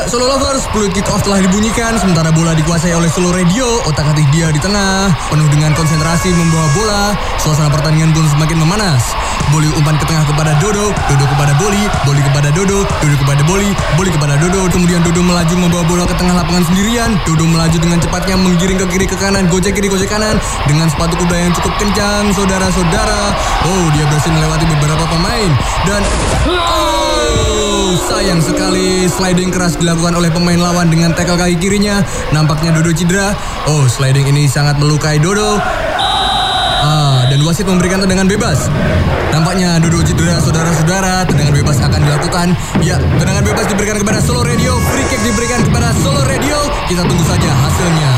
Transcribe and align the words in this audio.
Ya, 0.00 0.08
Solo 0.08 0.32
Lovers, 0.32 0.64
peluit 0.72 0.96
kick 0.96 1.04
off 1.12 1.20
telah 1.20 1.44
dibunyikan 1.44 1.92
sementara 2.00 2.32
bola 2.32 2.56
dikuasai 2.56 2.96
oleh 2.96 3.12
Solo 3.12 3.36
Radio. 3.36 3.84
Otak-atik 3.84 4.24
dia 4.32 4.48
di 4.48 4.56
tengah, 4.56 5.12
penuh 5.28 5.44
dengan 5.52 5.76
konsentrasi 5.76 6.32
membawa 6.32 6.72
bola. 6.72 7.02
Suasana 7.36 7.68
pertandingan 7.68 8.16
pun 8.16 8.24
semakin 8.32 8.64
memanas. 8.64 9.12
Boli 9.52 9.68
umpan 9.76 10.00
ke 10.00 10.08
tengah 10.08 10.24
kepada 10.24 10.56
Dodo, 10.56 10.88
Dodo 11.04 11.24
kepada 11.28 11.52
Boli, 11.60 11.84
Boli 12.08 12.20
kepada 12.24 12.48
Dodo, 12.48 12.80
Dodo 12.88 13.16
kepada 13.20 13.42
Boli, 13.44 13.68
Boli 14.00 14.08
kepada 14.08 14.34
Dodo. 14.40 14.72
Kemudian 14.72 15.04
Dodo 15.04 15.20
melaju 15.20 15.54
membawa 15.68 15.84
bola 15.84 16.04
ke 16.08 16.16
tengah 16.16 16.32
lapangan 16.32 16.64
sendirian. 16.72 17.10
Dodo 17.28 17.44
melaju 17.44 17.76
dengan 17.76 18.00
cepatnya 18.00 18.40
menggiring 18.40 18.80
ke 18.80 18.86
kiri 18.96 19.04
ke 19.04 19.20
kanan, 19.20 19.52
gocek 19.52 19.76
kiri 19.76 19.92
gocek 19.92 20.08
kanan 20.08 20.40
dengan 20.64 20.88
sepatu 20.88 21.12
kuda 21.20 21.36
yang 21.36 21.52
cukup 21.52 21.76
kencang, 21.76 22.24
saudara-saudara. 22.32 23.36
Oh, 23.68 23.84
dia 23.92 24.08
berhasil 24.08 24.32
melewati 24.32 24.64
beberapa 24.64 25.04
pemain 25.12 25.50
dan 25.84 26.00
oh, 26.48 27.98
sayang 28.08 28.38
sekali 28.38 29.10
sliding 29.10 29.50
keras 29.50 29.74
oleh 29.98 30.30
pemain 30.30 30.60
lawan 30.60 30.86
dengan 30.86 31.10
tackle 31.10 31.34
kaki 31.34 31.58
kirinya. 31.58 32.04
Nampaknya 32.30 32.70
Dodo 32.70 32.94
cedera. 32.94 33.34
Oh, 33.66 33.88
sliding 33.90 34.30
ini 34.30 34.46
sangat 34.46 34.78
melukai 34.78 35.18
Dodo. 35.18 35.58
Ah, 36.80 37.26
dan 37.28 37.42
wasit 37.42 37.66
memberikan 37.66 37.98
tendangan 38.00 38.30
bebas. 38.30 38.70
Nampaknya 39.34 39.82
Dodo 39.82 40.00
cedera 40.06 40.38
saudara-saudara. 40.38 41.26
Tendangan 41.26 41.54
bebas 41.54 41.76
akan 41.82 42.00
dilakukan. 42.06 42.46
Ya, 42.84 43.02
tendangan 43.18 43.42
bebas 43.42 43.66
diberikan 43.66 43.96
kepada 43.98 44.22
Solo 44.22 44.46
Radio. 44.46 44.78
Free 44.94 45.06
kick 45.10 45.22
diberikan 45.26 45.60
kepada 45.66 45.90
Solo 45.98 46.22
Radio. 46.22 46.56
Kita 46.86 47.02
tunggu 47.02 47.24
saja 47.26 47.50
hasilnya. 47.50 48.12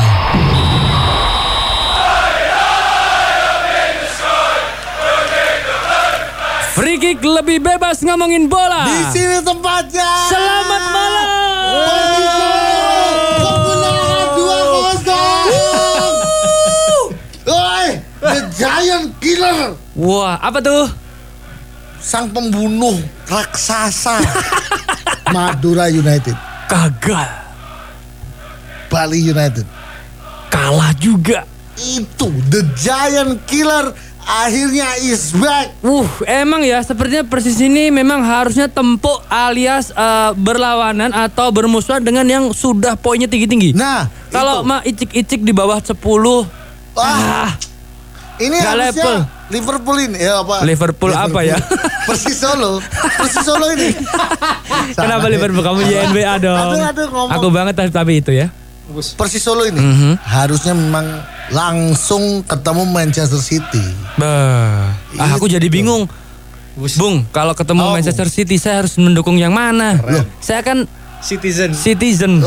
Free 6.73 6.97
kick 6.97 7.21
lebih 7.21 7.61
bebas 7.61 8.01
ngomongin 8.01 8.49
bola. 8.49 8.89
Di 8.89 9.01
sini 9.13 9.37
tempatnya. 9.45 10.09
Wah, 19.93 20.41
apa 20.41 20.59
tuh? 20.59 21.03
sang 22.03 22.27
pembunuh 22.35 22.99
raksasa 23.31 24.19
Madura 25.33 25.87
United, 25.87 26.35
Gagal. 26.67 27.31
Bali 28.91 29.23
United. 29.23 29.65
Kalah 30.51 30.93
juga. 30.99 31.47
Itu 31.73 32.29
the 32.53 32.61
giant 32.77 33.41
killer 33.49 33.95
akhirnya 34.21 35.01
is 35.01 35.33
back. 35.33 35.73
Uh, 35.81 36.05
emang 36.29 36.61
ya 36.61 36.77
sepertinya 36.85 37.25
Persis 37.25 37.57
ini 37.57 37.89
memang 37.89 38.21
harusnya 38.21 38.69
tempuk 38.69 39.25
alias 39.25 39.89
eh, 39.89 40.31
berlawanan 40.37 41.09
atau 41.09 41.49
bermusuhan 41.49 42.05
dengan 42.05 42.27
yang 42.29 42.45
sudah 42.53 42.93
poinnya 42.93 43.25
tinggi-tinggi. 43.25 43.73
Nah, 43.73 44.05
Kalau 44.29 44.61
mah 44.61 44.85
icik-icik 44.85 45.41
di 45.41 45.53
bawah 45.55 45.81
10 45.81 45.97
Wah, 45.97 47.01
ah, 47.01 47.49
ini 48.43 48.57
harusnya 48.59 48.91
level. 48.91 49.15
Liverpool 49.49 49.97
ini 49.99 50.17
ya 50.17 50.41
apa? 50.41 50.55
Liverpool 50.61 51.11
apa 51.11 51.39
ya? 51.41 51.57
Persis 52.07 52.35
Solo, 52.35 52.81
Persis 53.15 53.43
Solo 53.43 53.69
ini. 53.71 53.93
kenapa. 54.97 55.25
Liverpool 55.29 55.61
kamu 55.61 55.79
JNBA 55.83 56.33
dong? 56.41 56.57
Aduh, 56.57 56.83
aduh, 56.83 57.07
ngomong. 57.07 57.31
Aku 57.31 57.47
banget 57.49 57.73
tapi, 57.75 57.89
tapi 57.89 58.13
itu 58.19 58.31
ya. 58.33 58.47
Persis 59.15 59.39
Solo 59.39 59.63
ini 59.63 59.79
Mhm. 59.79 60.19
harusnya 60.19 60.75
memang 60.75 61.05
langsung 61.49 62.43
ketemu 62.43 62.83
Manchester 62.85 63.39
City. 63.39 63.83
Bah, 64.15 64.91
ah, 65.17 65.29
aku 65.33 65.47
jadi 65.47 65.65
bingung. 65.67 66.05
Bung, 66.97 67.21
kalau 67.29 67.53
ketemu 67.53 67.85
Oh, 67.85 67.93
Manchester 67.93 68.25
City 68.25 68.57
saya 68.57 68.81
harus 68.81 68.97
mendukung 68.97 69.37
yang 69.37 69.53
mana? 69.53 69.93
Loh, 70.01 70.25
saya 70.41 70.65
kan 70.65 70.89
Citizen. 71.21 71.69
citizen. 71.77 72.41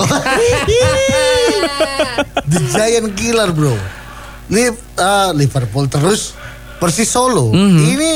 The 2.46 2.60
Giant 2.68 3.14
Killer 3.14 3.50
bro. 3.50 3.74
Liv, 4.46 4.74
ah, 4.94 5.30
Liverpool 5.30 5.86
terus 5.86 6.34
Persis 6.76 7.06
Solo. 7.06 7.50
Mhm. 7.50 7.78
Ini 7.88 8.12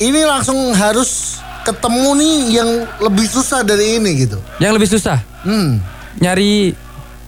ini 0.00 0.20
langsung 0.22 0.72
harus 0.72 1.36
ketemu 1.62 2.08
nih 2.16 2.34
yang 2.54 2.68
lebih 2.98 3.24
susah 3.24 3.60
dari 3.60 3.96
ini 3.96 4.10
gitu. 4.18 4.38
Yang 4.58 4.72
lebih 4.74 4.88
susah 4.88 5.18
Hmm. 5.44 5.78
nyari 6.18 6.72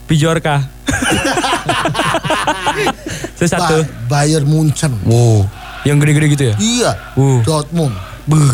Bijorka. 0.06 0.66
Sesatu. 3.38 3.84
Ba- 4.08 4.20
Bayern 4.20 4.44
Munchen. 4.44 4.92
Wow, 5.04 5.46
yang 5.82 5.96
gede-gede 5.96 6.26
gitu 6.28 6.44
ya? 6.50 6.54
Iya. 6.58 6.90
Uh. 7.14 7.40
Dortmund. 7.42 7.94
Buh. 8.26 8.52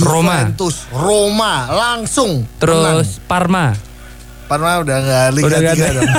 Roma. 0.00 0.48
Juventus. 0.48 0.88
Roma 0.88 1.68
langsung. 1.68 2.46
menang. 2.46 3.04
Terus 3.04 3.20
Parma. 3.28 3.76
Parma 4.50 4.82
udah 4.82 4.96
nggak 4.98 5.26
Liga 5.30 5.46
Udah 5.46 5.58
nggak 5.62 5.76
3 5.78 5.82
ada. 5.86 5.90
dong. 5.94 6.10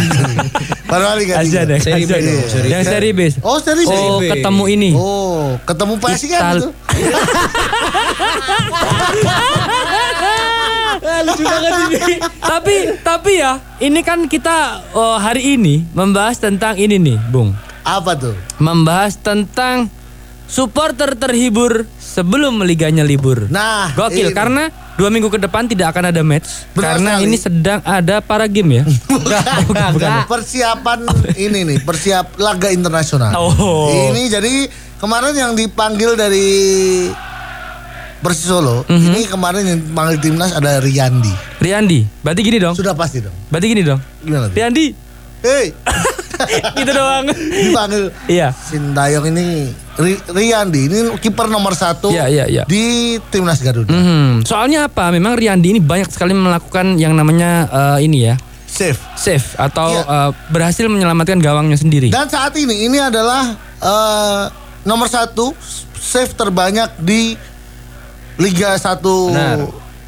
Parma 0.87 1.11
Liga 1.19 1.33
3. 1.35 1.43
Aja 1.43 1.59
deh. 1.67 1.79
Seri 1.79 2.03
B 2.07 2.11
Yang 2.65 2.83
seri 2.87 3.09
B. 3.11 3.19
Oh, 3.43 3.59
seri 3.59 3.83
B. 3.83 3.91
Oh, 3.91 4.23
ketemu 4.23 4.63
ini. 4.71 4.89
Oh, 4.95 5.59
ketemu 5.61 5.93
PSG 5.99 6.23
kan 6.31 6.39
Ital- 6.39 6.57
itu? 6.57 6.69
lucu 11.21 11.43
banget 11.43 11.73
ini. 11.83 12.15
tapi 12.39 12.75
tapi 13.01 13.31
ya, 13.35 13.51
ini 13.77 13.99
kan 14.01 14.25
kita 14.25 14.81
oh, 14.91 15.17
hari 15.17 15.55
ini 15.55 15.85
membahas 15.91 16.37
tentang 16.37 16.75
ini 16.75 16.97
nih, 16.97 17.17
Bung. 17.29 17.53
Apa 17.81 18.13
tuh? 18.13 18.33
Membahas 18.57 19.17
tentang 19.17 19.89
supporter 20.51 21.15
terhibur 21.15 21.87
sebelum 21.95 22.59
liganya 22.61 23.01
libur. 23.01 23.47
Nah, 23.47 23.95
Gokil 23.95 24.29
ini. 24.29 24.35
karena 24.35 24.67
dua 24.99 25.07
minggu 25.07 25.31
ke 25.31 25.39
depan 25.39 25.63
tidak 25.65 25.95
akan 25.95 26.11
ada 26.11 26.21
match 26.21 26.67
Benar 26.75 26.99
karena 26.99 27.11
sekali. 27.15 27.23
ini 27.23 27.35
sedang 27.39 27.79
ada 27.81 28.19
para 28.19 28.45
game 28.45 28.71
ya. 28.75 28.83
bukan, 29.63 29.95
bukan. 29.95 30.11
Persiapan 30.27 30.99
ini 31.39 31.59
nih, 31.65 31.77
persiap 31.79 32.35
laga 32.35 32.67
internasional. 32.67 33.31
Oh. 33.33 34.11
Ini 34.11 34.27
jadi 34.29 34.67
kemarin 34.99 35.31
yang 35.31 35.51
dipanggil 35.55 36.19
dari 36.19 36.51
Persis 38.21 38.45
Solo, 38.45 38.85
Mhm. 38.85 39.07
ini 39.07 39.21
kemarin 39.25 39.63
yang 39.65 39.79
panggil 39.97 40.21
timnas 40.21 40.53
ada 40.53 40.77
Riyandi. 40.77 41.31
Riyandi, 41.57 42.05
berarti 42.21 42.41
gini 42.43 42.59
dong. 42.59 42.77
Sudah 42.77 42.93
pasti 42.93 43.17
dong. 43.17 43.33
Berarti 43.49 43.65
gini 43.65 43.81
dong. 43.81 43.97
Gimana? 44.21 44.51
Riyandi, 44.51 44.93
Hei, 45.41 45.73
gitu 46.79 46.91
doang. 46.91 47.25
dipanggil 47.29 48.03
Iya. 48.25 48.51
Sintayong 48.51 49.29
ini 49.29 49.47
Ri- 49.91 50.23
Riyandi 50.23 50.87
ini 50.87 50.97
kiper 51.17 51.45
nomor 51.45 51.75
satu 51.75 52.09
Iya, 52.09 52.25
iya, 52.25 52.45
iya. 52.47 52.63
di 52.63 53.17
timnas 53.27 53.59
Garuda. 53.59 53.91
Mhm. 53.91 54.43
Soalnya 54.43 54.87
apa? 54.87 55.11
Memang 55.11 55.35
Riyandi 55.35 55.67
ini 55.69 55.79
banyak 55.79 56.07
sekali 56.07 56.31
melakukan 56.31 56.95
yang 56.95 57.11
namanya 57.11 57.67
eh, 57.97 58.07
ini 58.07 58.25
ya, 58.25 58.35
Safe. 58.65 58.97
save 59.13 59.43
atau 59.55 59.91
eh, 59.93 60.31
berhasil 60.47 60.87
menyelamatkan 60.87 61.37
gawangnya 61.37 61.75
sendiri. 61.75 62.07
Dan 62.07 62.25
saat 62.25 62.55
ini 62.55 62.87
ini 62.87 62.97
adalah 62.97 63.51
eh, 63.77 64.43
nomor 64.81 65.05
satu 65.05 65.51
save 65.93 66.33
terbanyak 66.33 66.97
di 66.97 67.35
Liga 68.37 68.73
1 68.73 69.03
Benar. 69.29 69.59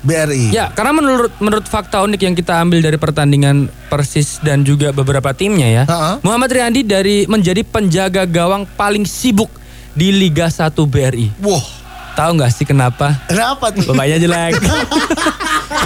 BRI. 0.04 0.52
Ya, 0.52 0.68
karena 0.70 0.92
menurut 0.94 1.32
menurut 1.40 1.64
fakta 1.64 2.04
unik 2.04 2.22
yang 2.22 2.36
kita 2.36 2.60
ambil 2.60 2.84
dari 2.84 3.00
pertandingan 3.00 3.72
Persis 3.88 4.38
dan 4.40 4.62
juga 4.62 4.92
beberapa 4.92 5.32
timnya 5.32 5.66
ya, 5.66 5.84
Ha-ha. 5.84 6.20
Muhammad 6.20 6.52
Riyandi 6.52 6.84
dari 6.84 7.24
menjadi 7.26 7.64
penjaga 7.64 8.28
gawang 8.28 8.68
paling 8.70 9.08
sibuk 9.08 9.48
di 9.94 10.12
Liga 10.12 10.52
1 10.52 10.76
BRI. 10.76 11.32
Wah, 11.40 11.64
Tahu 12.14 12.38
nggak 12.38 12.52
sih 12.54 12.62
kenapa? 12.62 13.26
kenapa 13.26 13.74
tuh? 13.74 13.90
Bapaknya 13.90 14.22
jelek. 14.22 14.54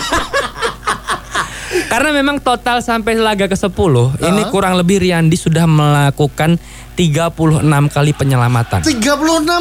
Karena 1.88 2.12
memang 2.12 2.38
total 2.38 2.80
sampai 2.80 3.16
laga 3.16 3.48
ke-10 3.48 3.94
ini 4.20 4.42
kurang 4.48 4.76
lebih 4.76 5.00
Riyandi 5.00 5.34
sudah 5.34 5.64
melakukan 5.64 6.60
36 6.94 7.64
kali 7.88 8.12
penyelamatan. 8.12 8.84
36 8.84 9.08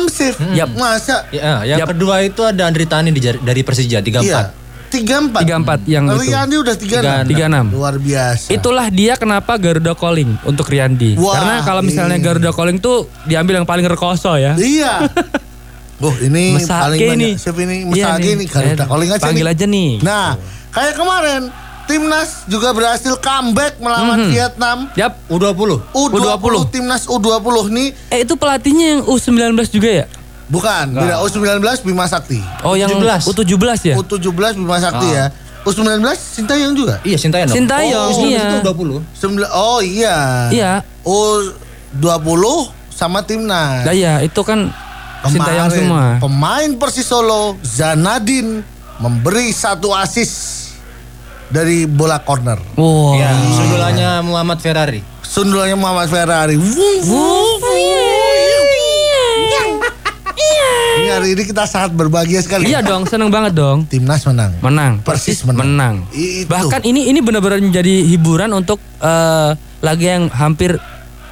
save. 0.08 0.34
Yap. 0.52 0.68
Masa? 0.74 1.22
Ya, 1.30 1.62
yang 1.62 1.78
Yap. 1.80 1.94
kedua 1.94 2.20
itu 2.20 2.42
ada 2.42 2.66
Andri 2.66 2.82
Tani 2.84 3.12
dari 3.14 3.62
Persija 3.62 4.00
34. 4.00 4.24
Iya. 4.24 4.42
34. 4.86 5.42
34 5.44 5.82
yang 5.84 6.04
itu. 6.08 6.22
Riyandi 6.24 6.56
udah 6.56 6.74
36. 6.74 7.28
36. 7.28 7.74
Luar 7.74 7.94
biasa. 7.96 8.48
Itulah 8.48 8.86
dia 8.88 9.14
kenapa 9.14 9.54
Garuda 9.54 9.92
Calling 9.92 10.34
untuk 10.42 10.66
Riyandi. 10.66 11.14
Wah, 11.16 11.30
Karena 11.32 11.54
kalau 11.62 11.82
misalnya 11.82 12.16
ini. 12.16 12.24
Garuda 12.24 12.50
Calling 12.50 12.78
tuh 12.78 12.96
diambil 13.22 13.60
yang 13.60 13.66
paling 13.66 13.84
rekoso 13.84 14.34
ya. 14.34 14.54
Iya. 14.56 15.06
Oh 15.96 16.12
ini 16.20 16.52
Mesake 16.52 16.76
paling 16.76 17.00
banyak 17.00 17.16
ini. 17.16 17.30
save 17.40 17.56
ini 17.56 17.76
Iya 17.88 18.12
Mesake 18.12 18.20
nih. 18.20 18.32
ini 18.34 18.44
Garuda 18.44 18.68
Eh, 18.76 18.86
calling 18.86 19.08
aja 19.08 19.22
panggil 19.22 19.42
nih. 19.42 19.54
aja 19.54 19.64
nih. 19.66 19.90
Nah, 20.04 20.28
kayak 20.68 20.92
kemarin 20.92 21.42
Timnas 21.86 22.44
juga 22.44 22.70
berhasil 22.70 23.14
comeback 23.16 23.78
melawan 23.78 24.18
Mhm. 24.20 24.30
Vietnam. 24.30 24.78
Yap. 24.92 25.22
U20. 25.26 25.78
U20, 25.90 26.18
U20. 26.18 26.54
Timnas 26.68 27.06
U20 27.06 27.38
nih 27.68 27.88
Eh 28.10 28.20
itu 28.22 28.34
pelatihnya 28.34 28.86
yang 28.92 29.02
U19 29.04 29.38
juga 29.68 29.90
ya? 29.94 30.06
bukan, 30.46 30.94
beda 30.94 31.18
U19 31.20 31.58
Bima 31.82 32.06
Sakti. 32.06 32.38
Oh 32.62 32.74
yang 32.74 32.86
17. 32.88 33.22
U17 33.24 33.54
ya? 33.84 33.94
U17 33.96 34.54
Bima 34.54 34.78
Sakti 34.78 35.08
ya. 35.08 35.30
U19 35.62 35.98
Sintayong 36.14 36.74
juga. 36.74 37.02
Iya, 37.02 37.18
Sintayong. 37.18 37.50
Sintayong, 37.50 38.10
oh, 38.12 38.22
iya. 38.24 38.42
Itu 38.52 38.58
20. 38.64 39.02
Sembilan- 39.12 39.50
oh 39.52 39.82
iya. 39.82 40.46
Iya. 40.48 40.72
U20 41.02 42.42
sama 42.88 43.20
Timnas. 43.22 43.82
Nah 43.82 43.90
iya 43.90 44.22
itu 44.22 44.38
kan 44.40 44.70
Sintayong 45.22 45.66
Kemarin, 45.66 45.82
semua. 45.82 46.04
Pemain 46.22 46.70
Persis 46.78 47.02
Solo 47.02 47.58
Zanadin 47.60 48.62
memberi 48.96 49.50
satu 49.50 49.90
asis 49.90 50.55
dari 51.50 51.86
bola 51.86 52.18
corner. 52.22 52.58
Wah. 52.78 53.14
Ya, 53.16 53.30
sundulannya 53.54 54.10
Muhammad 54.26 54.58
Ferrari. 54.58 55.00
Sundulannya 55.22 55.76
Muhammad 55.78 56.08
Ferrari. 56.10 56.56
Wung, 56.58 57.00
wung, 57.06 57.54
Ini 60.96 61.12
hari 61.12 61.28
ini 61.38 61.42
kita 61.46 61.68
sangat 61.68 61.94
berbahagia 61.94 62.40
sekali. 62.42 62.66
Iya 62.72 62.82
dong, 62.82 63.06
seneng 63.06 63.30
banget 63.30 63.54
dong. 63.54 63.86
Timnas 63.86 64.26
menang. 64.26 64.58
Menang, 64.58 64.92
Persis 65.04 65.44
menang. 65.46 65.62
menang. 65.62 65.94
Itu. 66.10 66.50
Bahkan 66.50 66.82
ini 66.82 67.12
ini 67.12 67.20
benar-benar 67.22 67.62
menjadi 67.62 67.94
hiburan 68.10 68.50
untuk 68.56 68.80
eh, 68.98 69.50
laga 69.84 70.02
yang 70.02 70.26
hampir 70.32 70.80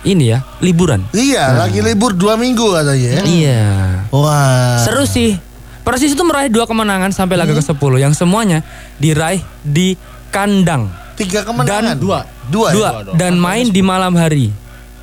ini 0.04 0.36
ya, 0.36 0.44
liburan. 0.60 1.08
Iya, 1.16 1.56
lagi 1.56 1.80
libur 1.80 2.12
dua 2.12 2.36
minggu 2.36 2.76
katanya 2.76 3.08
ya. 3.18 3.22
Iya. 3.24 3.64
Wah. 4.12 4.84
Seru 4.84 5.08
sih. 5.08 5.53
Persis 5.84 6.16
itu 6.16 6.24
meraih 6.24 6.48
dua 6.48 6.64
kemenangan 6.64 7.12
sampai 7.12 7.36
laga 7.36 7.52
ke-10 7.52 7.92
yang 8.00 8.16
semuanya 8.16 8.64
diraih 8.96 9.44
di 9.60 10.00
kandang. 10.32 10.88
Tiga 11.14 11.44
kemenangan. 11.44 11.94
Dan- 11.94 12.00
dua. 12.00 12.18
Dua. 12.48 12.68
ya? 12.72 12.74
Dua 12.74 12.90
dan 13.14 13.36
main 13.36 13.68
di 13.68 13.84
malam 13.84 14.16
hari. 14.16 14.48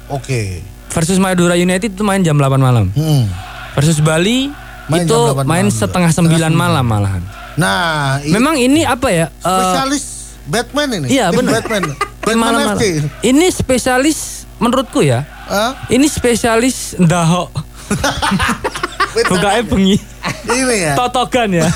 Oke. 0.09 0.65
Versus 0.91 1.21
Madura 1.21 1.55
United 1.55 1.93
itu 1.93 2.03
main 2.03 2.19
jam 2.19 2.35
8 2.35 2.57
malam. 2.57 2.89
Hmm. 2.91 3.23
Versus 3.77 4.03
Bali 4.03 4.51
Main 4.91 5.07
itu 5.07 5.15
jam 5.15 5.37
8 5.39 5.47
main 5.47 5.65
malam 5.69 5.71
setengah 5.71 6.11
sembilan 6.11 6.51
malam 6.51 6.83
malahan. 6.83 7.23
Nah, 7.55 8.19
Memang 8.27 8.57
ini 8.57 8.81
apa 8.83 9.07
ya? 9.07 9.29
eh, 9.29 9.45
spesialis 9.45 10.03
Batman 10.49 10.87
ini. 10.97 11.07
Iya, 11.13 11.29
benar. 11.31 11.61
Batman. 11.61 11.83
Batman 12.25 12.37
malam-malam. 12.37 12.77
FC. 12.81 12.85
Ini 13.23 13.45
spesialis 13.53 14.49
menurutku 14.57 14.99
ya. 15.05 15.23
Hah? 15.47 15.87
Ini 15.87 16.09
spesialis 16.09 16.97
ndaho. 16.97 17.47
Bukae 19.11 19.61
bengi. 19.67 19.97
Ini 20.47 20.75
ya. 20.91 20.93
Totokan 20.95 21.49
ya. 21.51 21.67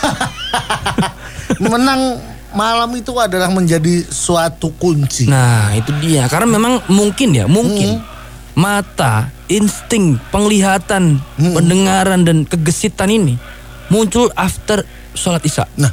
Menang 1.72 2.20
malam 2.56 2.90
itu 2.96 3.12
adalah 3.20 3.52
menjadi 3.52 4.04
suatu 4.08 4.72
kunci. 4.76 5.28
Nah, 5.28 5.76
itu 5.76 5.92
dia. 6.00 6.26
Karena 6.32 6.48
memang 6.48 6.80
mungkin 6.88 7.36
ya, 7.36 7.46
mungkin 7.46 8.00
mata, 8.56 9.30
insting, 9.52 10.16
penglihatan, 10.32 11.20
pendengaran 11.36 12.24
dan 12.24 12.48
kegesitan 12.48 13.12
ini 13.12 13.36
muncul 13.92 14.32
after 14.34 14.88
sholat 15.14 15.44
isya. 15.44 15.68
Nah, 15.76 15.92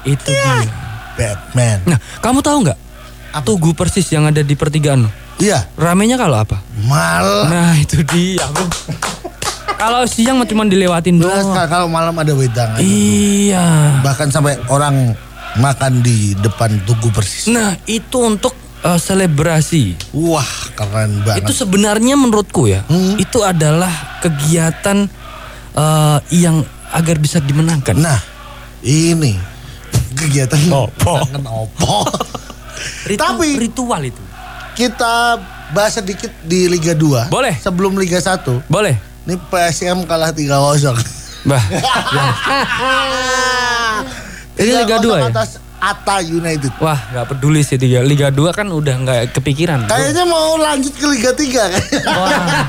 Itu 0.00 0.32
dia. 0.32 0.64
Batman. 1.16 1.78
Nah, 1.84 1.98
kamu 2.24 2.40
tahu 2.40 2.64
nggak? 2.64 2.78
Tugu 3.44 3.76
persis 3.76 4.08
yang 4.08 4.24
ada 4.24 4.40
di 4.40 4.56
pertigaan. 4.56 5.04
Iya, 5.40 5.68
Ramenya 5.76 6.16
kalau 6.20 6.40
apa? 6.40 6.60
malam. 6.84 7.48
Nah, 7.48 7.72
itu 7.76 8.00
dia. 8.04 8.44
kalau 9.80 10.04
siang 10.04 10.36
mah 10.36 10.44
cuma 10.44 10.62
dilewatin 10.62 11.16
doang. 11.16 11.56
kalau 11.66 11.88
malam 11.88 12.12
ada 12.14 12.32
wedangan. 12.32 12.76
Iya. 12.78 13.98
Bahkan 14.00 14.28
sampai 14.28 14.60
orang 14.68 15.16
makan 15.56 16.00
di 16.00 16.36
depan 16.36 16.84
tugu 16.84 17.08
persis. 17.08 17.48
Nah, 17.48 17.74
itu 17.84 18.20
untuk 18.20 18.52
eh, 18.80 18.96
selebrasi. 18.96 20.12
Wah, 20.14 20.46
keren 20.72 21.20
banget. 21.20 21.42
Itu 21.42 21.52
sebenarnya 21.54 22.14
menurutku 22.14 22.64
ya, 22.64 22.84
Hmm. 22.86 23.16
itu 23.16 23.40
adalah 23.40 23.90
kegiatan 24.20 25.08
eh, 25.70 26.18
yang 26.34 26.60
agar 26.90 27.16
bisa 27.16 27.38
dimenangkan. 27.38 27.94
Nah, 27.94 28.20
ini 28.80 29.34
kegiatan 30.12 30.58
Opo. 30.68 31.24
Opo. 31.40 31.94
Ritu- 33.08 33.20
tapi- 33.20 33.56
ritual 33.58 34.02
itu. 34.02 34.22
Kita 34.70 35.36
bahas 35.70 35.92
sedikit 35.94 36.32
di 36.40 36.64
Liga 36.64 36.94
2. 36.94 37.28
Boleh. 37.28 37.52
Sebelum 37.54 37.94
Liga 37.94 38.16
1. 38.16 38.64
Boleh. 38.64 39.09
Ini 39.30 39.38
PSM 39.46 40.10
kalah 40.10 40.34
3-0. 40.34 40.90
Bah. 41.46 41.62
Ini 44.58 44.70
Liga 44.74 44.98
2 44.98 45.06
ya? 45.06 45.30
atas 45.30 45.62
Ata 45.78 46.18
United. 46.18 46.74
Wah, 46.82 46.98
nggak 47.14 47.30
peduli 47.30 47.62
sih 47.62 47.78
Liga 47.78 48.02
Liga 48.02 48.28
2 48.34 48.50
kan 48.50 48.66
udah 48.66 48.94
nggak 49.06 49.20
kepikiran. 49.38 49.86
Kayaknya 49.86 50.26
mau 50.26 50.58
lanjut 50.58 50.90
ke 50.98 51.06
Liga 51.14 51.30
3 51.30 51.46
kan. 51.46 51.84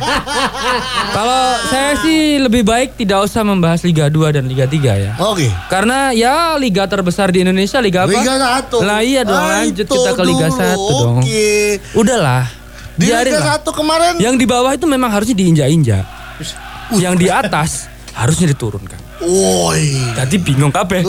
Kalau 1.18 1.44
saya 1.74 1.98
sih 1.98 2.38
lebih 2.38 2.62
baik 2.62 2.94
tidak 2.94 3.25
usah 3.25 3.42
membahas 3.42 3.81
Liga 3.81 4.06
2 4.14 4.38
dan 4.38 4.46
Liga 4.46 4.69
3 4.69 5.02
ya. 5.02 5.18
Oke. 5.18 5.50
Karena 5.66 6.14
ya 6.14 6.62
liga 6.62 6.86
terbesar 6.86 7.34
di 7.34 7.42
Indonesia 7.42 7.81
liga 7.81 8.06
apa? 8.06 8.14
Liga 8.14 8.38
1. 8.69 8.86
Lah 8.86 9.02
iya 9.02 9.25
dong, 9.25 9.42
lanjut 9.42 9.90
itu 9.90 9.98
kita 9.98 10.12
ke 10.14 10.24
Liga 10.30 10.48
dulu. 10.54 10.62
1 10.62 11.02
dong. 11.02 11.18
Oke. 11.25 11.81
Udahlah. 11.98 12.46
Di 13.02 13.10
Liga 13.10 13.42
lah. 13.42 13.57
1 13.57 13.66
kemarin 13.74 14.12
Yang 14.22 14.36
di 14.38 14.46
bawah 14.46 14.69
itu 14.78 14.86
memang 14.86 15.10
harusnya 15.10 15.34
diinjak-injak. 15.34 16.20
Yang 16.98 17.16
di 17.22 17.28
atas 17.32 17.72
harusnya 18.12 18.52
diturunkan. 18.52 19.00
Woi. 19.24 19.96
Tadi 20.18 20.36
bingung 20.42 20.74
kabeh. 20.74 21.04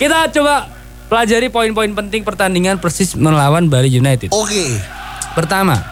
Kita 0.00 0.30
coba 0.30 0.70
pelajari 1.10 1.50
poin-poin 1.50 1.90
penting 1.92 2.22
pertandingan 2.22 2.80
Persis 2.80 3.18
melawan 3.18 3.68
Bali 3.68 3.90
United. 3.90 4.30
Oke. 4.32 4.78
Pertama, 5.34 5.82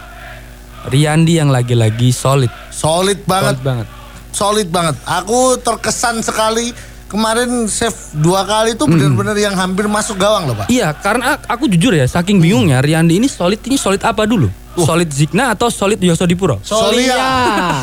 Riyandi 0.87 1.39
yang 1.39 1.51
lagi-lagi 1.51 2.15
solid. 2.15 2.49
Solid 2.71 3.19
banget. 3.27 3.59
Solid 3.59 3.63
banget. 3.63 3.87
Solid 4.33 4.67
banget. 4.71 4.95
Aku 5.05 5.61
terkesan 5.61 6.25
sekali 6.25 6.73
kemarin 7.13 7.49
save 7.65 7.93
dua 8.15 8.41
kali 8.41 8.73
itu 8.73 8.83
benar-benar 8.83 9.37
yang 9.37 9.53
hampir 9.53 9.85
masuk 9.85 10.17
gawang 10.17 10.43
loh, 10.43 10.55
Pak. 10.55 10.67
Iya, 10.67 10.89
karena 10.95 11.37
aku 11.39 11.69
jujur 11.69 11.93
ya, 11.93 12.03
saking 12.03 12.37
bingungnya 12.37 12.81
Riyandi 12.81 13.15
ini 13.15 13.29
solid 13.29 13.61
ini 13.61 13.77
solid 13.77 14.01
apa 14.01 14.25
dulu? 14.25 14.49
Solid 14.73 15.05
Zigna 15.07 15.53
atau 15.53 15.69
solid 15.69 16.01
Yosodipuro? 16.01 16.57
Solia. 16.59 17.13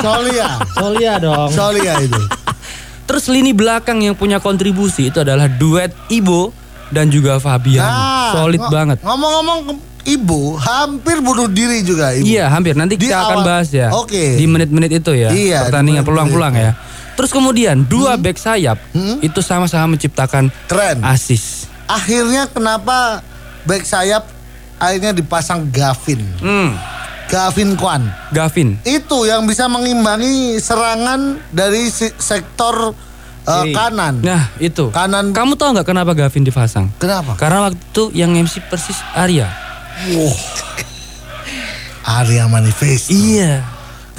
Solia. 0.00 0.48
Solia 0.74 1.12
dong. 1.16 1.46
Solia 1.48 1.94
itu. 2.00 2.18
Terus 3.06 3.26
lini 3.26 3.50
belakang 3.50 3.98
yang 4.00 4.12
punya 4.12 4.38
kontribusi 4.38 5.06
itu 5.06 5.18
adalah 5.18 5.46
duet 5.46 5.94
Ibo 6.08 6.50
dan 6.88 7.06
juga 7.06 7.38
Fabian. 7.38 7.86
solid 8.32 8.58
ngo- 8.58 8.70
banget. 8.70 8.98
Ngomong-ngomong 9.00 9.58
Ibu 10.00 10.56
hampir 10.56 11.20
bunuh 11.20 11.46
diri 11.46 11.84
juga 11.84 12.10
Ibu. 12.10 12.24
Iya, 12.24 12.48
hampir. 12.48 12.72
Nanti 12.72 12.96
Di 12.96 13.06
kita 13.06 13.20
akan 13.20 13.36
awal- 13.36 13.46
bahas 13.46 13.68
ya. 13.68 13.92
Oke. 13.92 14.34
Di 14.34 14.48
menit-menit 14.48 14.90
itu 14.96 15.12
ya. 15.12 15.28
Iya, 15.30 15.58
di 15.60 15.64
Pertandingan 15.68 16.02
peluang-peluang 16.02 16.54
ya. 16.56 16.72
Terus 17.20 17.36
kemudian 17.36 17.84
dua 17.84 18.16
back 18.16 18.40
sayap 18.40 18.80
itu 19.20 19.44
sama-sama 19.44 19.92
menciptakan 19.92 20.48
Keren. 20.64 21.04
asis. 21.04 21.68
Akhirnya 21.84 22.48
kenapa 22.48 23.20
back 23.68 23.84
sayap 23.84 24.24
akhirnya 24.80 25.12
dipasang 25.12 25.68
Gavin. 25.68 26.24
Hmm, 26.40 26.72
Gavin 27.28 27.76
Kwan. 27.76 28.08
Gavin. 28.32 28.80
Itu 28.88 29.28
yang 29.28 29.44
bisa 29.44 29.68
mengimbangi 29.68 30.56
serangan 30.64 31.36
dari 31.52 31.92
sektor 31.92 32.96
uh, 33.44 33.64
Kiri. 33.68 33.76
kanan. 33.76 34.24
Nah, 34.24 34.48
itu. 34.56 34.88
Kanan. 34.88 35.36
Kamu 35.36 35.60
tahu 35.60 35.76
nggak 35.76 35.92
kenapa 35.92 36.16
Gavin 36.16 36.48
dipasang? 36.48 36.88
Kenapa? 36.96 37.36
Karena 37.36 37.68
waktu 37.68 37.76
itu 37.76 38.16
yang 38.16 38.32
MC 38.32 38.64
persis 38.64 38.96
Arya. 39.12 39.52
Wow. 40.16 40.32
Arya 42.24 42.48
Manifesto. 42.48 43.12
Iya. 43.12 43.60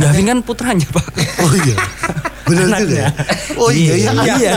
Gavin 0.01 0.25
kan 0.25 0.39
putranya, 0.41 0.87
Pak. 0.89 1.05
Oh 1.41 1.53
iya. 1.55 1.75
Benar 2.43 2.67
juga. 2.81 2.95
Ya? 2.97 3.09
Oh 3.55 3.69
iya 3.69 3.93
iya. 3.95 4.11
Iya. 4.35 4.55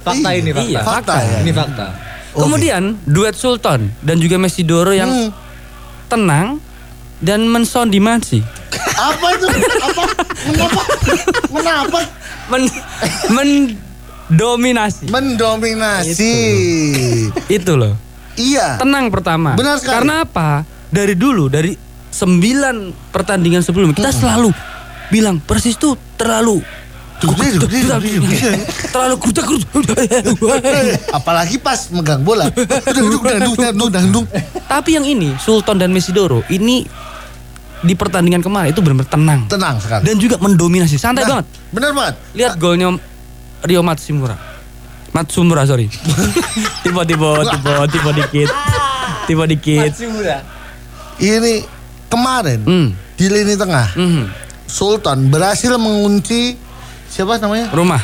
Fakta 0.00 0.28
ini 0.32 0.50
fakta. 0.50 0.66
Iya, 0.66 0.80
Fakta 0.80 1.14
ya. 1.20 1.36
Ini 1.40 1.52
fakta. 1.52 1.86
Oke. 2.30 2.40
Kemudian 2.46 2.82
duet 3.04 3.34
Sultan 3.34 3.90
dan 4.00 4.16
juga 4.18 4.36
Messi 4.36 4.62
Doro 4.62 4.90
yang 4.90 5.10
Hmm. 5.10 5.30
tenang 6.06 6.58
dan 7.20 7.44
mensondimasi. 7.44 8.40
Apa 8.96 9.26
itu? 9.34 9.46
Apa? 9.82 10.02
Kenapa? 10.46 10.82
Kenapa? 11.50 11.98
Men 12.48 12.62
mendominasi. 14.30 15.10
Mendominasi. 15.10 16.36
Itu 17.46 17.72
loh. 17.76 17.94
Iya. 18.38 18.78
Tenang 18.78 19.10
pertama. 19.12 19.58
Benar 19.58 19.76
sekali. 19.78 19.94
Karena 20.00 20.14
apa? 20.24 20.64
Dari 20.90 21.14
dulu 21.14 21.46
dari 21.46 21.74
sembilan 22.10 22.90
pertandingan 23.14 23.62
sebelumnya 23.62 23.94
kita 23.94 24.10
selalu 24.10 24.50
bilang 25.10 25.36
Persis 25.38 25.74
tuh 25.74 25.98
terlalu 26.14 26.62
terlalu 28.88 29.16
kuda 29.18 29.42
Apalagi 31.12 31.60
pas 31.60 31.76
megang 31.90 32.24
bola. 32.24 32.48
Tapi 34.66 34.90
yang 34.90 35.04
ini 35.04 35.36
Sultan 35.36 35.76
dan 35.76 35.90
Messi 35.90 36.10
Doro 36.10 36.40
ini 36.48 36.84
di 37.80 37.92
pertandingan 37.92 38.40
kemarin 38.40 38.70
itu 38.70 38.80
benar-benar 38.80 39.08
tenang 39.08 39.40
Tenang 39.48 39.76
sekali. 39.80 40.02
dan 40.02 40.16
juga 40.16 40.36
mendominasi 40.36 40.96
santai 40.96 41.24
Nah, 41.24 41.28
banget. 41.34 41.46
Bener 41.70 41.90
banget. 41.90 42.14
Lihat 42.34 42.52
golnya 42.56 42.88
Rio 43.62 43.80
Matsumura. 43.80 44.36
Matsumura 45.10 45.64
sorry. 45.64 45.88
tiba 46.84 47.04
tiba 47.04 47.40
tiba 47.42 47.72
tiba 47.84 48.10
dikit. 48.14 48.48
Tiba 49.26 49.44
dikit. 49.44 49.92
Ini 51.16 51.54
kemarin 52.06 52.60
Hmm. 52.62 52.88
di 53.14 53.26
lini 53.28 53.54
tengah 53.54 53.92
Mhm. 53.92 54.24
Sultan 54.70 55.26
berhasil 55.26 55.74
mengunci 55.74 56.54
siapa 57.06 57.36
namanya? 57.36 57.68
Rumah. 57.70 57.98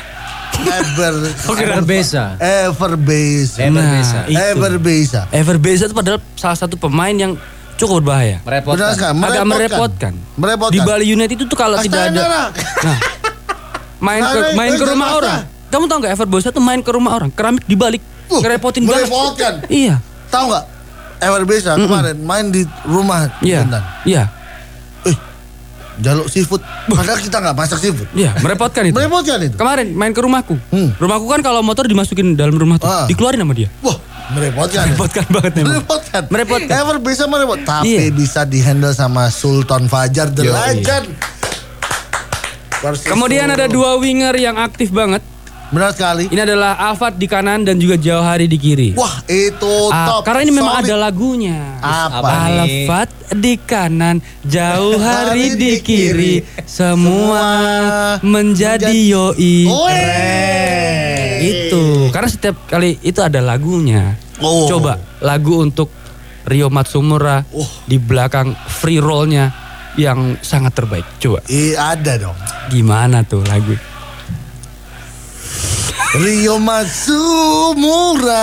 Ever 0.57 1.15
Berbeza. 1.79 2.35
Everbase. 2.37 3.61
Everbeza. 3.61 4.19
Nah, 4.19 4.27
itu. 4.27 4.41
Everbase. 4.41 5.21
Everbeza 5.31 5.83
itu 5.85 5.95
padahal 5.95 6.19
salah 6.35 6.59
satu 6.59 6.75
pemain 6.75 7.13
yang 7.13 7.33
cukup 7.77 8.03
berbahaya. 8.03 8.41
Benar 8.41 8.65
Merepotkan. 8.65 8.93
sekali. 8.93 9.15
Agak 9.23 9.45
merepotkan. 9.47 10.13
Merepotkan. 10.35 10.75
Di 10.75 10.81
Bali 10.81 11.07
United 11.07 11.37
itu 11.37 11.45
tuh 11.47 11.55
kalau 11.55 11.77
tidak 11.79 12.11
ada 12.11 12.21
nah, 12.25 12.49
main 13.99 14.23
ke 14.23 14.39
Nah, 14.39 14.53
main 14.55 14.73
ke 14.73 14.81
nah, 14.81 14.91
rumah 14.91 15.09
nah, 15.09 15.19
orang. 15.19 15.39
nah. 15.41 15.55
Kamu 15.67 15.85
tahu 15.87 15.99
nggak 16.01 16.13
Everbosa 16.15 16.49
tuh 16.51 16.63
main 16.63 16.81
ke 16.81 16.91
rumah 16.91 17.13
orang, 17.13 17.29
keramik 17.29 17.65
dibalik. 17.65 18.01
Uh, 18.27 18.41
ngerepotin 18.41 18.83
banget. 18.83 19.07
merepotkan. 19.07 19.53
Iya. 19.69 20.01
Tahu 20.29 20.45
nggak? 20.49 20.65
Ever 21.17 21.43
Besa 21.45 21.71
kemarin 21.75 22.17
main 22.21 22.49
di 22.49 22.63
rumah 22.85 23.29
Iya. 23.41 23.65
Iya. 24.05 24.25
Jaluk 25.97 26.29
seafood. 26.29 26.61
Padahal 26.87 27.19
kita 27.19 27.37
nggak 27.39 27.57
masak 27.57 27.79
seafood. 27.79 28.05
Iya, 28.13 28.37
merepotkan 28.39 28.85
itu. 28.85 28.95
Merepotkan 28.95 29.39
itu. 29.43 29.57
Kemarin 29.57 29.93
main 29.93 30.13
ke 30.13 30.21
rumahku. 30.21 30.55
Hmm. 30.69 30.93
Rumahku 30.95 31.27
kan 31.27 31.41
kalau 31.41 31.61
motor 31.61 31.85
dimasukin 31.85 32.35
dalam 32.35 32.53
rumah 32.53 32.77
tuh, 32.77 32.85
Ah. 32.85 33.05
dikeluarin 33.05 33.41
sama 33.41 33.53
dia. 33.53 33.73
Wah, 33.81 33.97
merepotkan. 34.31 34.93
Merepotkan 34.93 35.25
banget 35.31 35.53
memang. 35.57 35.73
Merepotkan. 35.81 36.23
Merepotkan. 36.29 36.75
Ever 36.77 36.97
bisa 37.01 37.25
merepot. 37.25 37.59
Tapi 37.59 37.89
Iya. 37.89 38.13
bisa 38.13 38.45
dihandle 38.45 38.93
sama 38.93 39.29
Sultan 39.29 39.89
Fajar 39.89 40.29
the. 40.29 40.45
Legend. 40.45 41.07
Kemudian 43.03 43.49
ada 43.49 43.67
dua 43.67 43.97
winger 43.97 44.37
yang 44.37 44.57
aktif 44.57 44.93
banget. 44.93 45.25
Benar 45.67 45.91
sekali. 45.91 46.25
Ini 46.27 46.41
adalah 46.41 46.79
Alfat 46.81 47.15
di 47.15 47.27
kanan 47.27 47.63
dan 47.63 47.75
juga 47.75 47.95
Jauhari 47.95 48.47
di 48.47 48.55
kiri. 48.55 48.95
Wah, 48.95 49.19
itu 49.27 49.91
Ah, 49.91 50.07
top. 50.09 50.23
karena 50.23 50.41
ini 50.41 50.53
memang 50.53 50.75
Solid. 50.77 50.87
ada 50.87 50.97
lagunya. 50.97 51.59
Apa? 51.79 52.29
Alfat 52.55 53.09
di 53.35 53.55
kanan, 53.59 54.17
jauh 54.41 54.95
hari 54.97 55.55
di 55.55 55.79
kiri, 55.81 56.35
semua 56.63 57.43
menjadi 58.23 58.95
yoi. 58.95 59.67
Weh. 59.67 61.35
Itu 61.43 61.85
karena 62.09 62.29
setiap 62.29 62.57
kali 62.67 62.99
itu 63.01 63.21
ada 63.21 63.39
lagunya. 63.39 64.15
Oh. 64.39 64.69
Coba 64.69 64.97
lagu 65.19 65.59
untuk 65.59 65.91
Rio 66.45 66.69
Matsumura 66.69 67.43
Oh. 67.51 67.67
di 67.85 67.99
belakang 67.99 68.55
free 68.71 69.03
rollnya 69.03 69.51
yang 69.97 70.39
sangat 70.39 70.77
terbaik. 70.77 71.07
Coba 71.19 71.43
Iya 71.47 71.97
ada 71.97 72.13
dong. 72.21 72.37
gimana 72.69 73.23
tuh 73.23 73.43
lagu? 73.43 73.75
Rio 76.17 76.57
Matsumura 76.57 78.41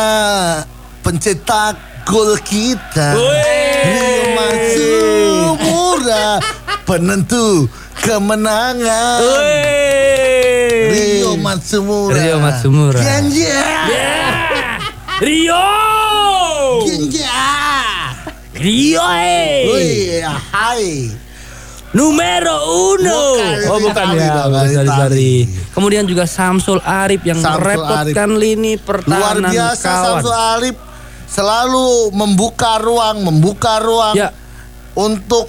pencetak 1.02 2.06
gol 2.06 2.38
kita. 2.46 3.18
Rio 3.18 4.38
Matsumura 4.38 6.38
penentu 6.86 7.66
kemenangan. 7.98 9.26
Rio 10.94 11.34
Matsumura. 11.42 12.14
Rio 12.14 12.38
Matsumura. 12.38 13.02
Genja. 13.02 13.66
Rio! 15.18 15.66
Genja. 16.86 17.42
Rio! 18.54 19.02
eh. 19.18 19.66
Wih, 19.66 20.22
hai. 20.54 21.10
Numero 21.94 22.58
uno. 22.90 23.22
Bukan, 23.38 23.70
oh 23.70 23.78
bukan 23.86 24.06
ya. 24.18 24.50
Itali. 24.50 24.74
Itali. 24.82 25.34
Kemudian 25.72 26.10
juga 26.10 26.26
Samsul 26.26 26.82
Arif 26.82 27.22
yang 27.22 27.38
Samsul 27.38 27.62
merepotkan 27.62 28.30
lini 28.34 28.82
Luar 28.82 28.86
pertahanan 29.06 29.52
biasa 29.54 29.86
kawan. 29.86 30.02
Samsul 30.02 30.34
Alip 30.34 30.76
selalu 31.30 31.86
membuka 32.14 32.82
ruang, 32.82 33.18
membuka 33.22 33.78
ruang 33.78 34.14
Ya, 34.18 34.34
untuk 34.94 35.46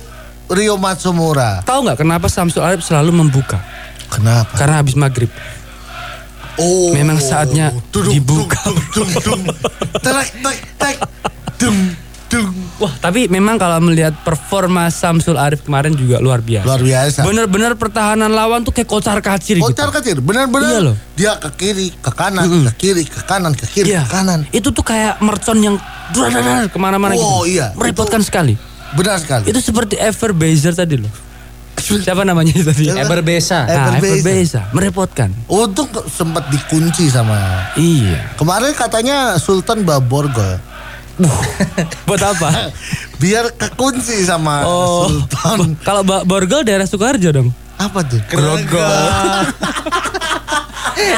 Rio 0.53 0.77
Matsumura. 0.77 1.65
tahu 1.65 1.89
nggak 1.89 2.05
kenapa 2.05 2.29
Samsul 2.29 2.61
Arif 2.61 2.85
selalu 2.85 3.25
membuka? 3.25 3.65
Kenapa? 4.13 4.53
Karena 4.53 4.85
habis 4.85 4.95
maghrib. 4.95 5.33
Oh, 6.55 6.93
Memang 6.95 7.19
saatnya 7.19 7.73
dibuka. 7.91 8.61
Dung, 8.69 8.79
dung, 8.95 9.11
dung. 9.27 9.43
Tek, 9.99 10.29
tek, 10.39 10.59
tek. 10.79 10.97
Dung. 11.61 12.04
Wah, 12.85 12.93
tapi 13.01 13.33
memang 13.33 13.57
kalau 13.57 13.81
melihat 13.81 14.13
performa 14.21 14.93
Samsul 14.93 15.41
Arif 15.41 15.65
kemarin 15.65 15.97
juga 15.97 16.21
luar 16.21 16.45
biasa. 16.45 16.69
Luar 16.69 16.85
biasa. 16.85 17.25
Bener-bener 17.25 17.73
pertahanan 17.81 18.29
lawan 18.29 18.61
tuh 18.61 18.77
kayak 18.77 18.85
kocar 18.85 19.17
kacir 19.25 19.57
gitu. 19.57 19.65
Kocar 19.65 19.89
kecil, 19.89 20.21
benar-benar 20.21 20.69
Iya 20.69 20.81
loh. 20.85 20.97
dia 21.17 21.33
ke 21.41 21.49
kiri, 21.57 21.97
ke 21.97 22.13
kanan, 22.13 22.45
ke 22.69 22.73
kiri, 22.77 23.09
ke 23.09 23.25
kanan, 23.25 23.57
ke 23.57 23.65
kiri, 23.65 23.89
Iya. 23.89 24.05
ke 24.05 24.13
kanan. 24.13 24.45
Itu 24.53 24.69
tuh 24.69 24.85
kayak 24.85 25.17
mercon 25.25 25.65
yang 25.65 25.81
ke 26.69 26.77
mana-mana 26.77 27.17
Oh, 27.17 27.41
gitu. 27.41 27.57
iya. 27.57 27.73
Merepotkan 27.73 28.21
sekali. 28.21 28.53
Benar 28.93 29.17
sekali. 29.17 29.49
Itu 29.49 29.65
seperti 29.65 29.97
Ever 29.97 30.37
Bazer 30.37 30.77
tadi 30.77 31.01
loh. 31.01 31.09
Siapa 31.75 32.21
namanya 32.23 32.53
tadi? 32.65 32.85
Siapa? 32.87 33.01
Ever 33.01 33.21
Besa. 33.25 33.65
Nah. 33.65 34.69
Merepotkan. 34.73 35.33
Untung 35.49 35.89
kok 35.89 36.05
sempat 36.07 36.47
dikunci 36.49 37.09
sama 37.09 37.65
Iya. 37.75 38.37
Kemarin 38.37 38.77
katanya 38.77 39.41
Sultan 39.41 39.89
bawa 39.89 39.99
borgol. 39.99 40.61
Buat 42.07 42.23
apa? 42.25 42.75
Biar 43.17 43.51
kekunci 43.51 44.23
sama 44.23 44.63
Oh. 44.63 45.07
Sultan. 45.07 45.79
Kalau 45.81 46.03
Ba- 46.03 46.23
Borgol 46.23 46.63
daerah 46.63 46.85
Sukoharjo 46.85 47.31
dong. 47.31 47.49
Apa 47.75 48.03
tuh? 48.03 48.19
Grogol. 48.27 49.43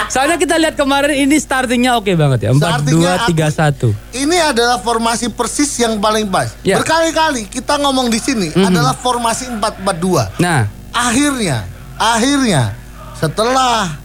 Soalnya 0.08 0.36
kita 0.36 0.56
lihat 0.56 0.74
kemarin 0.74 1.12
ini 1.14 1.36
startingnya 1.36 1.94
oke 1.94 2.08
banget 2.12 2.48
ya. 2.48 2.50
4 2.50 2.58
Startingnya 2.58 3.12
2 3.22 3.92
3 4.16 4.16
1. 4.16 4.18
Ini 4.18 4.36
adalah 4.46 4.76
formasi 4.78 5.28
persis 5.28 5.68
yang 5.76 5.96
paling 5.96 6.26
pas. 6.26 6.56
Ya. 6.62 6.76
Berkali-kali 6.76 7.44
kita 7.46 7.76
ngomong 7.76 8.08
di 8.08 8.16
sini 8.16 8.48
adalah 8.52 8.92
formasi 8.94 9.52
4-4-2. 9.52 10.40
Nah, 10.40 10.64
Akhirnya, 10.90 11.68
akhirnya 11.94 12.72
setelah 13.14 14.00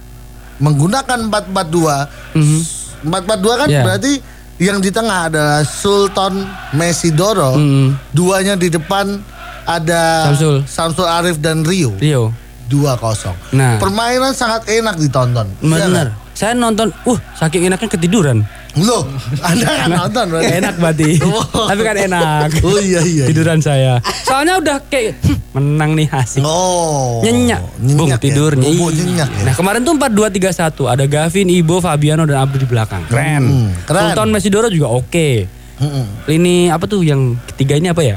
menggunakan 0.60 1.32
4-4-2, 1.32 2.36
4-4-2 3.02 3.08
kan 3.56 3.68
Ya. 3.70 3.80
berarti 3.82 4.20
yang 4.58 4.82
di 4.82 4.90
tengah 4.90 5.30
adalah 5.30 5.62
Sultan 5.62 6.44
Mesidoro, 6.74 7.56
Mhm. 7.56 8.12
duanya 8.12 8.56
di 8.56 8.68
depan 8.68 9.22
ada 9.64 10.34
Samsul. 10.34 10.56
Samsul 10.66 11.08
Arif 11.08 11.38
dan 11.40 11.64
Rio. 11.64 11.94
Rio. 11.96 12.34
2-0. 12.68 13.36
Nah. 13.52 13.76
Permainan 13.78 14.32
sangat 14.32 14.64
enak 14.66 14.96
ditonton. 14.96 15.48
Iya 15.60 15.88
Bener. 15.88 16.08
Saya 16.32 16.56
nonton, 16.56 16.88
uh 17.04 17.20
saking 17.36 17.68
enaknya 17.68 17.92
ketiduran. 17.92 18.48
Loh, 18.74 19.04
Anda 19.42 19.68
kan 19.68 19.88
nonton 19.90 20.26
berarti. 20.30 20.54
Enak 20.58 20.76
berarti. 20.78 21.10
Tapi 21.68 21.82
kan 21.82 21.96
enak. 22.00 22.48
Oh 22.62 22.80
iya 22.80 23.04
iya. 23.04 23.24
iya. 23.24 23.26
Tiduran 23.28 23.60
saya. 23.60 24.00
Soalnya 24.24 24.56
udah 24.58 24.80
kayak 24.86 25.20
"Hmm, 25.20 25.38
menang 25.54 25.92
nih 25.94 26.08
asik. 26.08 26.40
Oh. 26.42 27.20
Nyenyak. 27.20 27.60
Bung 27.78 28.08
Nyenyak 28.08 28.18
ya. 28.18 28.24
tidurnya. 28.24 28.68
Oh, 28.70 28.88
Iya. 28.88 29.04
nyenyak 29.04 29.30
ya. 29.30 29.44
Nah 29.44 29.54
kemarin 29.54 29.82
tuh 29.82 29.94
4-2-3-1 29.94 30.88
Ada 30.88 31.06
Gavin, 31.06 31.48
Ibo, 31.50 31.76
Fabiano 31.78 32.24
dan 32.24 32.40
Abdul 32.40 32.64
di 32.64 32.70
belakang 32.70 33.04
Keren, 33.06 33.44
Hmm, 33.44 33.70
keren. 33.84 34.02
Sultan 34.08 34.30
Mesidoro 34.30 34.68
juga 34.68 34.88
oke 34.90 35.30
Mm-mm. 35.78 36.06
Lini 36.26 36.70
apa 36.70 36.86
tuh 36.86 37.02
yang 37.02 37.20
ketiga 37.46 37.74
ini 37.74 37.90
apa 37.90 38.02
ya? 38.02 38.16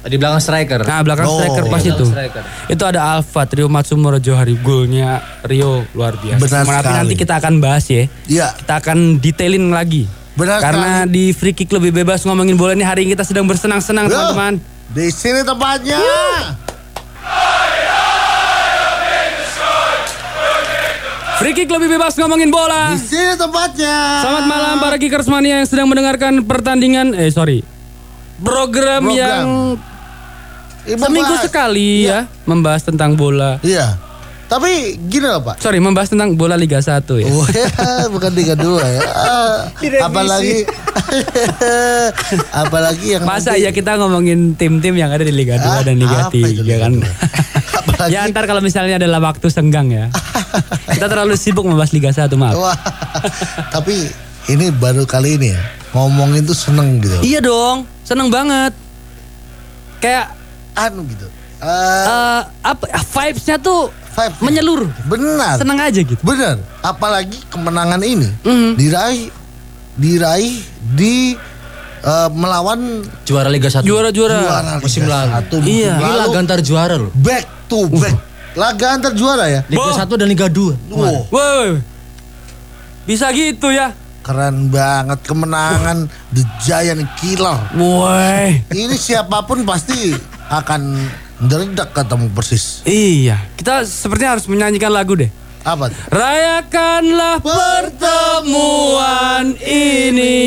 Di 0.00 0.16
belakang 0.16 0.40
striker. 0.40 0.80
Nah 0.80 1.00
belakang 1.00 1.24
Oh. 1.24 1.36
striker 1.36 1.64
pas 1.66 1.76
Belakang 1.78 1.92
itu 1.92 2.04
striker. 2.06 2.42
Itu 2.68 2.82
ada 2.82 3.00
Alfa, 3.12 3.44
Rio 3.46 3.68
Matsumura, 3.68 4.16
Johari 4.16 4.56
Golnya 4.56 5.20
Rio 5.42 5.84
luar 5.90 6.16
biasa 6.16 6.40
Benar 6.40 6.64
Tapi 6.64 6.72
sekali. 6.80 6.96
nanti 6.96 7.14
kita 7.14 7.34
akan 7.36 7.54
bahas 7.58 7.84
ya 7.84 8.08
Iya. 8.24 8.48
Kita 8.54 8.74
akan 8.78 8.98
detailin 9.18 9.68
lagi 9.68 10.08
Benar 10.32 10.58
Karena 10.58 10.90
sekali. 11.02 11.12
di 11.12 11.24
free 11.30 11.52
kick 11.52 11.68
lebih 11.68 11.92
bebas 11.94 12.22
ngomongin 12.22 12.56
bola 12.56 12.72
ini 12.72 12.80
Hari 12.80 13.04
ini 13.04 13.12
kita 13.12 13.22
sedang 13.22 13.44
bersenang-senang 13.44 14.06
teman-teman 14.06 14.56
Di 14.88 15.06
sini 15.06 15.44
tempatnya. 15.44 16.00
Free 21.36 21.56
kick 21.56 21.68
lebih 21.68 21.88
bebas 21.90 22.12
ngomongin 22.16 22.48
bola 22.48 22.92
Di 22.92 23.00
sini 23.00 23.32
tempatnya. 23.32 24.20
Selamat 24.20 24.44
malam 24.46 24.74
para 24.76 24.96
Kickers 24.96 25.24
Mania 25.24 25.56
yang 25.56 25.66
sedang 25.66 25.88
mendengarkan 25.88 26.44
pertandingan 26.44 27.12
eh 27.12 27.28
sorry 27.28 27.64
program, 28.40 29.02
Program. 29.02 29.12
yang 29.12 29.46
Ibu 30.82 30.96
seminggu 30.98 31.34
bahas. 31.34 31.44
sekali 31.44 31.90
Iya. 32.02 32.24
ya 32.26 32.44
membahas 32.44 32.82
tentang 32.82 33.12
bola. 33.12 33.60
Iya. 33.60 34.00
Tapi 34.46 34.98
gini 35.00 35.22
loh 35.24 35.38
Pak. 35.40 35.62
Sorry 35.62 35.78
membahas 35.78 36.10
tentang 36.10 36.34
bola 36.34 36.56
Liga 36.56 36.82
1 36.82 36.90
ya. 37.16 37.28
Oh 37.28 37.46
ya, 37.46 37.70
bukan 38.08 38.32
Liga 38.32 38.58
2 38.58 38.82
ya. 38.82 39.02
Ah, 39.30 39.56
apalagi 40.02 40.66
apalagi 42.64 43.06
yang 43.14 43.22
Masa 43.22 43.54
nanti- 43.54 43.62
ya 43.62 43.70
kita 43.70 43.94
ngomongin 43.96 44.54
tim-tim 44.54 44.94
yang 44.94 45.08
ada 45.08 45.22
di 45.22 45.30
Liga 45.30 45.54
2 45.54 45.70
Ah, 45.70 45.80
dan 45.82 45.94
Liga 45.96 46.26
apa 46.26 46.34
itu 46.34 46.50
3 46.56 46.62
Liga 46.62 46.76
kan. 46.80 46.92
2? 46.96 47.06
Apalagi- 47.80 48.10
ya 48.10 48.20
ntar 48.26 48.44
kalau 48.44 48.60
misalnya 48.60 48.96
adalah 48.96 49.20
waktu 49.22 49.46
senggang 49.48 49.88
ya. 49.88 50.10
kita 50.90 51.06
terlalu 51.06 51.34
sibuk 51.34 51.62
membahas 51.62 51.92
Liga 51.92 52.10
1 52.10 52.34
maaf. 52.34 52.54
Wah, 52.54 52.74
tapi 53.70 54.10
ini 54.48 54.66
baru 54.72 55.04
kali 55.04 55.38
ini 55.38 55.54
ya 55.54 55.62
ngomongin 55.90 56.42
tuh 56.42 56.54
seneng 56.54 56.98
gitu. 56.98 57.18
Iya 57.20 57.40
dong, 57.40 57.84
seneng 58.00 58.28
banget. 58.28 58.72
Kayak 59.98 60.32
Anu 60.72 61.02
gitu. 61.04 61.26
Eh, 61.60 62.04
eh, 62.06 62.40
apa 62.62 62.84
vibes-nya 62.88 63.58
tuh 63.58 63.92
Vibes-nya. 64.10 64.42
menyeluruh. 64.42 64.88
benar. 65.04 65.60
Seneng 65.60 65.76
aja 65.76 66.00
gitu. 66.00 66.16
Benar. 66.20 66.56
Apalagi 66.80 67.36
kemenangan 67.48 68.00
ini 68.00 68.30
Mhm. 68.40 68.70
diraih 68.74 69.28
diraih 69.94 70.56
di 70.90 71.36
eh, 72.00 72.28
melawan 72.32 73.04
Juara 73.28 73.46
Liga 73.46 73.68
1. 73.68 73.84
Juara-juara. 73.84 74.80
musim 74.80 75.04
Liga 75.04 75.20
lalu. 75.20 75.30
satu, 75.36 75.56
Iya. 75.60 75.92
musim 75.92 76.00
Ini 76.00 76.08
lalu. 76.08 76.20
laga 76.24 76.38
antar 76.40 76.58
juara 76.60 76.94
loh. 76.96 77.12
back 77.12 77.44
to 77.68 77.78
back. 77.92 78.16
Laga 78.50 78.86
antar 78.90 79.12
juara 79.12 79.44
ya. 79.46 79.60
Liga 79.68 79.84
Boh. 79.84 79.92
1 79.92 80.16
dan 80.16 80.26
Liga 80.26 80.48
2. 80.48 80.80
Wow, 80.88 81.28
Woi, 81.28 81.68
bisa 83.04 83.28
gitu 83.30 83.68
ya? 83.68 83.92
Keren 84.20 84.68
banget 84.68 85.20
kemenangan 85.24 86.04
The 86.30 86.44
Giant 86.60 87.08
Killer. 87.16 87.56
Woi, 87.74 88.60
Ini 88.68 88.96
siapa 88.96 89.42
pun 89.42 89.64
pasti 89.64 90.12
akan 90.48 90.80
mendadak 91.40 91.96
ketemu 91.96 92.28
persis. 92.30 92.84
iya. 92.84 93.40
Kita 93.56 93.80
sepertinya 93.84 94.36
harus 94.36 94.44
menyanyikan 94.44 94.92
lagu 94.92 95.16
deh. 95.16 95.32
Apa? 95.60 95.92
Rayakanlah 96.08 97.44
pertemuan 97.44 98.80
ini 99.60 100.40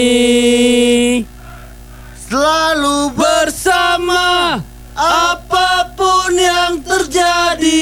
Selalu 2.25 3.13
bersama 3.13 4.58
apa 4.98 5.70
pun 5.92 5.92
yang 6.63 6.75
terjadi. 6.79 7.82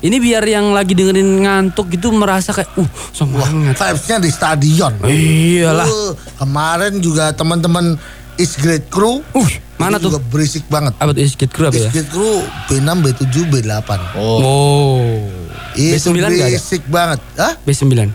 Ini 0.00 0.16
biar 0.16 0.44
yang 0.48 0.72
lagi 0.72 0.96
dengerin 0.96 1.44
ngantuk 1.44 1.92
gitu 1.92 2.08
merasa 2.14 2.56
kayak 2.56 2.72
uh 2.80 2.90
semangat. 3.12 3.76
vibes-nya 3.76 4.16
di 4.16 4.30
stadion. 4.32 4.92
Iyalah. 5.04 5.86
Uh, 5.86 6.12
kemarin 6.40 6.98
juga 7.04 7.32
teman-teman 7.36 8.00
Is 8.40 8.56
Great 8.56 8.88
Crew. 8.88 9.20
Uh, 9.36 9.50
mana 9.76 10.00
tuh? 10.00 10.16
Juga 10.16 10.22
berisik 10.32 10.64
banget. 10.72 10.96
Apa 10.96 11.12
tuh 11.12 11.22
Iskit 11.24 11.52
Crew 11.52 11.68
apa 11.68 11.76
Is 11.76 11.84
ya? 11.88 11.90
Great 11.92 12.08
Crew 12.08 12.40
B6, 12.72 12.88
B7, 13.04 13.36
B8. 13.52 13.90
Oh. 14.16 15.28
Itu 15.76 16.08
B9 16.12 16.16
nggak 16.16 16.28
ada? 16.32 16.48
berisik 16.48 16.82
banget. 16.88 17.20
Hah? 17.36 17.52
B9. 17.68 18.08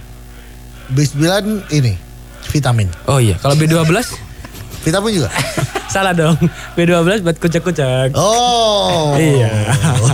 B9 0.93 1.25
ini 1.73 1.93
vitamin. 2.49 2.89
Oh 3.09 3.17
iya, 3.17 3.37
kalau 3.41 3.57
B12 3.57 3.85
Vitamin 4.85 5.11
juga. 5.17 5.29
salah 5.95 6.11
dong. 6.11 6.35
B12 6.75 7.23
buat 7.23 7.37
kucak-kucak. 7.39 8.11
Oh. 8.19 9.15
Iya. 9.15 9.71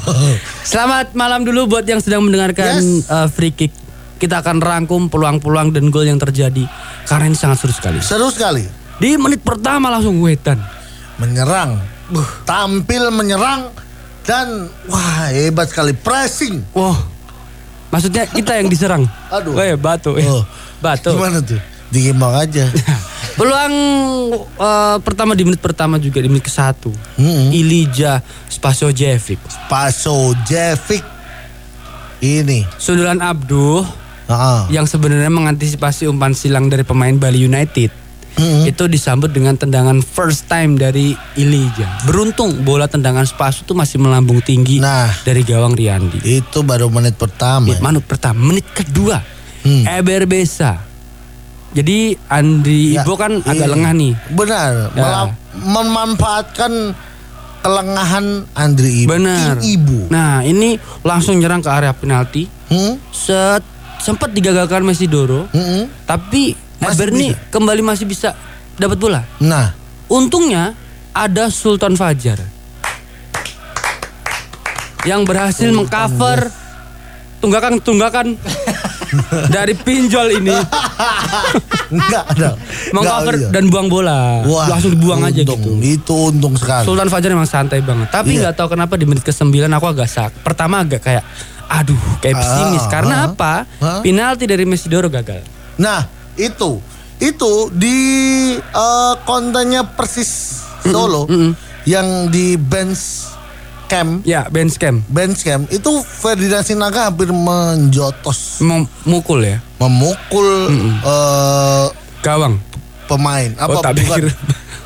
Selamat 0.72 1.18
malam 1.18 1.42
dulu 1.42 1.66
buat 1.66 1.82
yang 1.82 1.98
sedang 1.98 2.22
mendengarkan 2.22 2.78
Yes. 2.78 3.10
uh, 3.10 3.26
free 3.26 3.50
kick. 3.50 3.74
Kita 4.22 4.46
akan 4.46 4.62
rangkum 4.62 5.10
peluang-peluang 5.10 5.74
dan 5.74 5.90
gol 5.90 6.06
yang 6.06 6.22
terjadi 6.22 6.70
karena 7.10 7.26
ini 7.26 7.34
sangat 7.34 7.58
seru 7.66 7.74
sekali. 7.74 7.98
Seru 8.06 8.30
sekali. 8.30 8.62
Di 9.02 9.18
menit 9.18 9.42
pertama 9.42 9.90
langsung 9.90 10.22
wetan. 10.22 10.62
Menyerang. 11.18 11.82
Tampil 12.46 13.10
menyerang 13.10 13.74
dan 14.22 14.70
wah 14.86 15.34
hebat 15.34 15.74
sekali 15.74 15.98
pressing. 15.98 16.62
Wah. 16.78 17.02
Maksudnya 17.90 18.30
kita 18.30 18.62
yang 18.62 18.70
diserang. 18.70 19.10
Aduh. 19.34 19.58
Oh 19.58 19.66
ya, 19.66 19.74
batu. 19.74 20.14
Oh. 20.14 20.46
Batu. 20.78 21.18
Gimana 21.18 21.42
tuh? 21.42 21.58
Digimbang 21.90 22.38
aja. 22.38 22.70
Peluang 23.42 23.74
uh, 24.54 25.02
pertama 25.02 25.34
di 25.34 25.42
menit 25.42 25.58
pertama 25.58 25.98
juga 25.98 26.22
di 26.22 26.30
menit 26.30 26.46
ke 26.46 26.54
satu. 26.54 26.94
Mm-mm. 27.18 27.50
Ilija 27.50 28.22
Spasojevic. 28.46 29.42
Paso 29.66 30.38
Jevic 30.46 31.02
ini. 32.22 32.62
Sundulan 32.78 33.18
Abduh 33.18 33.82
Ah. 34.30 34.64
yang 34.70 34.86
sebenarnya 34.86 35.28
mengantisipasi 35.28 36.06
umpan 36.06 36.32
silang 36.32 36.70
dari 36.70 36.86
pemain 36.86 37.12
Bali 37.12 37.42
United. 37.42 37.90
Mm-mm. 38.38 38.64
Itu 38.64 38.86
disambut 38.86 39.34
dengan 39.34 39.58
tendangan 39.58 40.00
first 40.00 40.46
time 40.46 40.78
dari 40.78 41.18
Ilija. 41.36 42.06
Beruntung 42.06 42.62
bola 42.62 42.86
tendangan 42.86 43.26
Spaso 43.26 43.66
itu 43.66 43.74
masih 43.74 43.98
melambung 43.98 44.40
tinggi 44.40 44.78
Nah. 44.78 45.10
dari 45.26 45.42
gawang 45.42 45.74
Riyandi. 45.74 46.22
Itu 46.24 46.62
baru 46.62 46.88
menit 46.88 47.18
pertama. 47.18 47.66
Menit 47.68 47.82
manut 47.82 48.06
pertama, 48.06 48.38
menit 48.38 48.70
kedua. 48.70 49.18
Hmm. 49.66 49.84
Eber 49.90 50.30
Besa. 50.30 50.91
Jadi 51.72 52.20
Andri 52.28 53.00
Ya, 53.00 53.04
Ibo 53.04 53.16
kan 53.16 53.40
agak 53.40 53.68
iya. 53.68 53.72
lengah 53.72 53.92
nih. 53.96 54.14
Benar. 54.36 54.72
Ya. 54.92 55.00
Malah 55.00 55.26
memanfaatkan 55.56 56.72
kelengahan 57.62 58.26
Andri 58.52 59.06
Ibu. 59.06 59.10
Benar. 59.10 59.56
Ibu. 59.60 60.00
Nah, 60.12 60.44
ini 60.44 60.76
langsung 61.02 61.40
nyerang 61.40 61.64
ke 61.64 61.70
area 61.72 61.96
penalti. 61.96 62.50
Hmm? 62.68 63.00
Set 63.10 63.64
sempat 64.02 64.34
digagalkan 64.34 64.82
Messi 64.82 65.06
Doro, 65.06 65.46
Mm-mm. 65.54 65.86
tapi 66.04 66.58
bisa. 66.82 67.54
kembali 67.54 67.82
masih 67.86 68.10
bisa 68.10 68.34
dapat 68.76 68.98
bola. 68.98 69.22
Nah, 69.40 69.78
Untungnya 70.12 70.76
ada 71.16 71.48
Sultan 71.48 71.96
Fajar 71.96 72.36
yang 75.08 75.24
berhasil 75.24 75.72
mengcover 75.72 76.52
tunggakan-tunggakan 77.40 78.36
dari 79.50 79.74
pinjol 79.74 80.28
ini 80.36 80.56
enggak 81.90 82.24
ada. 82.30 82.50
mengcover 82.92 83.36
iya. 83.38 83.50
dan 83.50 83.68
buang 83.68 83.88
bola 83.88 84.42
Wah, 84.44 84.68
langsung 84.68 84.92
dibuang 84.92 85.22
aja 85.22 85.44
untung. 85.44 85.60
gitu 85.60 85.72
Itu 85.82 86.16
untung 86.30 86.54
sekali. 86.56 86.84
Sultan 86.84 87.08
Fajar 87.08 87.30
memang 87.30 87.46
santai 87.46 87.80
banget 87.80 88.08
tapi 88.10 88.34
Iya. 88.34 88.48
nggak 88.48 88.56
tahu 88.56 88.68
kenapa 88.72 88.96
di 88.96 89.04
menit 89.04 89.22
ke-9 89.22 89.44
aku 89.68 89.88
agak 89.90 90.08
sak 90.08 90.32
pertama 90.42 90.80
agak 90.80 91.02
kayak 91.02 91.24
aduh 91.68 91.96
kayak 92.20 92.36
Ah, 92.36 92.42
pesimis 92.42 92.86
karena 92.86 93.16
ah. 93.18 93.28
apa 93.30 93.54
Ah. 93.78 94.00
penalti 94.00 94.44
dari 94.44 94.64
Messi 94.64 94.88
Doro 94.88 95.08
gagal 95.08 95.44
Nah, 95.78 96.06
itu 96.36 96.78
itu 97.18 97.52
di 97.72 97.98
eh, 98.56 99.14
kontennya 99.24 99.86
Persis 99.86 100.62
Solo 100.82 101.26
yang 101.84 102.28
di 102.28 102.56
bench 102.56 103.30
camp 103.92 104.24
ya 104.24 104.48
bench 104.48 104.80
cam 104.80 105.04
bench 105.06 105.44
camp 105.44 105.68
itu 105.68 105.92
Ferdinand 106.02 106.64
Sinaga 106.64 107.12
hampir 107.12 107.28
menjotos 107.30 108.64
memukul 108.64 109.44
ya 109.44 109.60
memukul 109.76 110.48
eh, 111.04 111.86
gawang 112.22 112.56
pemain 113.04 113.52
apa 113.54 113.70
Oh, 113.70 113.84
tak 113.84 114.00
bukan 114.00 114.32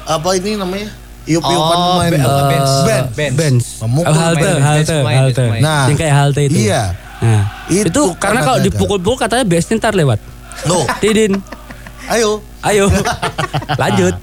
apa 0.06 0.30
ini 0.34 0.58
namanya 0.58 0.89
iup-iupan 1.26 1.78
Oh, 1.78 1.86
pemain 1.94 2.10
Eh, 2.10 2.18
bench. 2.18 2.74
bench. 2.84 3.10
Bench. 3.13 3.36
bench. 3.36 3.65
Memukul 3.82 4.10
Oh, 4.10 4.15
halte, 4.15 4.41
pemain, 4.41 4.62
halte, 4.63 4.96
bench 4.96 5.06
halte. 5.15 5.22
bench 5.26 5.38
pemain. 5.38 5.62
Nah, 5.62 5.84
yang 5.86 5.98
kayak 5.98 6.15
halte 6.15 6.41
itu. 6.44 6.58
iya. 6.60 6.84
Nah, 7.15 7.41
itu, 7.68 7.89
Itu 7.89 8.02
karena 8.13 8.22
karena 8.22 8.39
kalau 8.44 8.60
dipukul-pukul 8.62 9.18
katanya 9.18 9.41
biasanya 9.44 9.78
ntar 9.80 9.94
lewat. 9.94 10.20
Loh, 10.65 10.86
Tidin, 10.98 11.34
ayo 12.08 12.41
ayo, 12.62 12.86
lanjut. 13.82 14.13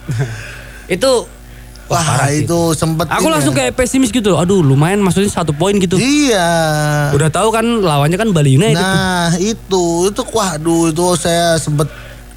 itu 0.87 1.11
wah 1.93 2.03
parah 2.03 2.29
sih. 2.29 2.43
itu 2.43 2.59
sempet 2.73 3.05
Aku 3.07 3.23
ini 3.23 3.31
langsung 3.31 3.53
ya. 3.53 3.57
kayak 3.63 3.71
pesimis 3.75 4.09
gitu. 4.09 4.35
Aduh, 4.35 4.61
lumayan 4.61 4.99
maksudnya 4.99 5.29
satu 5.29 5.53
poin 5.53 5.73
gitu. 5.77 5.97
iya 5.97 6.47
Udah 7.13 7.29
tahu 7.29 7.49
kan 7.49 7.63
lawannya 7.63 8.15
kan 8.15 8.29
Bali 8.31 8.55
United. 8.55 8.75
nah 8.75 9.31
itu 9.37 10.09
itu 10.09 10.21
waduh 10.27 10.89
itu 10.89 11.05
saya 11.15 11.57
sempet 11.57 11.87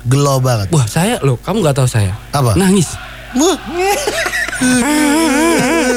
gelo 0.03 0.37
banget 0.37 0.69
Wah, 0.69 0.85
saya 0.85 1.17
loh, 1.19 1.35
kamu 1.37 1.61
nggak 1.61 1.75
tahu 1.75 1.87
saya. 1.87 2.13
Apa? 2.29 2.53
Nangis. 2.53 2.93
Wah, 3.33 3.57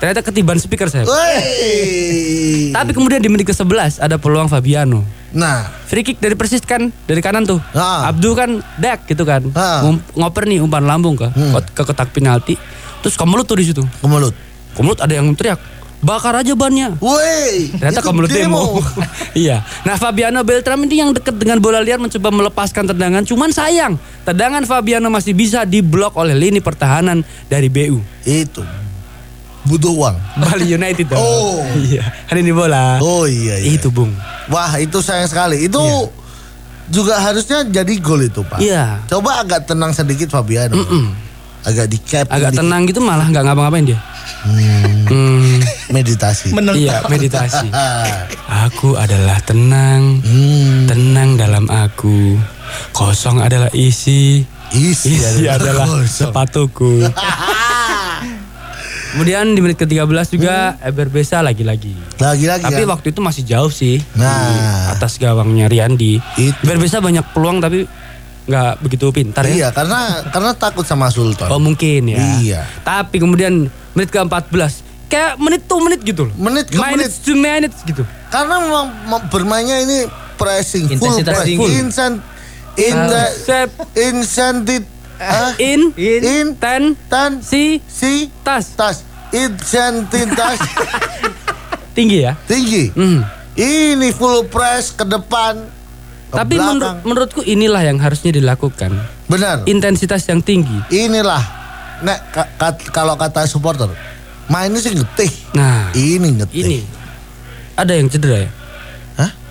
Ternyata 0.00 0.24
ketiban 0.24 0.56
speaker 0.56 0.88
saya. 0.88 1.04
wey. 1.04 2.72
Tapi 2.72 2.90
kemudian 2.90 3.20
di 3.20 3.28
menit 3.28 3.44
ke-11 3.46 4.00
ada 4.00 4.16
peluang 4.16 4.48
Fabiano. 4.48 5.04
nah 5.30 5.62
Free 5.86 6.02
kick 6.02 6.18
dari 6.18 6.34
Persis 6.34 6.58
kan 6.60 6.90
dari 7.04 7.20
kanan 7.20 7.44
tuh. 7.44 7.62
Ah. 7.70 8.08
Abdul 8.08 8.34
kan 8.34 8.50
dek 8.76 9.06
gitu 9.06 9.22
kan. 9.22 9.46
Ah. 9.52 9.84
Ngum- 9.84 10.02
Ngoper 10.16 10.42
nih 10.42 10.58
umpan 10.58 10.82
lambung 10.82 11.14
ke 11.14 11.28
Hmm. 11.28 11.54
ke 11.54 11.82
kotak 11.84 12.10
penalti. 12.10 12.58
Terus 12.98 13.14
kemelut 13.14 13.44
tuh 13.44 13.54
di 13.54 13.64
situ. 13.64 13.84
kemelut 14.00 14.34
Kemelut 14.70 14.98
ada 14.98 15.10
yang 15.10 15.26
teriak, 15.34 15.58
"Bakar 16.00 16.34
aja 16.36 16.54
bannya." 16.54 16.94
Woi, 16.96 17.74
Ternyata 17.74 18.00
kemelut 18.00 18.30
demo. 18.30 18.78
iya. 19.36 19.66
Nah, 19.82 19.94
Fabiano 19.94 20.40
Beltram 20.40 20.78
ini 20.80 20.98
yang 20.98 21.10
dekat 21.10 21.34
dengan 21.34 21.58
bola 21.58 21.78
liar 21.78 21.98
mencoba 21.98 22.30
melepaskan 22.30 22.86
tendangan, 22.86 23.22
cuman 23.22 23.50
sayang, 23.50 23.98
tendangan 24.22 24.62
Fabiano 24.62 25.10
masih 25.10 25.34
bisa 25.34 25.62
diblok 25.62 26.14
oleh 26.14 26.32
lini 26.32 26.58
pertahanan 26.58 27.20
dari 27.46 27.66
BU. 27.66 27.98
itu 28.22 28.62
butuh 29.66 29.92
uang. 29.92 30.16
Bali 30.40 30.66
United 30.72 31.06
dong. 31.12 31.20
Oh. 31.20 31.60
Iya, 31.76 32.04
hari 32.28 32.40
ini 32.40 32.52
bola. 32.52 32.96
Oh 33.04 33.28
iya, 33.28 33.60
iya. 33.60 33.76
Itu, 33.76 33.92
Bung. 33.92 34.12
Wah 34.48 34.72
itu 34.80 34.98
sayang 35.04 35.28
sekali. 35.28 35.68
Itu 35.68 35.80
juga 36.90 37.20
harusnya 37.22 37.62
jadi 37.68 37.92
gol 38.02 38.26
itu 38.26 38.42
pak. 38.42 38.58
Iya. 38.58 39.04
Coba 39.06 39.44
agak 39.44 39.68
tenang 39.68 39.92
sedikit 39.94 40.32
Fabiano. 40.32 40.80
Agak 41.60 41.86
di 41.92 41.98
cap. 42.00 42.26
Agak 42.32 42.56
dikit. 42.56 42.60
tenang 42.64 42.82
gitu 42.88 43.00
malah 43.04 43.28
nggak 43.28 43.44
ngapa-ngapain 43.44 43.84
dia. 43.84 44.00
Hmm, 44.40 45.60
Meditasi. 45.94 46.56
iya, 46.78 47.04
meditasi. 47.10 47.68
Aku 48.68 48.96
adalah 48.96 49.36
tenang, 49.44 50.24
hmm, 50.24 50.88
tenang 50.88 51.36
dalam 51.36 51.66
aku. 51.68 52.38
Kosong 52.94 53.42
adalah 53.42 53.68
isi, 53.74 54.46
isi, 54.70 55.18
isi 55.18 55.44
adalah 55.50 55.86
kosong. 55.90 56.30
sepatuku. 56.30 57.02
Kemudian 59.10 59.54
di 59.54 59.60
menit 59.60 59.76
ke-13 59.80 60.26
juga 60.30 60.78
Eber 60.80 61.10
Besa 61.10 61.42
lagi-lagi. 61.42 61.94
Lagi-lagi. 62.22 62.62
Tapi 62.62 62.82
kan? 62.86 62.90
waktu 62.94 63.06
itu 63.10 63.20
masih 63.20 63.42
jauh 63.42 63.72
sih. 63.72 63.98
Nah. 64.14 64.50
Di 64.50 64.58
atas 64.94 65.18
gawangnya 65.18 65.66
Riyandi. 65.66 66.22
Itu. 66.38 66.54
Eber 66.62 66.78
Besa 66.78 67.02
banyak 67.02 67.34
peluang 67.34 67.58
tapi 67.58 67.86
nggak 68.50 68.82
begitu 68.82 69.10
pintar 69.14 69.46
ya. 69.46 69.54
Iya 69.54 69.68
karena 69.70 70.26
karena 70.30 70.50
takut 70.54 70.82
sama 70.86 71.10
Sultan. 71.10 71.50
Oh 71.50 71.58
mungkin 71.62 72.10
ya. 72.10 72.18
Iya. 72.38 72.60
Tapi 72.82 73.18
kemudian 73.18 73.70
menit 73.94 74.10
ke-14 74.10 74.86
kayak 75.10 75.32
menit 75.42 75.66
tuh 75.66 75.82
menit 75.82 76.00
gitu 76.06 76.30
loh. 76.30 76.34
Menit 76.38 76.70
ke 76.70 76.78
minutes 76.78 77.22
to 77.22 77.34
minutes 77.34 77.82
gitu. 77.82 78.06
Karena 78.30 78.62
memang 78.62 78.86
mem- 79.10 79.26
bermainnya 79.26 79.82
ini 79.82 80.06
pressing 80.38 80.86
full 80.86 80.96
Intensitas 80.96 81.34
press. 81.34 81.46
tinggi. 81.46 81.70
Insen, 81.82 82.12
in 82.78 82.96
the, 83.10 84.82
incentive 85.20 85.36
ah, 85.36 85.52
in 85.58 85.80
in 86.32 86.46
ten 86.56 86.82
tan 87.06 87.40
si 87.40 87.78
si 87.82 88.32
tas 88.40 88.72
tas 88.72 89.04
intensitas 89.30 90.58
tinggi 91.96 92.24
ya. 92.24 92.32
tinggi. 92.42 92.88
Hmm. 92.90 93.20
Ini 93.52 94.08
full 94.10 94.46
press 94.46 94.90
ke 94.90 95.04
depan. 95.04 95.68
Ke 96.30 96.36
Tapi 96.38 96.54
menurut 96.56 97.02
menurutku 97.04 97.40
inilah 97.42 97.82
yang 97.82 97.98
harusnya 97.98 98.32
dilakukan. 98.32 98.94
benar. 99.26 99.66
Intensitas 99.66 100.24
yang 100.24 100.40
tinggi. 100.40 100.80
Inilah 100.88 101.42
nek 102.00 102.18
ka- 102.32 102.50
ka- 102.56 102.90
kalau 102.90 103.14
kata 103.14 103.44
supporter 103.44 103.92
mainnya 104.48 104.80
sih 104.80 104.90
ngetih. 104.90 105.30
Nah, 105.52 105.92
Ini 105.92 106.28
ngetih. 106.34 106.64
ini 106.64 106.78
ada 107.76 107.92
yang 107.92 108.08
cedera 108.08 108.44
ya? 108.44 108.50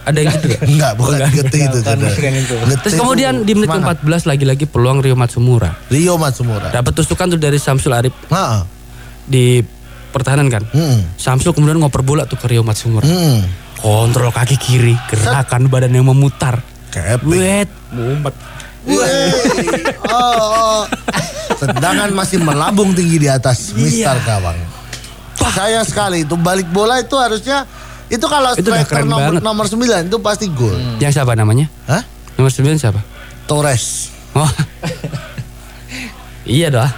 Ada 0.09 0.19
yang 0.19 0.33
gitu 0.33 0.45
nggak? 0.49 0.61
Enggak, 0.65 0.91
bukan 0.97 1.17
getih 1.29 1.61
itu. 1.69 1.77
bukan, 1.79 1.97
bukan 2.01 2.33
itu. 2.33 2.53
Terus 2.81 2.95
kemudian 2.97 3.33
di 3.45 3.53
menit 3.53 3.69
semangat. 3.69 4.01
ke-14 4.01 4.21
lagi-lagi 4.25 4.65
peluang 4.65 4.97
Rio 4.99 5.13
Matsumura. 5.13 5.71
Rio 5.87 6.17
Matsumura. 6.17 6.73
Dapat 6.73 6.91
tusukan 6.97 7.25
tuh 7.29 7.39
dari 7.39 7.61
Samsul 7.61 7.93
Arif 7.93 8.13
Heeh. 8.27 8.59
di 9.29 9.45
pertahanan 10.09 10.49
kan. 10.49 10.65
Hmm. 10.73 11.05
Samsul 11.13 11.53
kemudian 11.53 11.77
ngoper 11.77 12.01
bola 12.01 12.25
tuh 12.25 12.41
ke 12.41 12.49
Rio 12.49 12.65
Matsumura. 12.65 13.05
Hmm. 13.05 13.45
Kontrol 13.77 14.33
kaki 14.33 14.57
kiri, 14.57 14.97
gerakan 15.07 15.69
badan 15.69 15.93
yang 15.93 16.09
memutar. 16.09 16.59
Keping. 16.89 17.29
Wet, 17.29 17.69
mumet. 17.93 18.35
Wey. 18.83 19.29
Oh, 20.09 20.41
oh. 20.41 20.81
Sedangkan 21.53 22.09
masih 22.11 22.41
melambung 22.41 22.97
tinggi 22.97 23.21
di 23.21 23.29
atas 23.29 23.75
Mister 23.77 24.15
Iya. 24.17 24.25
Gawang. 24.25 24.57
Sayang 25.39 25.85
sekali 25.85 26.23
itu 26.23 26.35
balik 26.35 26.67
bola 26.69 26.97
itu 26.97 27.13
harusnya 27.15 27.63
itu 28.09 28.25
kalau 28.25 28.51
Itu 28.57 28.69
striker 28.73 28.89
keren 28.89 29.05
nomor, 29.05 29.37
banget. 29.37 29.41
nomor 29.45 29.65
9 29.69 30.09
itu 30.09 30.17
pasti 30.19 30.45
gol. 30.49 30.73
Yang 30.97 31.21
siapa 31.21 31.37
namanya? 31.37 31.69
Hah? 31.85 32.01
Nomor 32.35 32.49
9 32.49 32.75
siapa? 32.75 33.01
Torres. 33.45 34.09
Oh. 34.33 34.49
iya 36.45 36.73
dah. 36.73 36.89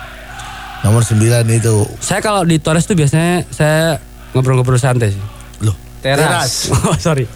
Nomor 0.81 1.03
9 1.03 1.19
itu. 1.51 1.75
Saya 1.99 2.23
kalau 2.23 2.47
di 2.47 2.57
Torres 2.57 2.87
tuh 2.87 2.95
biasanya 2.95 3.43
saya 3.51 3.99
ngobrol-ngobrol 4.31 4.79
santai 4.79 5.13
sih. 5.13 5.23
Loh, 5.61 5.75
Teras. 5.99 6.71
Oh, 6.87 6.95
sorry. 6.97 7.27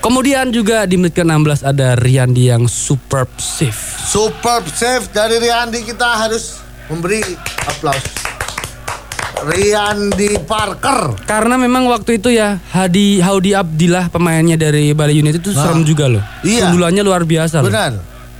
Kemudian 0.00 0.52
juga 0.52 0.84
di 0.84 1.00
menit 1.00 1.16
ke-16 1.16 1.64
ada 1.64 1.96
Riyandi 1.96 2.52
yang 2.52 2.68
superb 2.68 3.28
save. 3.40 3.76
Superb 4.04 4.68
save 4.68 5.08
dari 5.08 5.40
Riandi 5.40 5.80
kita 5.80 6.04
harus 6.20 6.60
memberi 6.92 7.24
aplaus. 7.64 8.04
Riandi 9.36 10.38
Parker. 10.40 11.18
Karena 11.24 11.56
memang 11.56 11.84
waktu 11.86 12.16
itu 12.16 12.30
ya 12.30 12.62
Hadi 12.70 13.18
Haudi 13.18 13.50
Abdillah 13.50 14.06
pemainnya 14.06 14.54
dari 14.54 14.92
Bali 14.92 15.18
United 15.18 15.40
itu 15.40 15.50
serem 15.50 15.82
Nah. 15.82 15.86
juga 15.86 16.04
loh. 16.06 16.22
Iya. 16.40 16.68
Sundulannya 16.68 17.02
luar 17.02 17.22
biasa 17.22 17.58
loh. 17.58 17.68
Benar. 17.68 17.92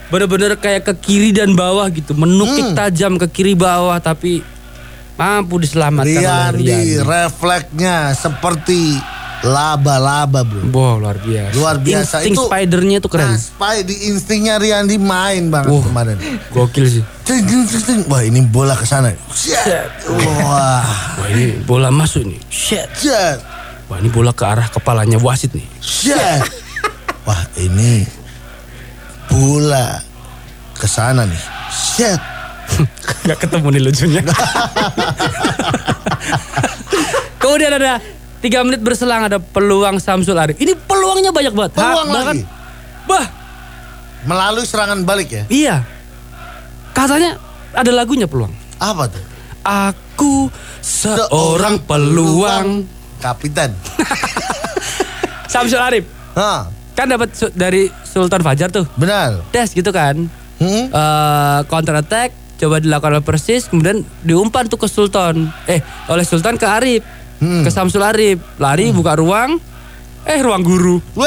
Bener-bener 0.07 0.54
kayak 0.54 0.85
ke 0.85 0.94
kiri 1.00 1.30
dan 1.30 1.52
bawah 1.52 1.88
gitu, 1.88 2.14
menukik 2.14 2.62
Hmm. 2.62 2.76
tajam 2.76 3.12
ke 3.16 3.26
kiri 3.26 3.52
bawah 3.52 3.98
tapi 3.98 4.44
mampu 5.14 5.59
diselamatkan 5.59 6.07
oleh 6.07 6.22
Riandi 6.22 6.62
Riyandi. 6.62 7.02
refleksnya 7.02 7.96
seperti 8.12 8.98
laba-laba, 9.44 10.40
Bro. 10.40 10.72
Wow, 10.72 11.04
luar 11.04 11.20
biasa. 11.20 11.52
Luar 11.52 11.76
biasa. 11.76 12.16
Insting 12.24 12.33
Itu- 12.33 12.48
spidernya 12.48 12.96
itu 12.98 13.09
keren. 13.12 13.28
Nah, 13.28 13.38
spy 13.38 13.85
di 13.85 14.09
instingnya 14.09 14.57
Riandi 14.57 14.96
main 14.96 15.52
banget 15.52 15.68
Wah. 15.68 15.85
kemarin. 15.85 16.16
Gokil 16.48 16.85
sih. 16.88 17.02
Cing, 17.28 17.44
cing, 17.44 17.64
cing. 17.68 18.00
Wah 18.09 18.24
ini 18.24 18.40
bola 18.40 18.72
ke 18.72 18.88
sana. 18.88 19.12
Shit. 19.30 19.61
Wah. 20.09 20.80
Wah, 21.20 21.28
ini 21.28 21.61
bola 21.61 21.92
masuk 21.92 22.24
nih. 22.24 22.40
Shit. 22.48 22.88
Shit. 22.96 23.38
Wah, 23.85 24.00
ini 24.00 24.09
bola 24.09 24.33
ke 24.33 24.44
arah 24.48 24.64
kepalanya 24.72 25.20
wasit 25.20 25.52
nih. 25.52 25.68
Shit. 25.85 26.40
Wah 27.28 27.44
ini 27.61 28.09
bola 29.28 30.00
ke 30.72 30.88
sana 30.88 31.28
nih. 31.28 31.42
Shit. 31.68 32.20
Gak 33.28 33.44
ketemu 33.44 33.76
nih 33.76 33.83
lucunya. 33.85 34.22
Kemudian 37.40 37.76
ada 37.76 38.00
tiga 38.44 38.61
menit 38.61 38.78
berselang 38.78 39.24
ada 39.24 39.40
peluang 39.40 39.96
Samsul 39.96 40.37
Arif. 40.37 40.54
Ini 40.54 40.76
peluangnya 40.76 41.33
banyak 41.33 41.50
banget. 41.50 41.72
Peluang 41.74 42.07
Bahkan- 42.07 42.37
lagi. 42.37 42.42
Bah, 43.04 43.26
Melalui 44.24 44.64
serangan 44.64 45.00
balik 45.00 45.28
ya. 45.30 45.44
iya. 45.48 45.76
Katanya 46.90 47.37
ada 47.72 47.90
lagunya 47.90 48.24
peluang. 48.24 48.52
Apa 48.76 49.04
tuh? 49.07 49.24
Aku 49.62 50.48
seorang 50.80 51.80
peluang. 51.80 52.85
Kapitan. 53.16 53.72
Samsul 55.48 55.78
Arif. 55.78 56.04
Hah, 56.35 56.68
Kan 56.92 57.09
dapat 57.09 57.33
su- 57.33 57.50
dari 57.50 57.90
Sultan 58.02 58.40
Fajar 58.40 58.68
tuh. 58.68 58.87
benar. 58.94 59.42
Des 59.50 59.66
gitu 59.68 59.88
kan. 59.88 60.28
Hmm? 60.54 60.87
eh 60.87 61.61
counter 61.66 61.98
attack 61.98 62.30
coba 62.54 62.78
dilakukan 62.78 63.18
oleh 63.18 63.26
Persis 63.26 63.66
kemudian 63.66 64.07
diumpan 64.22 64.64
tuh 64.64 64.78
ke 64.78 64.87
Sultan 64.87 65.50
eh 65.66 65.83
oleh 66.07 66.22
Sultan 66.22 66.54
ke 66.54 66.62
Arif 66.62 67.02
Hmm. 67.37 67.62
ke 67.62 67.68
Samsul 67.68 68.01
Arif 68.01 68.38
lari 68.57 68.90
buka 68.90 69.14
ruang 69.14 69.59
eh 70.25 70.38
ruang 70.38 70.61
guru. 70.61 70.97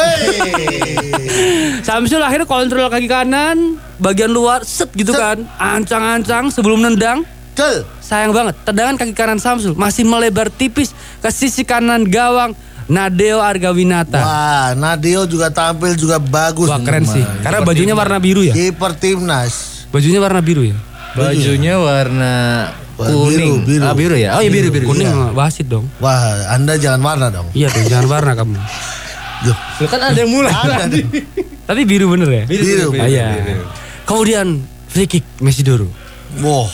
Samsul 1.83 2.19
akhirnya 2.19 2.45
kontrol 2.45 2.87
kaki 2.87 3.05
kanan 3.05 3.77
bagian 3.97 4.29
luar 4.29 4.63
set 4.63 4.89
gitu 4.91 5.11
Set. 5.11 5.19
kan 5.19 5.37
ancang-ancang 5.57 6.49
sebelum 6.49 6.81
nendang 6.81 7.21
Cel. 7.53 7.85
sayang 7.99 8.31
banget 8.31 8.53
tendangan 8.63 8.95
kaki 8.95 9.13
kanan 9.13 9.37
Samsul 9.37 9.73
masih 9.73 10.03
melebar 10.03 10.47
tipis 10.47 10.91
ke 11.17 11.29
sisi 11.29 11.61
kanan 11.61 12.03
gawang 12.03 12.53
Nadeo 12.87 13.37
Argawinata 13.37 14.17
Wah, 14.17 14.69
Nadeo 14.73 15.25
juga 15.25 15.51
tampil 15.51 15.93
juga 15.93 16.17
bagus. 16.17 16.65
wah 16.65 16.79
keren 16.79 17.03
sih 17.03 17.21
karena 17.41 17.59
bajunya 17.61 17.91
warna 17.91 18.17
biru 18.17 18.41
ya 18.41 18.55
Kiper 18.55 18.95
timnas. 18.95 19.85
bajunya 19.87 20.17
warna 20.17 20.39
biru 20.39 20.63
ya 20.63 20.77
Bajunya 21.17 21.73
warna 21.75 22.33
kuning. 22.95 23.61
biru, 23.61 23.79
biru. 23.79 23.83
Ah, 23.83 23.93
biru 23.93 24.15
ya? 24.15 24.29
Oh 24.33 24.41
iya 24.41 24.49
biru, 24.49 24.69
biru. 24.69 24.85
kuning 24.87 25.05
Iya. 25.05 25.33
wasit 25.33 25.65
dong 25.65 25.85
Wah, 25.97 26.17
Anda 26.49 26.73
jangan 26.75 27.01
warna 27.01 27.27
dong. 27.29 27.47
Iya 27.51 27.67
tuh, 27.67 27.83
jangan 27.83 28.05
warna 28.07 28.31
kamu. 28.33 28.53
Duh, 29.39 29.57
Lu 29.77 29.85
kan 29.87 30.01
ada 30.03 30.17
yang 30.17 30.31
mulai. 30.31 30.49
ada 30.49 30.85
deh. 30.87 31.05
Tapi 31.63 31.81
biru 31.83 32.09
bener 32.09 32.25
ya? 32.27 32.43
Biru, 32.45 32.63
Biru. 32.63 32.87
biru, 32.89 32.99
Ah, 32.99 33.07
iya. 33.07 33.25
biru, 33.31 33.41
biru. 33.43 33.63
Kemudian 34.03 34.45
free 34.87 35.05
kick 35.05 35.25
Messi 35.39 35.61
Doro. 35.61 35.89
Wah, 36.39 36.69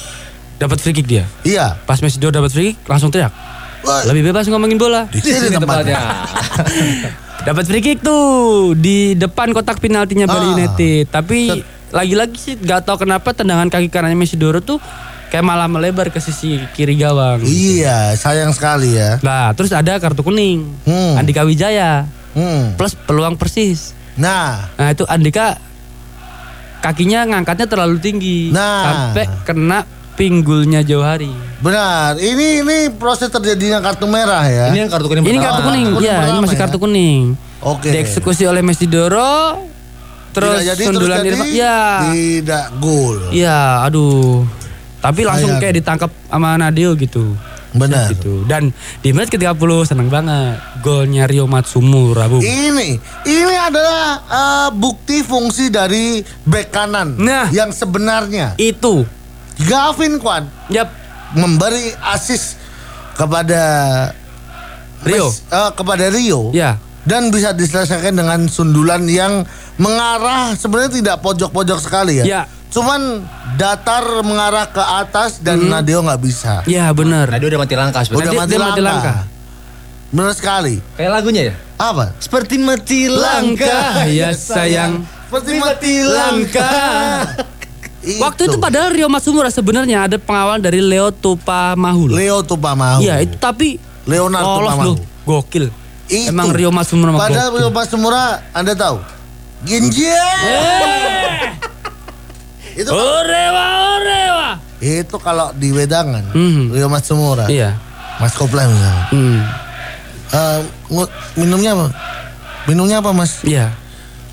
Dapat 0.55 0.79
free 0.79 0.93
kick 0.93 1.03
dia. 1.05 1.25
iya. 1.41 1.75
Pas 1.77 1.99
Messi 1.99 2.17
Doro 2.17 2.31
dapat 2.33 2.49
free 2.49 2.71
kick 2.71 2.83
langsung 2.85 3.09
teriak. 3.09 3.31
Wah, 3.81 4.03
Lebih 4.05 4.31
bebas 4.31 4.47
ngomongin 4.47 4.75
bola. 4.75 5.07
di 5.07 5.19
sini 5.19 5.43
Ini 5.45 5.55
tempatnya. 5.55 5.99
tempatnya. 5.99 7.11
Dapat 7.43 7.63
free 7.67 7.83
kick 7.83 7.99
tuh 7.99 8.23
di 8.73 9.11
depan 9.13 9.51
kotak 9.51 9.75
penaltinya 9.77 10.23
Bali 10.23 10.47
Ah. 10.47 10.51
United. 10.55 11.11
Tapi 11.11 11.51
lagi-lagi 11.93 12.35
sih 12.35 12.53
nggak 12.55 12.83
tahu 12.83 12.97
kenapa 12.99 13.31
tendangan 13.31 13.69
kaki 13.69 13.87
kanannya 13.87 14.17
Messi 14.17 14.33
Doro 14.33 14.59
tuh 14.59 14.81
kayak 15.29 15.41
malah 15.41 15.65
melebar 15.65 16.09
ke 16.09 16.17
sisi 16.17 16.57
kiri 16.71 16.93
gawang. 16.95 17.41
Iya, 17.41 18.13
sayang 18.13 18.49
sekali 18.49 18.93
ya. 18.93 19.17
Nah, 19.19 19.49
terus 19.51 19.69
ada 19.69 19.97
kartu 19.97 20.21
kuning. 20.21 20.65
Hmm. 20.83 21.15
Andika 21.15 21.41
Wijaya 21.41 22.05
Hmm. 22.33 22.73
plus 22.73 22.93
peluang 22.95 23.33
persis. 23.33 23.93
Nah, 24.13 24.73
Nah 24.73 24.89
itu 24.89 25.05
Andika 25.05 25.57
kakinya 26.79 27.25
ngangkatnya 27.25 27.65
terlalu 27.65 27.97
tinggi 27.97 28.49
Nah. 28.49 28.83
sampai 29.09 29.25
kena 29.43 29.79
pinggulnya 30.13 30.81
Johari. 30.81 31.31
benar. 31.57 32.13
Ini 32.15 32.59
ini 32.59 32.77
proses 32.91 33.29
terjadinya 33.29 33.79
kartu 33.79 34.03
merah 34.03 34.43
ya. 34.43 34.69
Ini 34.69 34.83
yang 34.83 34.91
kartu 34.91 35.07
kuning 35.07 35.23
Ini 35.23 35.31
pertama. 35.31 35.45
kartu 35.47 35.61
kuning, 35.63 35.87
kuning 35.93 36.05
ya 36.05 36.17
ini 36.27 36.39
masih 36.39 36.57
ya. 36.57 36.61
kartu 36.61 36.77
kuning. 36.77 37.21
Oke. 37.63 37.89
Dieksekusi 37.89 38.43
oleh 38.43 38.59
Messi 38.59 38.83
Doro, 38.83 39.63
terus 40.33 40.57
Tidak 40.57 40.67
jadi, 40.67 40.83
sundulan 40.83 41.17
terus 41.21 41.39
jadi, 41.39 41.49
ya, 41.55 41.79
Tidak 42.09 42.65
gol. 42.77 43.17
ya, 43.29 43.59
aduh. 43.81 44.43
Tapi 44.97 45.21
langsung 45.21 45.51
Sayang. 45.51 45.61
kayak 45.61 45.75
ditangkap 45.77 46.11
sama 46.25 46.55
Nadeo 46.55 46.95
gitu. 46.95 47.35
Benar. 47.73 48.05
Gitu. 48.07 48.45
Dan 48.45 48.69
di 49.01 49.09
menit 49.09 49.27
ke-30 49.29 49.57
seneng 49.83 50.05
banget 50.05 50.61
golnya 50.79 51.25
Rio 51.25 51.43
Matsumura, 51.43 52.25
Bu. 52.27 52.37
Ini 52.37 52.89
ini 53.23 53.55
adalah 53.57 54.05
eh, 54.23 54.69
bukti 54.71 55.21
fungsi 55.21 55.67
dari 55.67 56.17
bek 56.39 56.69
kanan 56.69 57.17
Nah. 57.17 57.49
yang 57.49 57.69
sebenarnya 57.69 58.53
Itu. 58.55 59.03
Gavin 59.59 60.17
Kwan 60.17 60.45
Yap. 60.67 60.89
memberi 61.33 61.89
asis 62.05 62.57
kepada 63.13 63.61
Rio. 65.01 65.27
Mes- 65.27 65.41
eh, 65.43 65.71
kepada 65.73 66.05
Rio 66.07 66.53
Ya. 66.53 66.77
Dan 67.03 67.29
bisa 67.29 67.51
diselesaikan 67.51 68.13
dengan 68.13 68.47
sundulan 68.47 69.03
yang 69.05 69.43
mengarah 69.75 70.55
sebenarnya 70.55 70.91
tidak 70.93 71.17
pojok-pojok 71.19 71.79
sekali 71.79 72.19
ya. 72.19 72.25
Ya. 72.25 72.41
Cuman 72.67 73.21
datar 73.53 74.01
mengarah 74.21 74.65
ke 74.65 74.81
atas 74.81 75.37
dan 75.39 75.61
Nadeo 75.61 76.01
nggak 76.01 76.17
bisa. 76.17 76.65
Ya 76.65 76.89
bener. 76.89 77.29
Nah, 77.29 77.37
dia 77.37 77.47
udah 77.47 77.61
mati 77.61 77.75
langkah 77.75 78.01
Udah 78.01 78.07
sebenarnya. 78.07 78.31
dia- 78.31 78.41
mati 78.41 78.49
dia 78.49 78.59
mati 78.59 78.81
langkah. 78.81 79.15
langkah. 79.19 79.31
Benar 80.09 80.33
sekali. 80.33 80.75
Kayak 80.93 81.11
lagunya 81.11 81.41
ya? 81.49 81.55
Apa? 81.75 82.13
Seperti 82.17 82.55
mati 82.57 83.09
Langkah 83.09 84.05
ya 84.09 84.29
sayang. 84.31 85.05
Seperti 85.27 85.51
mati 85.57 85.93
langkah. 86.01 87.29
Waktu 88.03 88.41
itu 88.45 88.57
padahal 88.59 88.91
Rio 88.91 89.07
Matsumura 89.07 89.47
sebenarnya 89.47 90.05
ada 90.05 90.17
pengawal 90.19 90.59
dari 90.59 90.83
Leo 90.83 91.07
Tupamahul. 91.09 92.11
Leo 92.11 92.43
Tupamahu. 92.43 92.99
Iya 92.99 93.23
itu 93.23 93.37
tapi 93.37 93.79
Leonardo 94.03 94.59
lolos 94.59 94.67
Tupamahu. 94.67 94.87
loh, 94.91 94.97
gokil. 95.23 95.65
Itu. 96.13 96.29
Emang 96.29 96.53
Rio 96.53 96.69
Matsumura 96.69 97.09
mah 97.09 97.19
Padahal 97.23 97.49
Rio 97.51 97.67
gokil. 97.67 97.73
Matsumura 97.73 98.23
Anda 98.51 98.73
tahu? 98.73 98.97
Ginjal. 99.63 100.37
Eh, 100.45 101.41
Itu 102.75 102.89
orewa 102.89 103.65
orewa. 103.95 104.49
itu 104.79 105.15
kalau 105.17 105.49
di 105.51 105.71
wedangan 105.71 106.21
Mhm. 106.29 106.69
Rio 106.69 106.87
Matsumura. 106.87 107.47
Iya. 107.47 107.77
Mas 108.15 108.33
Kopla 108.33 108.63
misalnya. 108.63 109.05
Hmm, 109.09 109.41
Eh, 110.29 110.59
ngu- 110.87 111.09
minumnya 111.35 111.71
apa? 111.71 111.87
Minumnya 112.65 112.97
apa 112.99 113.09
mas? 113.11 113.41
iya. 113.43 113.73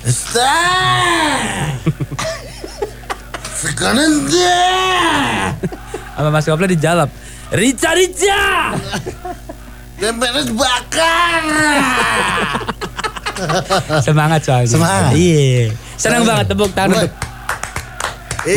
Star. 0.03 1.77
Sekarang 3.53 4.25
dia. 4.25 4.61
Sama 6.11 6.29
Mas 6.29 6.43
Kopla 6.43 6.65
dijalap. 6.65 7.09
Rica 7.51 7.91
Rica. 7.91 8.41
Tempeles 10.01 10.49
bakar. 10.57 11.41
Semangat 14.05 14.41
soalnya. 14.41 14.69
Semangat. 14.73 15.13
Iya. 15.13 15.77
Senang 15.93 16.25
banget 16.25 16.45
tepuk 16.49 16.73
tangan 16.73 17.05
untuk 17.05 17.13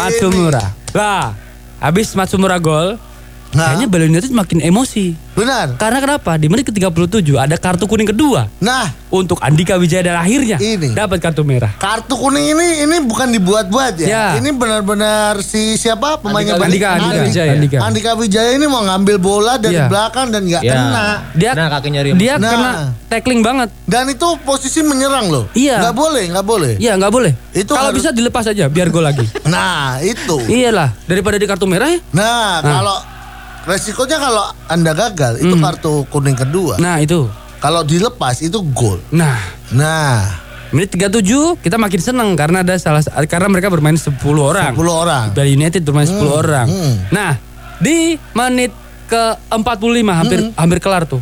Matsumura. 0.00 0.64
Lah, 0.96 1.36
habis 1.84 2.16
Matsumura 2.16 2.56
gol, 2.56 2.96
Nah. 3.54 3.70
kayaknya 3.70 3.86
Bali 3.86 4.04
United 4.08 4.30
makin 4.30 4.58
emosi. 4.60 5.14
Benar. 5.34 5.74
Karena 5.74 5.98
kenapa? 5.98 6.34
Di 6.34 6.46
menit 6.46 6.62
ke-37 6.64 6.94
ada 7.34 7.56
kartu 7.56 7.84
kuning 7.84 8.06
kedua 8.06 8.46
Nah, 8.56 8.86
untuk 9.08 9.38
Andika 9.40 9.74
Wijaya 9.74 10.02
dan 10.04 10.16
akhirnya 10.16 10.58
Ini. 10.58 10.94
dapat 10.94 11.18
kartu 11.18 11.42
merah. 11.42 11.74
kartu 11.74 12.14
kuning 12.14 12.44
ini 12.48 12.66
ini 12.82 12.96
bukan 13.00 13.30
dibuat-buat 13.32 13.98
ya. 13.98 14.06
Ya. 14.06 14.26
Ini 14.36 14.50
benar-benar 14.52 15.38
si 15.40 15.74
siapa 15.74 16.18
pemainnya 16.18 16.54
Andika-? 16.54 16.66
Andika, 16.66 16.88
Andika, 16.92 17.10
Andi- 17.12 17.26
Wijaya. 17.26 17.50
Andika. 17.52 17.76
Andika 17.80 18.10
Wijaya 18.14 18.50
ini 18.52 18.66
mau 18.66 18.82
ngambil 18.84 19.16
bola 19.18 19.54
dari 19.56 19.74
Iya. 19.74 19.86
belakang 19.86 20.30
dan 20.30 20.42
nggak 20.44 20.62
Ya. 20.62 20.72
kena. 20.72 21.06
Dia 21.32 21.50
Nah, 21.52 21.68
kakinya 21.72 22.00
dia 22.04 22.34
Nah. 22.36 22.50
kena 22.52 22.70
tackling 23.08 23.40
banget. 23.40 23.68
Dan 23.84 24.04
itu 24.08 24.26
posisi 24.40 24.80
menyerang 24.80 25.26
loh. 25.28 25.44
Iya. 25.52 25.78
Nggak 25.80 25.94
boleh, 25.96 26.24
nggak 26.28 26.46
boleh. 26.46 26.72
Iya 26.76 26.94
nggak 26.94 27.10
boleh. 27.12 27.32
Itu 27.52 27.70
Kalau 27.70 27.90
harus- 27.90 27.98
bisa 28.00 28.10
dilepas 28.10 28.44
aja 28.44 28.66
biar 28.66 28.86
gol 28.88 29.02
lagi. 29.02 29.26
Nah, 29.44 29.98
itu. 30.00 30.38
Iyalah 30.44 30.94
daripada 31.04 31.34
di 31.34 31.44
kartu 31.44 31.66
merah 31.66 31.86
ya. 31.86 31.98
Nah, 32.12 32.58
kalau 32.60 32.96
resikonya 33.64 34.16
kalau 34.16 34.44
Anda 34.66 34.92
gagal 34.92 35.40
itu 35.40 35.54
kartu 35.56 36.04
kuning 36.08 36.36
kedua. 36.36 36.76
Nah 36.76 37.00
itu. 37.00 37.26
Kalau 37.58 37.80
dilepas 37.80 38.40
itu 38.40 38.60
gol. 38.70 39.00
Nah 39.10 39.40
Nah, 39.72 40.28
menit 40.70 40.92
37 40.92 41.58
kita 41.58 41.74
makin 41.74 41.98
senang 41.98 42.36
karena 42.36 42.60
ada 42.60 42.76
salah 42.76 43.00
karena 43.24 43.48
mereka 43.48 43.66
bermain 43.66 43.96
10 43.96 44.14
orang. 44.38 44.70
10 44.70 44.86
orang. 44.86 45.24
Bali 45.32 45.50
United 45.52 45.82
bermain 45.82 46.06
10 46.06 46.20
orang. 46.30 46.66
hmm. 46.68 46.94
Nah, 47.10 47.40
di 47.76 48.14
menit 48.32 48.70
ke 49.04 49.22
45 49.48 50.14
hampir 50.14 50.38
Hmm. 50.40 50.52
hampir 50.54 50.78
kelar 50.78 51.04
tuh. 51.04 51.18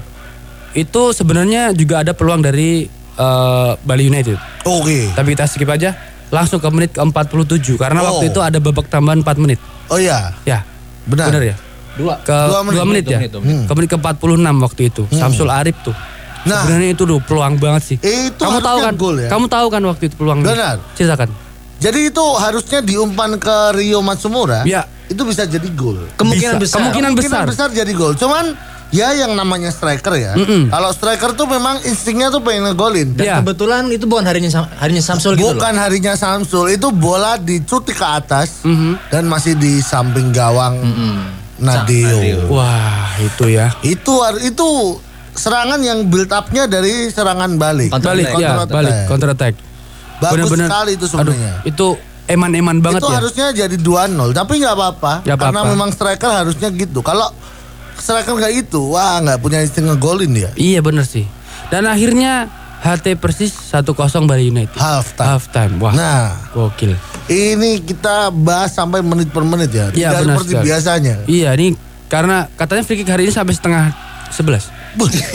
Itu 0.73 1.13
sebenarnya 1.13 1.71
juga 1.73 2.03
ada 2.03 2.13
peluang 2.13 2.41
dari 2.41 2.91
eh, 3.13 3.73
Bali 3.79 4.09
United. 4.09 4.37
Oke. 4.65 5.13
Tapi 5.13 5.29
kita 5.33 5.45
skip 5.45 5.69
aja. 5.69 5.93
Langsung 6.29 6.59
ke 6.59 6.69
menit 6.69 6.91
ke 6.91 7.01
47 7.01 7.77
karena 7.77 8.01
Oh. 8.01 8.17
waktu 8.17 8.33
itu 8.33 8.41
ada 8.41 8.57
babak 8.57 8.89
tambahan 8.89 9.21
4 9.21 9.37
menit. 9.37 9.61
Oh 9.87 10.01
iya, 10.01 10.33
Ya. 10.43 10.65
benar. 11.05 11.29
Benar 11.29 11.45
ya? 11.45 11.57
Dua. 11.93 12.15
Ke 12.21 12.33
Dua 12.49 12.61
2 12.63 12.67
menit, 12.67 12.85
menit, 12.85 13.03
dua 13.05 13.13
ya. 13.13 13.19
menit, 13.19 13.31
dua 13.31 13.41
menit. 13.41 13.65
Ke 13.65 13.73
menit 13.75 13.89
ke 13.89 13.99
46 13.99 14.57
waktu 14.61 14.83
itu. 14.89 15.03
Samsul 15.11 15.49
Arif 15.49 15.77
tuh. 15.81 15.97
Nah. 16.43 16.67
Sebenarnya 16.67 16.91
itu 16.91 17.03
tuh 17.05 17.19
peluang 17.23 17.55
banget 17.57 17.83
sih. 17.85 17.97
Itu 17.99 18.43
kamu 18.43 18.59
tahu 18.61 18.79
kan? 18.81 18.93
gol 18.97 19.17
ya? 19.17 19.29
Kamu 19.31 19.47
tahu 19.47 19.67
kan 19.69 19.83
waktu 19.85 20.03
itu 20.09 20.15
peluangnya? 20.17 20.47
Benar. 20.49 20.77
Ceritakan. 20.93 21.29
Jadi 21.79 22.01
itu 22.09 22.25
harusnya 22.35 22.79
diumpan 22.79 23.39
ke 23.39 23.57
Rio 23.75 24.01
Matsumura. 24.01 24.63
Ya. 24.63 24.87
Itu 25.07 25.23
bisa 25.23 25.45
jadi 25.45 25.67
gol. 25.71 26.07
Kemungkinan 26.15 26.57
Bisa. 26.57 26.63
besar. 26.63 26.77
Kemungkinan 26.79 27.11
besar. 27.13 27.45
besar 27.45 27.69
jadi 27.71 27.91
gol. 27.91 28.15
Cuman 28.15 28.55
ya 28.91 29.11
yang 29.13 29.33
namanya 29.33 29.69
striker 29.69 30.15
ya. 30.15 30.33
Mm-mm. 30.35 30.69
Kalau 30.69 30.91
striker 30.91 31.31
tuh 31.33 31.47
memang 31.47 31.79
instingnya 31.83 32.29
tuh 32.29 32.39
pengen 32.39 32.71
ngegolin. 32.71 33.13
Dan 33.13 33.25
Iya. 33.25 33.35
kebetulan 33.39 33.87
itu 33.89 34.05
bukan 34.05 34.25
harinya 34.25 34.51
harinya 34.77 35.01
Samsul 35.01 35.35
gitu 35.35 35.47
loh. 35.47 35.59
Bukan 35.59 35.75
harinya 35.75 36.15
Samsul, 36.15 36.67
itu 36.71 36.89
bola 36.91 37.35
dicuti 37.35 37.91
ke 37.91 38.03
atas 38.05 38.63
Mhm. 38.63 39.11
dan 39.11 39.27
masih 39.27 39.55
di 39.55 39.79
samping 39.79 40.31
gawang 40.31 40.79
Nadio. 41.63 42.09
Nadio. 42.11 42.39
Wah, 42.49 43.15
itu 43.19 43.45
ya. 43.49 43.71
Itu 43.81 44.15
itu 44.43 44.69
serangan 45.33 45.79
yang 45.79 46.05
build 46.05 46.29
up-nya 46.29 46.67
dari 46.67 47.09
serangan 47.09 47.57
balik. 47.57 47.89
Counter 47.91 48.13
Balik 48.13 48.27
ya, 48.35 48.49
Counter 48.59 48.69
balik 48.69 48.93
attack. 48.93 49.07
counter 49.07 49.29
attack. 49.31 49.55
Bagus 50.19 50.33
Bener-bener- 50.37 50.69
sekali 50.69 50.91
itu 50.93 51.05
Aduh, 51.05 51.13
sebenarnya. 51.33 51.53
itu 51.65 51.87
eman-eman 52.25 52.79
banget 52.79 53.01
itu 53.01 53.09
ya. 53.09 53.17
harusnya 53.17 53.47
jadi 53.53 53.77
2-0 53.77 54.31
tapi 54.31 54.53
nggak 54.57 54.71
apa-apa 54.73 55.13
karena 55.27 55.35
apa-apa. 55.53 55.69
memang 55.69 55.91
striker 55.91 56.31
harusnya 56.33 56.71
gitu 56.71 57.03
kalau 57.03 57.27
striker 57.93 58.31
nggak 58.33 58.55
itu 58.63 58.79
wah 58.89 59.19
nggak 59.19 59.39
punya 59.39 59.59
insting 59.61 59.85
ngegolin 59.85 60.31
dia 60.31 60.51
Iya 60.55 60.79
bener 60.81 61.03
sih. 61.03 61.27
Dan 61.67 61.85
akhirnya 61.85 62.47
HT 62.79 63.15
Persis 63.17 63.51
1-0 63.67 63.91
Bali 64.25 64.49
United. 64.49 64.75
half 64.75 65.11
time 65.13 65.27
Half 65.27 65.45
time. 65.51 65.73
Wah. 65.79 65.93
nah 65.93 66.39
Gokil. 66.53 66.95
Ini 67.25 67.79
kita 67.79 68.15
bahas 68.31 68.71
sampai 68.71 69.01
menit 69.01 69.29
per 69.29 69.43
menit 69.43 69.71
ya 69.71 69.89
Iya, 69.89 70.09
tidak 70.11 70.21
benar 70.21 70.35
seperti 70.37 70.51
sekali. 70.51 70.67
biasanya 70.67 71.15
Iya, 71.25 71.51
ini 71.55 71.67
karena 72.07 72.37
katanya 72.51 72.83
free 72.83 72.99
kick 72.99 73.09
hari 73.09 73.23
ini 73.25 73.33
sampai 73.33 73.53
setengah 73.53 73.85
11. 74.31 74.69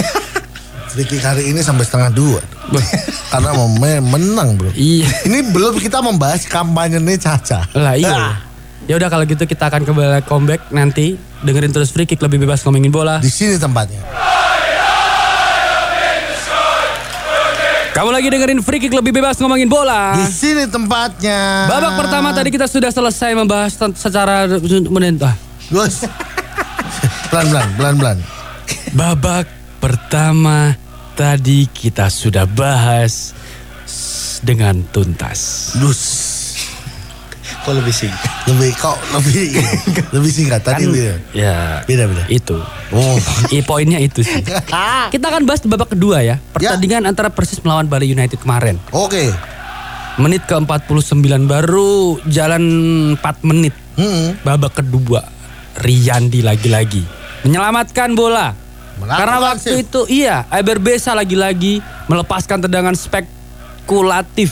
free 0.87 1.05
kick 1.05 1.21
hari 1.21 1.43
ini 1.47 1.59
sampai 1.59 1.83
setengah 1.83 2.09
dua 2.09 2.41
karena 3.31 3.51
mau 3.51 3.67
me- 3.71 4.03
menang 4.03 4.55
bro 4.55 4.71
Iya. 4.71 5.07
ini 5.23 5.45
belum 5.45 5.77
kita 5.77 5.99
membahas 5.99 6.43
kampanye 6.43 6.97
nih 6.97 7.17
Caca 7.17 7.67
Lah 7.73 7.93
iya. 7.93 8.41
Ya 8.83 8.95
udah 8.95 9.07
kalau 9.07 9.23
gitu 9.23 9.43
kita 9.43 9.67
akan 9.67 9.83
kembali 9.83 10.23
comeback 10.23 10.71
nanti 10.71 11.19
dengerin 11.39 11.69
terus 11.69 11.89
free 11.89 12.05
kick 12.05 12.17
lebih 12.17 12.39
bebas 12.39 12.63
ngomongin 12.63 12.87
bola. 12.87 13.19
di 13.19 13.27
sini 13.27 13.55
tempatnya 13.55 13.99
Kamu 17.97 18.13
lagi 18.13 18.29
dengerin 18.29 18.61
free 18.61 18.77
kick 18.77 18.93
lebih 18.93 19.09
bebas 19.09 19.41
ngomongin 19.41 19.65
bola. 19.65 20.13
di 20.13 20.29
sini 20.29 20.69
tempatnya 20.69 21.65
Babak 21.65 21.97
pertama 21.97 22.29
tadi 22.29 22.53
kita 22.53 22.69
sudah 22.69 22.93
selesai 22.93 23.33
membahas 23.33 23.73
secara 23.97 24.45
menit. 24.85 25.17
ah. 25.25 25.33
Gus 25.73 26.05
pelan 27.33 27.49
pelan 27.49 27.67
pelan 27.73 27.95
pelan 27.97 28.17
Babak 28.93 29.49
pertama 29.81 30.77
tadi 31.17 31.65
kita 31.65 32.13
sudah 32.13 32.45
bahas 32.45 33.33
dengan 34.45 34.85
tuntas. 34.93 35.73
dus 35.81 35.97
Kok 37.67 37.75
lebih 37.75 37.91
singkat? 37.91 38.31
lebih 38.47 38.71
kok 38.79 38.95
lebih 39.11 39.59
lebih 40.15 40.31
singkat 40.31 40.63
tadi 40.63 40.87
beda 40.87 41.19
Ya, 41.35 41.83
beda 41.83 42.07
beda 42.07 42.23
itu. 42.31 42.55
oh 42.89 43.19
I 43.51 43.59
poinnya 43.67 43.99
itu 43.99 44.23
sih. 44.23 44.39
Kita 45.13 45.25
akan 45.27 45.43
bahas 45.43 45.59
babak 45.61 45.91
kedua 45.91 46.23
ya. 46.23 46.39
Pertandingan 46.55 47.03
antara 47.03 47.27
Persis 47.27 47.59
melawan 47.59 47.85
Bali 47.85 48.07
United 48.07 48.39
kemarin. 48.39 48.79
oke 48.89 49.35
Menit 50.17 50.47
ke-49 50.47 51.13
baru 51.45 52.17
jalan 52.25 52.63
4 53.13 53.21
menit. 53.43 53.75
Hmm. 53.93 54.33
Babak 54.41 54.79
kedua 54.79 55.27
Riyandi 55.77 56.41
lagi-lagi 56.41 57.03
menyelamatkan 57.43 58.11
bola. 58.11 58.55
Karena 58.97 59.37
waktu 59.43 59.77
save. 59.77 59.81
itu 59.83 60.01
iya, 60.09 60.49
Eber 60.49 60.79
Besa 60.79 61.13
lagi-lagi 61.13 61.77
melepaskan 62.07 62.65
tendangan 62.65 62.97
spekulatif. 62.97 64.49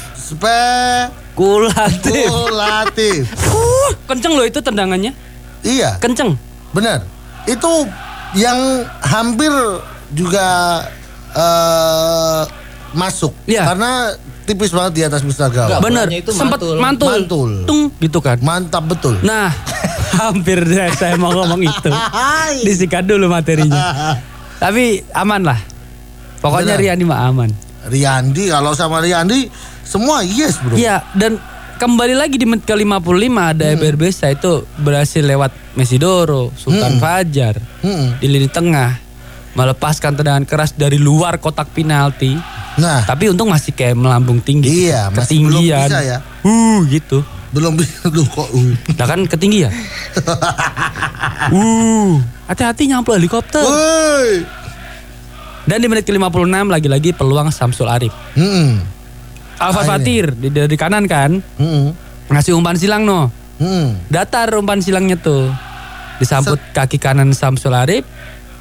Kulatif. 1.36 2.26
Spekulatif. 2.26 3.22
Uh, 3.46 3.90
kenceng 4.08 4.34
loh 4.34 4.46
itu 4.48 4.60
tendangannya. 4.60 5.12
iya, 5.62 6.00
Kenceng. 6.00 6.40
benar. 6.72 7.04
Itu 7.44 7.86
yang 8.34 8.58
hampir 9.00 9.52
juga 10.12 10.82
eh, 11.32 12.42
masuk. 12.92 13.36
Iya. 13.46 13.68
Karena 13.68 13.92
tipis 14.46 14.72
banget 14.72 14.92
di 14.96 15.02
atas 15.04 15.22
Mister 15.22 15.52
Gawang. 15.52 15.80
Enggak, 15.80 15.82
Bener. 15.84 16.08
Sempat 16.32 16.60
mantul. 16.64 16.76
mantul. 16.80 17.10
Mantul. 17.12 17.52
Tung 17.68 17.82
gitu 18.00 18.20
kan. 18.24 18.38
Mantap 18.40 18.84
betul. 18.88 19.20
Nah, 19.22 19.52
hampir 20.24 20.64
deh 20.64 20.90
saya 20.96 21.20
mau 21.20 21.32
ngomong 21.32 21.60
itu. 21.60 21.92
Disikat 22.64 23.04
dulu 23.04 23.28
materinya. 23.28 24.16
Tapi 24.64 25.04
aman 25.12 25.42
lah. 25.44 25.60
Pokoknya 26.40 26.80
Benar. 26.80 26.96
Riyandi 26.96 27.04
mah 27.04 27.20
aman. 27.28 27.50
Riyandi 27.86 28.44
kalau 28.50 28.72
sama 28.74 28.98
Riyandi 28.98 29.46
semua 29.86 30.22
yes 30.22 30.58
bro. 30.60 30.74
Iya, 30.74 31.06
dan 31.14 31.38
kembali 31.76 32.14
lagi 32.14 32.36
di 32.36 32.44
menit 32.44 32.66
ke-55 32.66 33.06
ada 33.32 33.66
Eber 33.70 33.96
Besa 33.96 34.28
itu 34.28 34.66
berhasil 34.76 35.22
lewat 35.22 35.54
Mesidoro, 35.74 36.50
Sultan 36.54 36.98
Fajar 36.98 37.60
Hmm. 37.80 38.18
di 38.18 38.26
lini 38.26 38.48
tengah 38.48 38.98
melepaskan 39.54 40.16
tendangan 40.16 40.44
keras 40.44 40.72
dari 40.72 40.96
luar 40.96 41.38
kotak 41.38 41.70
penalti. 41.70 42.36
Nah, 42.76 43.04
Tapi 43.04 43.30
untung 43.30 43.48
masih 43.48 43.72
kayak 43.72 43.96
melambung 43.96 44.40
tinggi. 44.40 44.88
Iya, 44.88 45.08
masih 45.08 45.40
belum 45.42 45.64
ketinggian. 45.64 45.88
bisa 45.88 46.00
ya. 46.02 46.18
Uh, 46.44 46.84
gitu. 46.90 47.24
belum 47.52 47.72
bisa 47.74 48.04
lu 48.12 48.28
kok. 48.28 48.52
uh. 48.52 48.74
Nah 48.92 49.06
kan 49.06 49.24
ketinggian. 49.24 49.72
uh, 51.52 52.12
hati-hati 52.46 52.84
nyampe 52.86 53.12
helikopter. 53.12 53.64
Woi. 53.64 54.44
Dan 55.64 55.80
di 55.80 55.88
menit 55.88 56.04
ke-56 56.04 56.36
lagi-lagi 56.68 57.10
peluang 57.12 57.50
Samsul 57.50 57.88
Arif. 57.88 58.14
Hmm. 58.36 58.84
Alfa. 59.58 59.82
Fatir 59.88 60.32
di, 60.32 60.48
dari 60.48 60.76
kanan 60.76 61.06
kan 61.06 61.40
Hmm. 61.56 61.96
ngasih 62.28 62.54
umpan 62.54 62.76
silang 62.76 63.04
no. 63.04 63.32
Hmm. 63.56 63.96
Datar 64.08 64.52
umpan 64.54 64.80
silangnya 64.80 65.16
tuh. 65.16 65.48
Disambut 66.16 66.60
kaki 66.72 66.96
kanan 66.96 67.32
Samsul 67.32 67.72
Arif. 67.72 68.04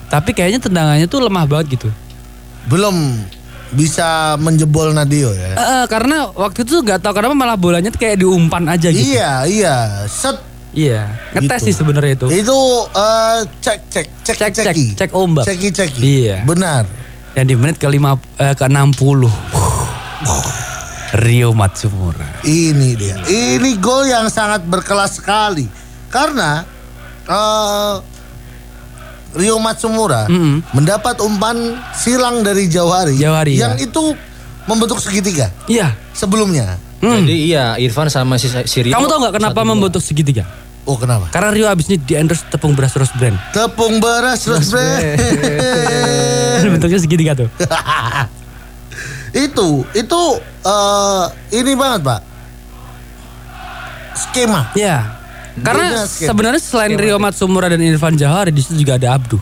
Tapi 0.04 0.30
kayaknya 0.30 0.60
tendangannya 0.60 1.06
tuh 1.06 1.18
lemah 1.20 1.44
banget 1.44 1.74
gitu. 1.74 1.88
Belum 2.64 2.94
bisa 3.70 4.34
menjebol 4.36 4.90
Nadio 4.90 5.30
ya. 5.30 5.52
Eh, 5.52 5.84
karena 5.86 6.30
waktu 6.30 6.62
itu 6.62 6.78
nggak 6.78 7.00
tahu 7.00 7.10
kenapa 7.12 7.34
malah 7.34 7.54
bolanya 7.54 7.88
tuh 7.88 7.98
kayak 7.98 8.18
diumpan 8.18 8.68
aja 8.68 8.88
gitu. 8.88 9.02
Iya, 9.12 9.44
iya. 9.44 9.76
Set 10.06 10.38
Iya, 10.74 11.06
ngetes 11.32 11.58
Gitu. 11.60 11.66
sih 11.70 11.74
sebenarnya 11.76 12.12
itu. 12.16 12.26
itu 12.34 12.58
eh, 12.90 13.38
cek 13.56 13.78
cek 13.88 14.06
cek 14.20 14.36
Cek, 14.36 14.50
cek, 14.52 14.64
ceki. 14.66 14.86
cek 14.96 15.10
ombak. 15.12 15.46
Ceki 15.46 15.68
ceki. 15.70 16.00
Iya. 16.02 16.36
Benar. 16.42 16.82
Dan 17.30 17.46
di 17.46 17.54
menit 17.54 17.78
ke 17.78 17.86
lima 17.86 18.18
eh, 18.36 18.50
ke 18.52 18.66
60 18.66 19.30
Rio 21.14 21.54
Matsumura. 21.54 22.42
Ini 22.42 22.90
dia. 22.98 23.16
Ini 23.22 23.78
gol 23.78 24.04
yang 24.04 24.26
sangat 24.26 24.66
berkelas 24.66 25.22
sekali. 25.22 25.66
Karena 26.10 26.66
eh 27.24 27.94
Rio 29.34 29.58
Matsumura 29.58 30.26
Mm-mm. 30.26 30.62
mendapat 30.70 31.18
umpan 31.18 31.54
silang 31.92 32.42
dari 32.42 32.66
Jauhari. 32.66 33.14
Jauhari, 33.14 33.58
yang 33.58 33.74
ya. 33.74 33.86
itu 33.86 34.14
membentuk 34.66 34.98
segitiga 34.98 35.50
Iya. 35.66 35.94
sebelumnya. 36.10 36.78
Hmm. 36.98 37.20
Jadi 37.20 37.52
iya 37.52 37.74
Irfan 37.76 38.08
sama 38.08 38.38
si, 38.38 38.46
si 38.48 38.78
Rio. 38.82 38.94
Kamu 38.94 39.06
tahu 39.06 39.18
nggak 39.22 39.34
kenapa 39.34 39.54
satu 39.54 39.66
dua. 39.66 39.70
membentuk 39.74 40.02
segitiga? 40.02 40.44
Oh 40.84 40.94
kenapa? 40.94 41.30
Karena 41.30 41.50
Rio 41.50 41.66
abis 41.66 41.88
ini 41.88 41.98
di 41.98 42.14
endorse 42.14 42.44
tepung 42.46 42.74
beras 42.74 42.94
Rose 42.94 43.14
Brand. 43.14 43.34
Tepung 43.50 43.98
beras 43.98 44.44
terus 44.44 44.68
Bentuknya 46.74 46.98
segitiga 46.98 47.32
tuh. 47.34 47.48
itu 49.34 49.68
itu 49.92 50.22
eh, 50.62 51.24
ini 51.52 51.72
banget 51.74 52.00
pak 52.02 52.20
skema 54.16 54.70
Ya. 54.72 55.18
Karena 55.54 56.02
skema. 56.04 56.28
sebenarnya 56.30 56.60
selain 56.60 56.94
Rio 56.94 57.16
Matsumura 57.16 57.66
dan 57.66 57.78
Irfan 57.78 58.14
Jahari 58.14 58.50
di 58.50 58.58
situ 58.58 58.78
juga 58.80 58.94
ada 58.94 59.12
Abdu. 59.12 59.38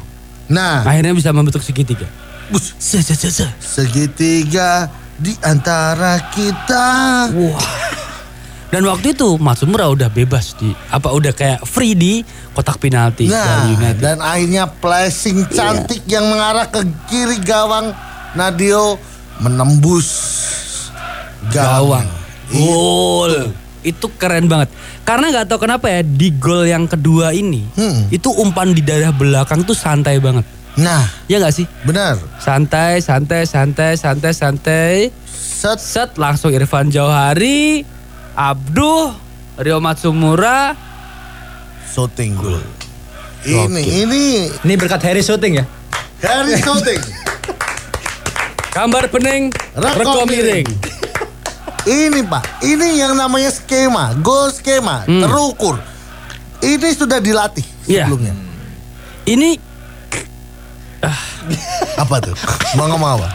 nah 0.47 0.81
Akhirnya 0.83 1.13
bisa 1.13 1.29
membentuk 1.31 1.61
segitiga. 1.61 2.05
bus, 2.49 2.77
Se 2.77 3.01
se 3.01 3.13
se 3.13 3.29
se. 3.31 3.47
segitiga 3.59 4.89
di 5.15 5.33
antara 5.41 6.21
kita 6.31 6.89
Wah. 7.31 7.65
Dan 8.69 8.85
waktu 8.85 9.13
itu 9.13 9.37
Matsumura 9.37 9.89
udah 9.89 10.09
bebas 10.09 10.53
di 10.55 10.73
apa 10.87 11.09
udah 11.09 11.31
kayak 11.31 11.61
free 11.63 11.93
di 11.93 12.25
kotak 12.51 12.77
penalti 12.79 13.29
nah 13.29 13.65
dari 13.65 13.73
United. 13.75 14.01
dan 14.01 14.17
akhirnya 14.19 14.65
flashing 14.71 15.45
cantik 15.47 16.01
yang 16.07 16.25
mengarah 16.27 16.65
ke 16.67 16.81
kiri 17.07 17.37
gawang 17.39 17.93
Nadio 18.33 18.97
menembus 19.43 20.09
gawang, 21.49 22.07
Gawang. 22.07 22.09
Gol. 22.49 23.35
Itu 23.83 24.07
keren 24.15 24.47
banget. 24.47 24.71
Karena 25.03 25.29
nggak 25.29 25.47
tahu 25.49 25.59
kenapa 25.61 25.91
ya 25.91 26.01
di 26.01 26.31
gol 26.33 26.63
yang 26.63 26.87
kedua 26.87 27.35
ini 27.35 27.67
Hmm. 27.75 28.07
itu 28.09 28.31
umpan 28.31 28.71
di 28.71 28.79
daerah 28.79 29.11
belakang 29.11 29.67
tuh 29.67 29.75
santai 29.75 30.17
banget. 30.17 30.47
nah 30.73 31.05
Ya 31.27 31.37
nggak 31.37 31.53
sih? 31.53 31.67
benar 31.83 32.17
Santai, 32.39 33.03
santai, 33.03 33.45
santai, 33.45 33.93
santai, 33.93 34.33
santai. 34.33 34.95
set 35.27 35.77
Set 35.77 36.11
langsung 36.15 36.49
Irfan 36.49 36.89
Jauhari, 36.89 37.83
Abduh, 38.33 39.13
Rio 39.59 39.79
Matsumura. 39.79 40.73
shooting 41.85 42.33
goal 42.35 42.63
ini 43.43 43.83
ini 44.01 44.23
Ini 44.55 44.75
berkat 44.77 45.03
Harry 45.03 45.21
shooting 45.21 45.59
ya. 45.59 45.65
Harry 46.23 46.57
shooting 46.57 47.03
Gambar 48.73 49.05
bening, 49.09 49.53
Reko 49.77 50.25
miring. 50.25 50.65
Ini 51.83 52.21
pak, 52.25 52.63
ini 52.63 52.97
yang 52.97 53.13
namanya 53.13 53.51
skema, 53.51 54.17
goal 54.17 54.49
skema, 54.49 55.05
terukur. 55.05 55.77
Ini 56.63 56.89
sudah 56.91 57.19
dilatih 57.19 57.67
Iya. 57.85 58.07
sebelumnya. 58.07 58.33
Ini 59.25 59.59
Apa 61.99 62.23
tuh? 62.23 62.39
Mau 62.73 62.87
ngomong 62.87 63.19
apa? 63.19 63.29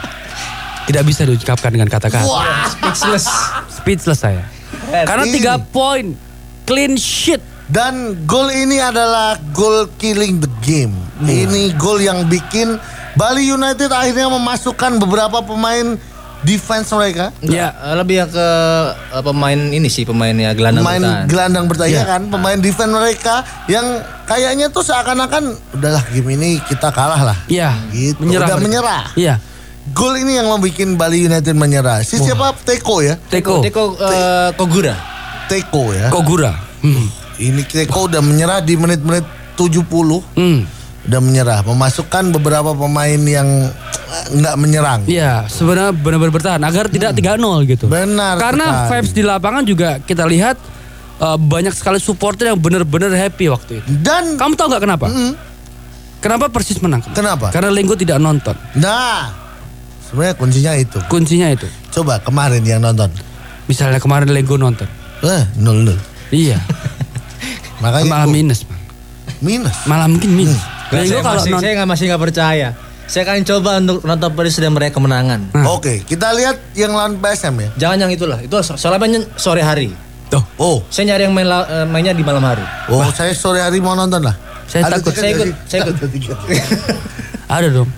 tidak 0.88 1.04
bisa 1.04 1.20
diucapkan 1.22 1.68
dengan 1.68 1.84
kata-kata. 1.86 2.24
Wah, 2.24 2.64
Speechless. 2.66 3.28
Speechless 3.70 4.18
saya. 4.18 4.40
Karena 4.88 5.22
Ini. 5.22 5.34
tiga 5.36 5.54
poin, 5.60 6.16
clean 6.64 6.96
sheet. 6.96 7.44
dan 7.68 8.16
gol 8.24 8.48
ini 8.48 8.80
adalah 8.80 9.36
gol 9.52 9.84
killing 10.00 10.40
the 10.40 10.48
game. 10.58 10.96
Ini 11.20 11.76
gol 11.76 12.00
yang 12.00 12.24
bikin 12.24 12.80
Bali 13.18 13.42
United 13.44 13.90
akhirnya 13.90 14.30
memasukkan 14.30 14.96
beberapa 14.96 15.42
pemain 15.42 15.98
defense 16.38 16.94
mereka, 16.94 17.34
Ya, 17.42 17.74
Eh, 17.74 17.94
lebih 17.98 18.30
ke 18.30 18.48
eh, 19.10 19.22
pemain 19.26 19.58
ini 19.58 19.90
sih 19.90 20.06
pemainnya 20.06 20.54
gelandang 20.54 20.86
pemain 20.86 21.02
bertahan. 21.02 21.26
gelandang 21.26 21.64
bertahan 21.66 21.90
Iya. 21.90 22.04
kan, 22.06 22.22
pemain 22.30 22.58
defense 22.58 22.94
mereka 22.94 23.34
yang 23.66 23.86
kayaknya 24.22 24.70
tuh 24.70 24.86
seakan-akan 24.86 25.50
udahlah 25.74 26.04
game 26.08 26.38
ini 26.38 26.62
kita 26.62 26.94
kalah 26.94 27.26
lah. 27.26 27.38
iya. 27.48 27.74
Gitu. 27.90 28.22
Menyerah. 28.22 28.46
Udah 28.46 28.54
mereka. 28.54 28.66
menyerah. 28.70 29.04
Iya. 29.18 29.34
Gol 29.90 30.14
ini 30.16 30.38
yang 30.38 30.46
membuat 30.46 30.78
Bali 30.94 31.26
United 31.26 31.54
menyerah. 31.58 32.06
Si 32.06 32.22
siapa? 32.22 32.54
Teko 32.54 33.02
ya. 33.02 33.18
Teko. 33.18 33.58
Teko 33.58 33.98
eh, 33.98 34.54
Kogura. 34.54 34.94
Teko 35.50 35.90
ya. 35.90 36.06
Kogura. 36.06 36.54
Hmm. 36.78 37.08
Ini 37.34 37.66
Teko 37.66 38.06
udah 38.06 38.22
menyerah 38.22 38.62
di 38.62 38.78
menit-menit 38.78 39.26
70. 39.58 40.22
Hmm. 40.38 40.62
Udah 41.08 41.20
menyerah. 41.20 41.60
Memasukkan 41.62 42.30
beberapa 42.30 42.70
pemain 42.70 43.16
yang 43.18 43.48
eh, 43.72 44.24
nggak 44.30 44.54
menyerang. 44.54 45.00
Iya, 45.04 45.48
sebenarnya 45.48 45.92
benar-benar 45.92 46.32
bertahan 46.32 46.60
agar 46.60 46.86
tidak 46.86 47.16
3-0 47.16 47.40
gitu. 47.66 47.88
Hmm. 47.88 47.94
Benar 47.96 48.34
Karena 48.36 48.66
sekali. 48.68 48.88
vibes 48.92 49.12
di 49.12 49.22
lapangan 49.24 49.62
juga 49.64 49.88
kita 49.98 50.24
lihat 50.24 50.56
eh, 51.18 51.38
banyak 51.38 51.72
sekali 51.72 51.96
supporter 51.96 52.52
yang 52.52 52.60
benar-benar 52.60 53.08
happy 53.10 53.48
waktu 53.48 53.80
itu. 53.80 53.88
Dan 53.98 54.36
Kamu 54.36 54.52
tahu 54.52 54.68
nggak 54.68 54.84
kenapa? 54.84 55.06
Kenapa 56.18 56.50
Persis 56.50 56.76
menang? 56.78 57.00
Kenapa? 57.08 57.48
Karena 57.48 57.70
Lenggo 57.70 57.94
tidak 57.94 58.18
nonton. 58.18 58.52
nah 58.74 59.32
sebenarnya 60.04 60.34
kuncinya 60.34 60.72
itu. 60.74 60.98
Kuncinya 61.06 61.48
itu. 61.48 61.64
Coba 61.88 62.18
kemarin 62.18 62.60
yang 62.60 62.80
nonton. 62.80 63.08
Misalnya 63.64 63.96
kemarin 63.96 64.28
Lenggo 64.28 64.56
nonton. 64.56 64.84
Eh, 65.20 65.42
nol 65.56 65.84
nol. 65.84 65.98
Iya. 66.28 66.58
Makanya 67.82 68.06
Malah 68.08 68.26
minus, 68.26 68.66
Bang. 68.66 68.80
minus. 69.38 69.76
Malah 69.86 70.08
mungkin 70.10 70.30
minus. 70.32 70.58
Nggak, 70.58 70.77
Lenggo 70.90 71.08
saya 71.10 71.20
kalau 71.20 71.36
masih, 71.36 71.50
nonton 71.50 71.60
saya 71.60 71.72
nggak 71.74 71.88
masih 71.88 72.04
nggak 72.08 72.22
percaya. 72.22 72.68
Saya 73.08 73.22
akan 73.24 73.40
coba 73.40 73.70
untuk 73.80 73.98
nonton 74.04 74.30
Paris 74.32 74.56
dan 74.56 74.72
meraih 74.72 74.92
kemenangan. 74.92 75.40
Oke, 75.66 76.04
kita 76.04 76.28
lihat 76.32 76.60
yang 76.72 76.92
lawan 76.92 77.16
PSM 77.16 77.54
ya. 77.56 77.68
Jangan 77.88 77.96
yang 78.04 78.12
itulah. 78.12 78.36
Itu 78.38 78.60
so- 78.60 78.76
soalnya 78.76 79.24
sore 79.34 79.64
hari. 79.64 79.88
Tuh. 80.28 80.44
Oh, 80.60 80.84
Saya 80.92 81.16
nyari 81.16 81.24
yang 81.24 81.32
main 81.32 81.48
la- 81.48 81.64
eh, 81.64 81.86
mainnya 81.88 82.12
di 82.12 82.20
malam 82.20 82.44
hari. 82.44 82.60
oh 82.92 83.00
saya 83.16 83.32
sore 83.32 83.64
hari 83.64 83.80
mau 83.80 83.96
nonton 83.96 84.20
lah. 84.20 84.36
Saya 84.68 84.84
Ada 84.84 85.00
takut. 85.00 85.16
Saya 85.16 85.30
ikut, 85.32 85.48
saya 85.64 85.78
ikut. 85.88 85.94
Ada 85.96 86.08
tiket. 86.12 86.36
Ada 87.56 87.68
dong. 87.72 87.88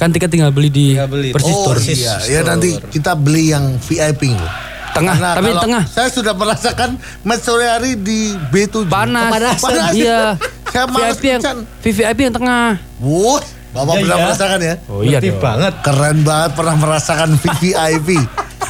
Kan 0.00 0.08
tiket 0.08 0.32
tinggal 0.32 0.48
beli 0.48 0.72
di 0.72 0.96
Tinggal 0.96 1.12
beli. 1.12 1.28
Persis 1.36 1.52
Oh 1.52 1.68
Store. 1.68 1.80
Iya, 1.84 2.14
ya 2.24 2.40
nanti 2.40 2.80
kita 2.88 3.12
beli 3.12 3.52
yang 3.52 3.76
VIP 3.76 4.32
loh. 4.32 4.48
Tengah, 4.90 5.14
Karena 5.14 5.30
tapi 5.38 5.50
tengah. 5.54 5.82
Saya 5.86 6.08
sudah 6.10 6.34
merasakan 6.34 6.90
match 7.22 7.42
sore 7.42 7.66
hari 7.66 7.94
di 7.94 8.34
B7. 8.50 8.90
Panas. 8.90 9.58
Panas. 9.58 9.94
Iya. 9.94 10.34
Saya 10.72 10.86
malas 10.86 11.18
VIP 11.18 11.24
yang. 11.28 11.42
VVIP 11.82 12.18
yang 12.20 12.34
tengah. 12.34 12.78
Wuh, 12.98 13.42
Bapak 13.70 13.92
Iya, 13.92 14.02
pernah 14.02 14.16
iya. 14.16 14.24
merasakan 14.24 14.58
ya? 14.60 14.74
Oh 14.86 15.00
iya 15.02 15.18
dong. 15.18 15.38
banget. 15.38 15.74
Keren 15.82 16.18
banget 16.22 16.50
pernah 16.54 16.74
merasakan 16.76 17.28
VIP. 17.38 18.08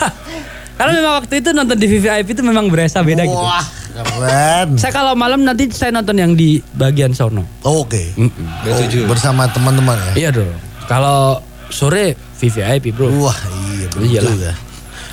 Karena 0.81 0.93
memang 0.97 1.15
waktu 1.21 1.35
itu 1.45 1.49
nonton 1.53 1.77
di 1.77 1.87
VVIP 1.87 2.29
itu 2.33 2.41
memang 2.41 2.73
berasa 2.73 3.05
beda 3.05 3.21
gitu. 3.21 3.37
Wah, 3.37 3.65
keren. 3.93 4.81
Saya 4.81 4.93
kalau 4.93 5.13
malam 5.13 5.45
nanti 5.45 5.69
saya 5.69 5.93
nonton 5.93 6.17
yang 6.17 6.33
di 6.33 6.57
bagian 6.73 7.13
sono. 7.13 7.45
Oke. 7.61 8.17
B7. 8.65 9.05
Oh, 9.05 9.05
bersama 9.07 9.45
teman-teman 9.47 10.01
ya. 10.13 10.13
Iya 10.17 10.31
dong. 10.33 10.57
Kalau 10.85 11.45
sore 11.69 12.17
VVIP 12.35 12.97
bro. 12.97 13.13
Wah, 13.21 13.37
iya 13.73 13.87
betul 13.89 14.09
Iyalah. 14.09 14.37
ya. 14.41 14.55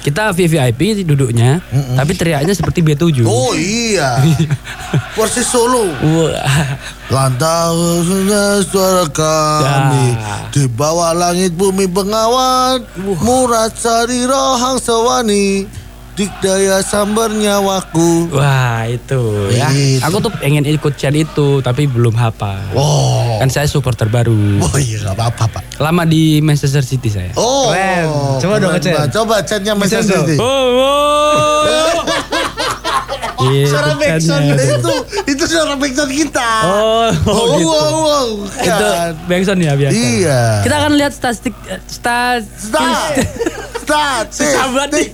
Kita 0.07 0.31
VVIP 0.31 1.03
duduknya, 1.03 1.59
tapi 1.99 2.15
teriaknya 2.15 2.55
seperti 2.55 2.79
B7. 2.79 3.27
Oh 3.27 3.51
iya. 3.51 4.23
Persis 5.19 5.43
Solo. 5.43 5.91
Lantau 7.11 8.03
suara 8.63 9.03
kami 9.11 10.15
Ya. 10.15 10.47
Di 10.51 10.63
bawah 10.71 11.11
langit 11.11 11.55
bumi 11.55 11.87
bengawan 11.91 12.83
Murad 13.19 13.75
sari 13.75 14.23
rohang 14.23 14.79
sewani 14.79 15.67
Dikdaya 16.17 16.81
sambar 16.81 17.29
nyawaku 17.29 18.33
Wah 18.33 18.83
itu 18.83 19.21
ya. 19.53 19.69
Itu. 19.69 20.01
Aku 20.01 20.17
tuh 20.17 20.33
pengen 20.33 20.65
ikut 20.65 20.97
chant 20.97 21.13
itu 21.13 21.61
tapi 21.61 21.85
belum 21.85 22.11
hafal. 22.11 22.57
Oh 22.73 23.37
Kan 23.37 23.47
saya 23.47 23.65
supporter 23.65 24.09
baru. 24.09 24.33
Oh 24.59 24.75
iya 24.75 24.97
gak 25.03 25.13
apa-apa 25.13 25.45
pak 25.47 25.63
Lama 25.77 26.03
di 26.03 26.41
Manchester 26.41 26.81
City 26.81 27.07
saya. 27.07 27.29
Oh 27.33 27.69
Keren. 27.69 28.09
Coba 28.41 28.53
dong 28.57 28.73
banget. 28.73 29.13
Coba 29.13 29.35
chatnya 29.41 29.77
Manchester. 29.77 30.25
City 30.25 30.35
Oh, 30.37 30.65
oh. 30.73 31.93
Iya, 33.37 33.69
Suara 33.69 33.93
itu 33.93 34.01
backsound 34.01 34.43
chantnya. 34.49 34.75
itu 34.75 34.93
Itu 35.29 35.43
suara 35.45 35.77
backsound 35.77 36.09
kita 36.09 36.49
Oh, 36.65 37.07
oh, 37.21 37.29
Oh, 37.29 37.45
gitu. 37.53 37.69
wow, 37.69 37.93
wow. 37.93 38.27
Itu 38.49 38.85
Kan. 38.89 39.11
Backsound 39.29 39.59
ya 39.61 39.73
biasa. 39.77 39.93
Iya 39.93 40.41
Kita 40.65 40.75
akan 40.75 40.91
lihat 40.97 41.11
statistik 41.13 41.53
stat 41.85 42.41
Start 42.49 43.13
Start 43.85 44.27
Susah 44.33 44.65
banget 44.73 44.89
nih. 44.91 45.07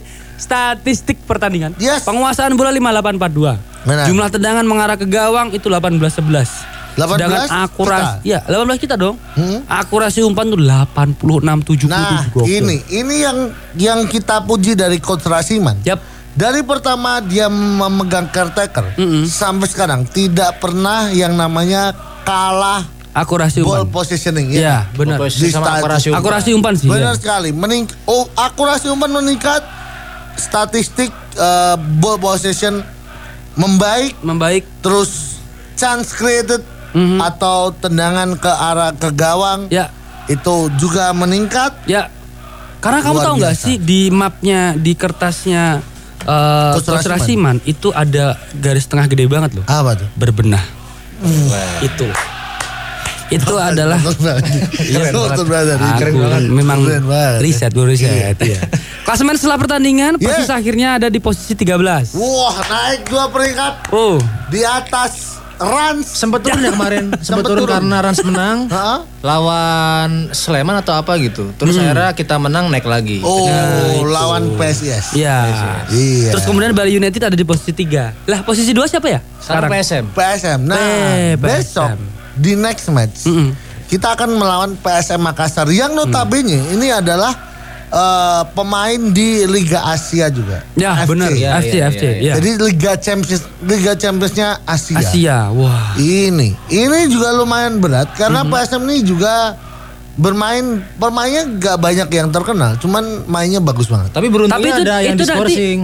Statistik 0.44 1.24
pertandingan. 1.24 1.72
Yes. 1.80 2.04
Penguasaan 2.04 2.52
bola 2.54 2.76
5842. 2.76 3.88
Benar. 3.88 4.06
Jumlah 4.06 4.30
tendangan 4.30 4.66
mengarah 4.68 4.96
ke 4.96 5.08
gawang 5.08 5.52
itu 5.52 5.68
1811. 5.68 6.76
18 6.94 7.10
Sedangkan 7.10 7.50
akurasi 7.66 8.22
kita? 8.22 8.28
ya 8.28 8.40
18 8.46 8.78
kita 8.78 8.96
dong. 8.96 9.16
Hmm. 9.34 9.66
Akurasi 9.66 10.22
umpan 10.22 10.46
tuh 10.46 10.62
86 10.62 11.18
77. 11.66 11.90
Nah 11.90 12.30
Gokil. 12.30 12.62
ini 12.62 12.78
Ini 12.86 13.16
yang 13.18 13.38
Yang 13.74 14.00
kita 14.14 14.46
puji 14.46 14.78
dari 14.78 15.02
Coach 15.02 15.26
Rasiman 15.26 15.82
Yap. 15.82 15.98
Dari 16.34 16.62
pertama 16.62 17.18
dia 17.18 17.46
memegang 17.46 18.26
caretaker 18.26 18.98
Mm-mm. 18.98 19.26
sampai 19.26 19.70
sekarang 19.70 20.02
tidak 20.06 20.58
pernah 20.58 21.10
yang 21.10 21.34
namanya 21.34 21.94
kalah 22.22 22.82
Akurasi 23.14 23.62
ball 23.62 23.86
umpan. 23.86 23.94
positioning 23.94 24.50
ya. 24.50 24.58
Iya, 24.58 24.78
benar. 24.98 25.22
Di 25.30 25.54
akurasi 25.54 26.10
umpan. 26.10 26.18
Akurasi 26.18 26.50
umpan 26.58 26.74
sih. 26.74 26.90
Benar 26.90 27.14
ya. 27.14 27.22
sekali. 27.22 27.54
Mening 27.54 27.86
oh, 28.10 28.26
akurasi 28.34 28.90
umpan 28.90 29.14
meningkat, 29.14 29.62
statistik 30.36 31.12
eh, 31.34 31.76
ball 31.98 32.18
possession 32.18 32.82
membaik, 33.54 34.18
Membaik. 34.20 34.66
terus 34.80 35.38
chance 35.74 36.12
created 36.12 36.62
Mhm. 36.92 37.18
atau 37.20 37.70
tendangan 37.72 38.34
ke 38.36 38.48
arah 38.48 38.92
ke 38.92 39.10
gawang 39.10 39.66
Ya, 39.68 39.90
itu 40.26 40.70
juga 40.76 41.10
meningkat. 41.12 41.74
ya. 41.86 42.10
Karena 42.78 43.00
kamu 43.00 43.18
tahu 43.20 43.36
nggak 43.40 43.56
sih 43.56 43.76
di 43.78 44.10
mapnya 44.10 44.74
di 44.74 44.94
kertasnya 44.94 45.82
eh 46.20 46.72
Coach 46.74 46.86
Coach 46.86 47.04
Rasiman. 47.04 47.58
Rasiman 47.58 47.58
itu 47.64 47.90
ada 47.90 48.26
garis 48.54 48.86
tengah 48.86 49.08
gede 49.08 49.26
banget 49.26 49.56
loh. 49.56 49.66
Apa 49.66 49.98
tuh? 49.98 50.08
Berbenah. 50.14 50.62
Itu. 51.82 52.08
Itu 53.32 53.58
adalah 53.58 53.98
Iya, 53.98 55.10
Betul 55.10 55.48
banget. 55.48 55.78
Aku 55.82 56.06
memang 56.46 56.86
Keren 56.86 57.06
banget. 57.08 57.40
riset, 57.42 57.72
gue 57.74 57.86
riset 57.88 58.38
ya. 58.38 58.60
Klasemen 59.04 59.36
setelah 59.36 59.60
pertandingan, 59.60 60.16
Yeah. 60.16 60.32
Persis 60.32 60.48
akhirnya 60.50 60.96
ada 60.96 61.08
di 61.08 61.20
posisi 61.20 61.52
13. 61.54 62.16
Wah, 62.16 62.56
naik 62.64 63.04
dua 63.06 63.28
peringkat 63.28 63.92
Oh, 63.92 64.16
di 64.48 64.64
atas 64.64 65.36
Rans. 65.54 66.08
Sempat 66.10 66.42
turun 66.42 66.60
ya 66.60 66.72
kemarin, 66.72 67.12
sempat 67.20 67.24
Sempet 67.24 67.46
turun, 67.46 67.60
turun. 67.62 67.74
karena 67.78 67.98
Rans 68.00 68.20
menang 68.22 68.58
lawan 69.30 70.10
Sleman 70.30 70.76
atau 70.78 70.94
apa 70.94 71.14
gitu. 71.18 71.52
Terus 71.54 71.76
akhirnya 71.78 72.12
kita 72.12 72.36
menang 72.38 72.68
naik 72.68 72.84
lagi. 72.84 73.20
Oh, 73.22 73.44
itu. 73.44 74.08
lawan 74.08 74.56
PSIS. 74.56 75.14
ya. 75.14 75.46
Iya. 75.88 76.32
Terus 76.32 76.44
kemudian 76.44 76.72
Bali 76.72 76.92
United 76.94 77.22
ada 77.24 77.36
di 77.36 77.44
posisi 77.44 77.72
3. 77.72 78.26
Lah, 78.26 78.40
posisi 78.42 78.72
2 78.72 78.88
siapa 78.88 79.08
ya? 79.10 79.20
Sekarang 79.38 79.70
PSM. 79.70 80.06
PSM. 80.10 80.60
Nah, 80.64 80.80
Eh, 80.80 81.34
PSM. 81.34 81.44
besok 81.44 81.90
di 82.34 82.52
next 82.56 82.90
match 82.90 83.30
Mm-mm. 83.30 83.54
kita 83.86 84.18
akan 84.18 84.34
melawan 84.34 84.74
PSM 84.74 85.22
Makassar 85.22 85.70
yang 85.70 85.94
notabene 85.94 86.74
ini 86.74 86.90
adalah 86.90 87.53
eh, 87.94 88.42
pemain 88.52 89.02
di 89.08 89.46
Liga 89.46 89.86
Asia 89.86 90.28
juga. 90.28 90.66
Ya, 90.74 90.98
FC. 90.98 91.10
benar. 91.10 91.30
Ya, 91.32 91.50
FC, 91.58 91.76
ya, 91.76 91.86
FC. 91.88 92.04
ya, 92.04 92.14
ya. 92.20 92.34
Jadi 92.42 92.50
Liga 92.60 92.92
Champions 92.98 93.44
Liga 93.62 93.94
Championsnya 93.94 94.50
Asia. 94.66 94.98
Asia. 94.98 95.38
Wah. 95.50 95.94
Ini, 95.96 96.58
ini 96.68 97.00
juga 97.08 97.30
lumayan 97.32 97.78
berat 97.78 98.10
karena 98.14 98.42
Mhm. 98.42 98.50
PSM 98.50 98.82
ini 98.84 98.98
juga 99.04 99.54
bermain 100.14 100.66
permainnya 100.94 101.44
gak 101.58 101.78
banyak 101.78 102.08
yang 102.08 102.30
terkenal, 102.30 102.78
cuman 102.78 103.02
mainnya 103.26 103.58
bagus 103.58 103.86
banget. 103.88 104.10
Tapi 104.10 104.30
beruntungnya 104.30 104.58
Tapi 104.58 104.70
itu- 104.70 104.84
ada 104.84 104.96
yang 105.00 105.14
itu 105.14 105.24
nanti- 105.24 105.34
diskorsing. 105.54 105.80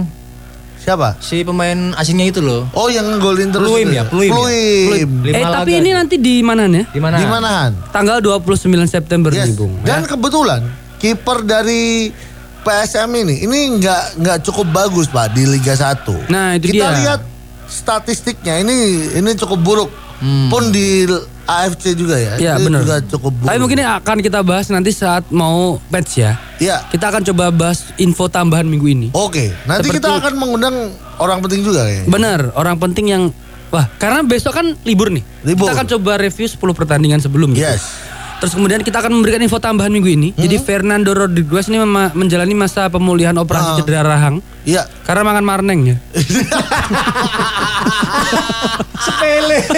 Siapa? 0.80 1.20
Si 1.20 1.44
pemain 1.44 1.92
asingnya 1.92 2.32
itu 2.32 2.40
loh. 2.40 2.64
Oh, 2.72 2.88
yang 2.88 3.04
ngegolin 3.04 3.52
terus. 3.52 3.68
Pluim 3.68 3.92
ya, 3.92 4.00
Pluim 4.08 4.32
ya? 4.32 4.34
Pluim. 4.34 5.10
Lima 5.28 5.36
eh, 5.36 5.44
tapi 5.44 5.72
ini 5.76 5.90
nanti 5.92 6.16
di 6.16 6.40
mana 6.40 6.64
nih? 6.64 6.88
Di 6.88 6.96
mana? 6.96 7.20
Di 7.20 7.26
manahan? 7.28 7.70
Tanggal 7.92 8.24
29 8.24 8.88
September 8.88 9.28
Yes. 9.28 9.52
nih, 9.52 9.54
Bung. 9.60 9.76
Dan 9.84 10.08
kebetulan 10.08 10.64
kiper 11.00 11.42
dari 11.42 12.12
PSM 12.60 13.08
ini 13.16 13.34
ini 13.42 13.80
nggak 13.80 14.20
nggak 14.20 14.38
cukup 14.44 14.68
bagus 14.68 15.08
pak 15.08 15.32
di 15.32 15.48
Liga 15.48 15.72
1. 15.72 16.28
Nah, 16.28 16.54
itu 16.54 16.70
Kita 16.70 16.76
dia. 16.86 16.96
lihat 17.00 17.20
statistiknya 17.64 18.60
ini 18.60 18.76
ini 19.16 19.30
cukup 19.34 19.58
buruk. 19.58 19.90
Pun 20.20 20.68
di 20.68 21.08
AFC 21.48 21.96
juga 21.96 22.20
ya. 22.20 22.36
Ya 22.36 22.52
ini 22.54 22.68
benar. 22.68 22.84
juga 22.84 22.96
cukup 23.00 23.32
buruk. 23.32 23.48
Tapi 23.48 23.58
mungkin 23.58 23.76
ini 23.80 23.88
akan 23.88 24.16
kita 24.20 24.40
bahas 24.44 24.68
nanti 24.68 24.92
saat 24.92 25.24
mau 25.32 25.80
patch 25.88 26.20
ya. 26.20 26.36
Ya. 26.60 26.84
Kita 26.86 27.08
akan 27.08 27.24
coba 27.24 27.48
bahas 27.48 27.88
info 27.96 28.28
tambahan 28.28 28.68
minggu 28.68 28.86
ini. 28.86 29.08
Oke, 29.16 29.48
nanti 29.64 29.88
Seperti- 29.88 30.04
kita 30.04 30.20
akan 30.20 30.34
mengundang 30.36 30.76
orang 31.16 31.40
penting 31.40 31.64
juga 31.64 31.88
ya. 31.88 32.04
Benar, 32.04 32.52
orang 32.52 32.76
penting 32.76 33.08
yang 33.08 33.22
wah, 33.72 33.88
karena 33.96 34.20
besok 34.20 34.52
kan 34.52 34.76
libur 34.84 35.08
nih. 35.08 35.24
Libur. 35.42 35.72
Kita 35.72 35.80
akan 35.80 35.88
coba 35.96 36.20
review 36.20 36.46
10 36.46 36.76
pertandingan 36.76 37.24
sebelum 37.24 37.56
gitu. 37.56 37.64
Yes. 37.64 37.80
Terus 38.40 38.56
kemudian 38.56 38.80
kita 38.80 38.98
akan 38.98 39.12
memberikan 39.14 39.38
info 39.38 39.60
tambahan 39.60 39.92
minggu 39.92 40.08
ini. 40.08 40.28
Jadi 40.32 40.56
Fernando 40.56 41.12
Rodriguez 41.12 41.68
ini 41.68 41.76
menjalani 42.10 42.56
masa 42.56 42.88
pemulihan 42.88 43.36
operasi 43.36 43.68
Ah. 43.70 43.76
cedera 43.76 44.00
rahang 44.00 44.40
Iya. 44.64 44.88
karena 45.04 45.22
makan 45.22 45.44
marneng 45.44 45.80
ya. 45.86 45.96
Sepele. 49.00 49.60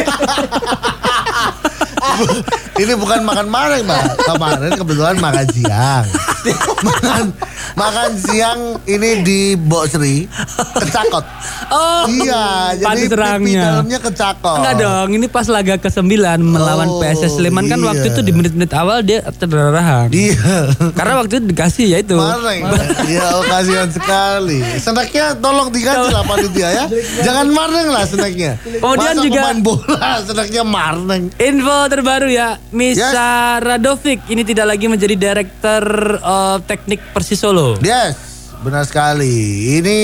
Ini 2.83 2.93
bukan 2.97 3.21
makan 3.23 3.47
malam, 3.47 3.85
Pak. 3.85 4.03
Kemarin 4.25 4.73
kebetulan 4.75 5.17
makan 5.21 5.47
siang. 5.53 6.05
makan 6.89 7.25
makan 7.73 8.11
siang 8.19 8.61
ini 8.85 9.23
di 9.23 9.41
Bosri 9.55 10.27
kecakot. 10.75 11.25
Oh, 11.71 12.05
iya, 12.11 12.75
jadi 12.75 12.97
pipi 12.99 13.09
serangnya. 13.09 13.63
dalamnya 13.79 13.99
kecakot. 14.03 14.57
Enggak 14.61 14.75
dong, 14.83 15.09
ini 15.15 15.27
pas 15.31 15.47
laga 15.47 15.79
ke-9 15.79 16.03
melawan 16.43 16.89
Oh, 16.93 17.01
PSS 17.01 17.39
Sleman 17.39 17.71
kan 17.71 17.79
iya. 17.79 17.87
waktu 17.89 18.07
itu 18.13 18.21
di 18.21 18.33
menit-menit 18.35 18.73
awal 18.75 19.01
dia 19.01 19.23
rahang. 19.49 20.11
Iya. 20.11 20.75
Karena 20.93 21.23
waktu 21.23 21.39
itu 21.39 21.45
dikasih 21.49 21.87
ya 21.89 21.99
itu. 22.03 22.19
Mareng. 22.19 22.61
Iya, 23.07 23.25
oh, 23.39 23.45
kasihan 23.47 23.89
sekali. 23.89 24.61
Seneknya 24.77 25.39
tolong 25.39 25.71
diganti 25.71 26.11
lah 26.11 26.25
panitia 26.27 26.69
ya. 26.69 26.85
Jangan 27.23 27.47
mareng 27.53 27.89
lah 27.89 28.05
seneknya. 28.05 28.59
Kemudian 28.61 29.15
Masa 29.17 29.25
juga- 29.25 29.43
pemain 29.47 29.61
bola 29.63 30.11
seneknya 30.27 30.63
mareng. 30.67 31.23
Info 31.39 31.79
terbaru 31.93 32.25
ya, 32.27 32.57
Misa 32.71 33.29
Radovic 33.59 34.25
ini 34.27 34.43
tidak 34.43 34.65
lagi 34.67 34.89
menjadi 34.89 35.13
direktur 35.13 35.85
eh, 36.17 36.57
teknik 36.65 37.13
Persis 37.13 37.37
Solo. 37.37 37.77
Yes, 37.79 38.17
benar 38.61 38.89
sekali. 38.89 39.29
Ini 39.77 39.99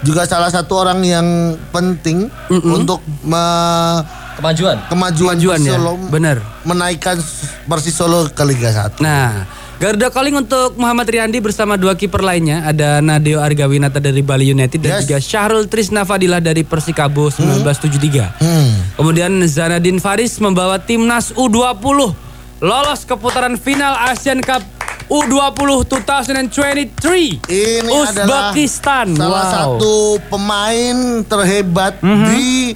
juga 0.00 0.24
salah 0.24 0.48
satu 0.48 0.72
orang 0.78 1.00
yang 1.00 1.28
penting 1.68 2.32
untuk 2.48 3.04
me- 3.22 4.24
Kemajuan. 4.36 4.76
kemajuan 4.86 5.32
Kemajuan 5.32 5.56
Persis 5.56 5.64
ya, 5.66 5.76
Solo 5.76 5.92
benar. 6.08 6.36
menaikkan 6.62 7.16
Persis 7.64 7.92
Solo 7.92 8.28
ke 8.28 8.44
Liga 8.44 8.68
1. 8.68 9.00
Nah, 9.00 9.48
Garuda 9.76 10.08
calling 10.08 10.32
untuk 10.32 10.72
Muhammad 10.80 11.04
Riyandi 11.04 11.36
bersama 11.36 11.76
dua 11.76 11.92
kiper 11.92 12.24
lainnya 12.24 12.64
ada 12.64 13.04
Nadeo 13.04 13.44
Argawinata 13.44 14.00
dari 14.00 14.24
Bali 14.24 14.48
United 14.48 14.80
dan 14.80 14.96
Yes. 14.96 15.00
juga 15.04 15.16
Syahrul 15.20 15.68
Trisna 15.68 16.08
Fadilah 16.08 16.40
dari 16.40 16.64
Persikabo 16.64 17.28
1973. 17.28 18.40
Hmm. 18.40 18.72
Kemudian 18.96 19.36
Zanadin 19.44 20.00
Faris 20.00 20.40
membawa 20.40 20.80
timnas 20.80 21.28
U20 21.36 22.08
lolos 22.64 23.04
ke 23.04 23.20
putaran 23.20 23.60
final 23.60 24.00
Asian 24.08 24.40
Cup 24.40 24.64
U20 25.12 25.84
2023. 25.84 27.44
Ini 27.44 27.84
Uzbekistan. 27.92 29.12
salah 29.12 29.44
Wow. 29.44 29.52
Satu 29.76 29.96
pemain 30.32 30.96
terhebat 31.22 32.00
di 32.00 32.72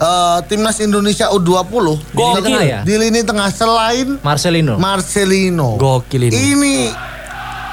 eh, 0.00 0.38
timnas 0.46 0.76
Indonesia 0.78 1.28
U20 1.28 1.84
Di 2.10 2.16
lini 2.16 2.40
tengah 2.42 2.62
ya? 2.62 2.80
di 2.82 2.94
lini 2.96 3.20
tengah 3.20 3.48
selain 3.48 4.16
Marcelino. 4.18 4.74
Marcelino. 4.76 5.76
Gokil 5.76 6.26
ini. 6.26 6.32
Ini 6.32 6.74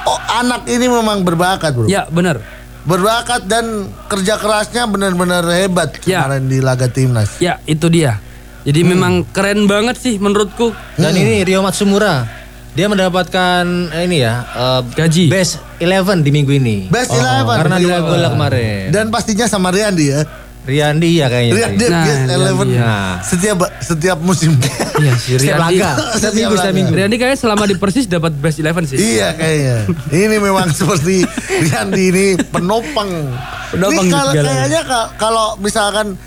oh, 0.04 0.20
anak 0.36 0.68
ini 0.68 0.86
memang 0.86 1.24
berbakat, 1.24 1.72
Bro. 1.72 1.88
Ya, 1.88 2.06
benar. 2.06 2.44
Berbakat 2.84 3.44
dan 3.46 3.66
kerja 4.08 4.36
kerasnya 4.36 4.84
benar-benar 4.86 5.44
hebat 5.50 6.00
Ya. 6.02 6.24
kemarin 6.24 6.48
di 6.48 6.60
laga 6.60 6.88
timnas. 6.88 7.36
Ya, 7.38 7.60
itu 7.64 7.88
dia. 7.88 8.20
Jadi 8.64 8.80
Hmm. 8.82 8.90
memang 8.90 9.14
keren 9.26 9.64
banget 9.64 9.96
sih 9.96 10.16
menurutku. 10.18 10.72
Dan 10.94 11.12
ini 11.14 11.44
Rio 11.44 11.60
Matsumura. 11.60 12.28
Dia 12.72 12.86
mendapatkan 12.86 13.64
eh, 13.90 14.06
ini 14.06 14.22
ya 14.22 14.44
eh, 14.46 14.82
Gaji. 14.94 15.28
best 15.28 15.58
11 15.80 16.22
di 16.22 16.30
minggu 16.30 16.52
ini. 16.54 16.78
Best 16.88 17.10
11 17.10 17.58
Karena 17.58 17.76
di 17.76 17.84
dua 17.84 17.98
awal. 17.98 18.08
gol 18.14 18.26
kemarin. 18.30 18.84
Dan 18.90 19.06
pastinya 19.08 19.48
sama 19.48 19.68
Riandi 19.68 20.06
ya. 20.06 20.22
Riyandi 20.68 21.10
ya 21.16 21.26
kayaknya. 21.26 21.54
Riandi 21.56 21.80
sih. 21.80 21.90
Nah, 21.90 22.04
best 22.04 22.20
Riandi, 22.28 22.36
11 22.68 22.76
ya. 22.76 22.96
setiap 23.24 23.58
setiap 23.80 24.18
musim. 24.20 24.52
Iya, 24.98 25.14
si 25.18 25.30
Setiap 25.34 25.40
Riyandi. 25.58 25.78
laga. 25.80 25.92
Setiap 26.12 26.34
minggu, 26.34 26.54
setiap 26.54 26.76
minggu. 26.76 26.92
Riyandi 26.92 27.16
kayaknya 27.16 27.40
selama 27.40 27.64
di 27.64 27.76
Persis 27.76 28.06
dapat 28.06 28.32
best 28.34 28.58
11 28.58 28.84
sih. 28.86 28.98
iya 29.00 29.32
kayaknya. 29.32 29.78
Ini 30.12 30.36
memang 30.38 30.68
seperti 30.78 31.24
Riandi 31.64 32.04
ini 32.06 32.26
penopang. 32.46 33.10
Penopang 33.70 34.04
ini 34.04 34.12
kalau 34.12 34.34
kayaknya 34.34 34.82
ka- 34.84 35.10
kalau 35.16 35.48
misalkan 35.58 36.20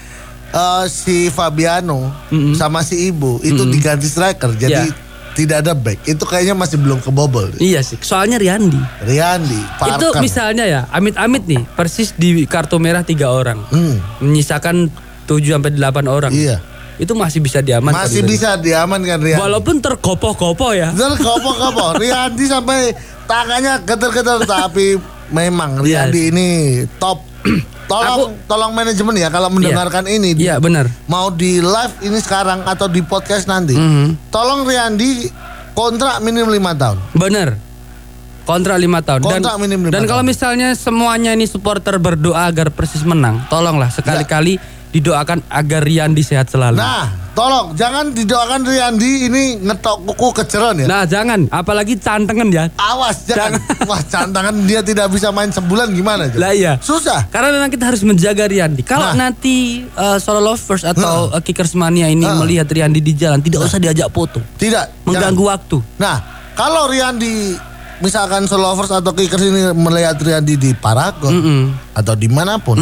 eh, 0.51 0.85
si 0.87 1.29
Fabiano 1.29 2.09
sama 2.53 2.81
si 2.81 3.07
Ibu 3.07 3.41
itu 3.43 3.63
diganti 3.67 4.05
striker 4.05 4.51
jadi 4.55 4.83
Ya. 4.83 5.10
Tidak 5.35 5.63
ada 5.63 5.73
back. 5.77 6.03
Itu 6.07 6.27
kayaknya 6.27 6.55
masih 6.59 6.77
belum 6.81 6.99
kebobol. 7.01 7.51
Iya 7.57 7.81
sih, 7.87 7.97
soalnya 8.03 8.37
Riyandi. 8.37 8.81
Riandi, 9.07 9.61
Itu 9.95 10.15
misalnya 10.19 10.65
ya, 10.67 10.81
amit-amit 10.91 11.47
nih, 11.47 11.63
Persis 11.79 12.15
di 12.19 12.45
kartu 12.47 12.83
merah 12.83 13.07
tiga 13.07 13.31
orang. 13.31 13.63
Hmm. 13.71 14.03
Menyisakan 14.21 14.91
7 15.31 15.55
sampai 15.55 15.71
8 15.79 16.11
orang. 16.11 16.33
Iya. 16.35 16.59
Itu 17.01 17.17
masih 17.17 17.41
bisa 17.41 17.65
diamankan. 17.65 18.05
Masih 18.05 18.21
gitu. 18.21 18.37
bisa 18.37 18.61
diamankan 18.61 19.23
Riandi. 19.25 19.41
Walaupun 19.41 19.81
tergopoh-gopoh 19.81 20.77
ya. 20.77 20.93
Dan 20.93 21.17
kopo-kopo 21.17 21.95
Riyandi 22.03 22.45
sampai 22.45 22.93
tangannya 23.25 23.81
geter-geter 23.87 24.45
tapi 24.45 24.99
memang 25.33 25.81
Riyandi 25.81 26.21
Yes. 26.21 26.31
ini 26.35 26.49
top. 27.01 27.25
Tolong 27.91 28.39
tolong 28.47 28.71
manajemen 28.71 29.19
ya 29.19 29.29
kalau 29.29 29.51
mendengarkan 29.51 30.07
ini 30.07 30.39
Iya, 30.39 30.63
benar. 30.63 30.87
mau 31.11 31.27
di 31.29 31.59
live 31.59 31.95
ini 32.07 32.23
sekarang 32.23 32.63
atau 32.63 32.87
di 32.87 33.03
podcast 33.03 33.51
nanti. 33.51 33.75
Mhm. 33.75 34.31
Tolong 34.31 34.63
Riyandi 34.63 35.27
kontrak 35.75 36.23
minim 36.23 36.47
5 36.47 36.71
tahun. 36.73 36.99
Bener. 37.13 37.59
Kontrak 38.41 38.83
lima 38.83 38.99
tahun. 38.99 39.23
Dan, 39.23 39.31
Kontrak 39.39 39.57
minim 39.63 39.79
lima 39.79 39.93
dan 39.95 40.11
kalau 40.11 40.27
misalnya 40.27 40.75
semuanya 40.75 41.31
ini 41.31 41.47
supporter 41.47 42.03
berdoa 42.03 42.51
agar 42.51 42.75
Persis 42.75 43.07
menang, 43.07 43.47
tolonglah 43.47 43.95
sekali-kali 43.95 44.59
didoakan 44.91 45.47
agar 45.47 45.81
Riyandi 45.81 46.21
sehat 46.21 46.47
selalu. 46.47 46.77
Nah, 46.77 47.07
tolong 47.31 47.73
jangan 47.73 48.11
didoakan 48.11 48.63
Riyandi 48.63 49.11
ini 49.25 49.45
ngetok 49.61 50.03
kuku 50.05 50.29
keceron 50.35 50.83
ya. 50.83 50.87
Nah, 50.87 51.03
jangan, 51.05 51.47
apalagi 51.47 51.95
cantengan 51.95 52.51
ya. 52.51 52.67
Awas 52.75 53.23
jangan. 53.25 53.63
Wah, 53.89 54.03
cantangan 54.03 54.55
dia 54.65 54.83
tidak 54.83 55.09
bisa 55.09 55.31
main 55.31 55.49
sebulan 55.49 55.91
gimana 55.91 56.27
coba? 56.27 56.43
Lah 56.43 56.53
iya. 56.53 56.75
Susah. 56.77 57.27
Karena 57.29 57.51
memang 57.53 57.69
kita 57.69 57.87
harus 57.87 58.03
menjaga 58.03 58.45
Riyandi. 58.45 58.83
Kalau 58.83 59.11
Nah. 59.11 59.31
nanti 59.31 59.87
uh, 59.93 60.19
solo 60.19 60.39
lovers 60.41 60.83
atau 60.83 61.31
uh, 61.31 61.41
kickers 61.41 61.73
mania 61.73 62.07
ini 62.07 62.23
Nah. 62.23 62.37
melihat 62.37 62.67
Riyandi 62.67 62.99
di 62.99 63.15
jalan, 63.15 63.39
tidak 63.39 63.63
usah 63.63 63.79
diajak 63.79 64.11
foto, 64.11 64.43
Tidak. 64.57 65.07
mengganggu 65.07 65.39
jangan. 65.39 65.53
waktu. 65.55 65.77
Nah, 65.97 66.17
kalau 66.53 66.87
Riyandi 66.87 67.57
misalkan 68.01 68.45
Solovers 68.45 68.89
atau 68.91 69.13
Kickers 69.13 69.45
ini 69.45 69.77
melihat 69.77 70.17
Riyadi 70.17 70.57
di 70.57 70.71
Paragon 70.73 71.37
atau 71.93 72.17
di 72.17 72.27
mana 72.27 72.57
pun, 72.57 72.81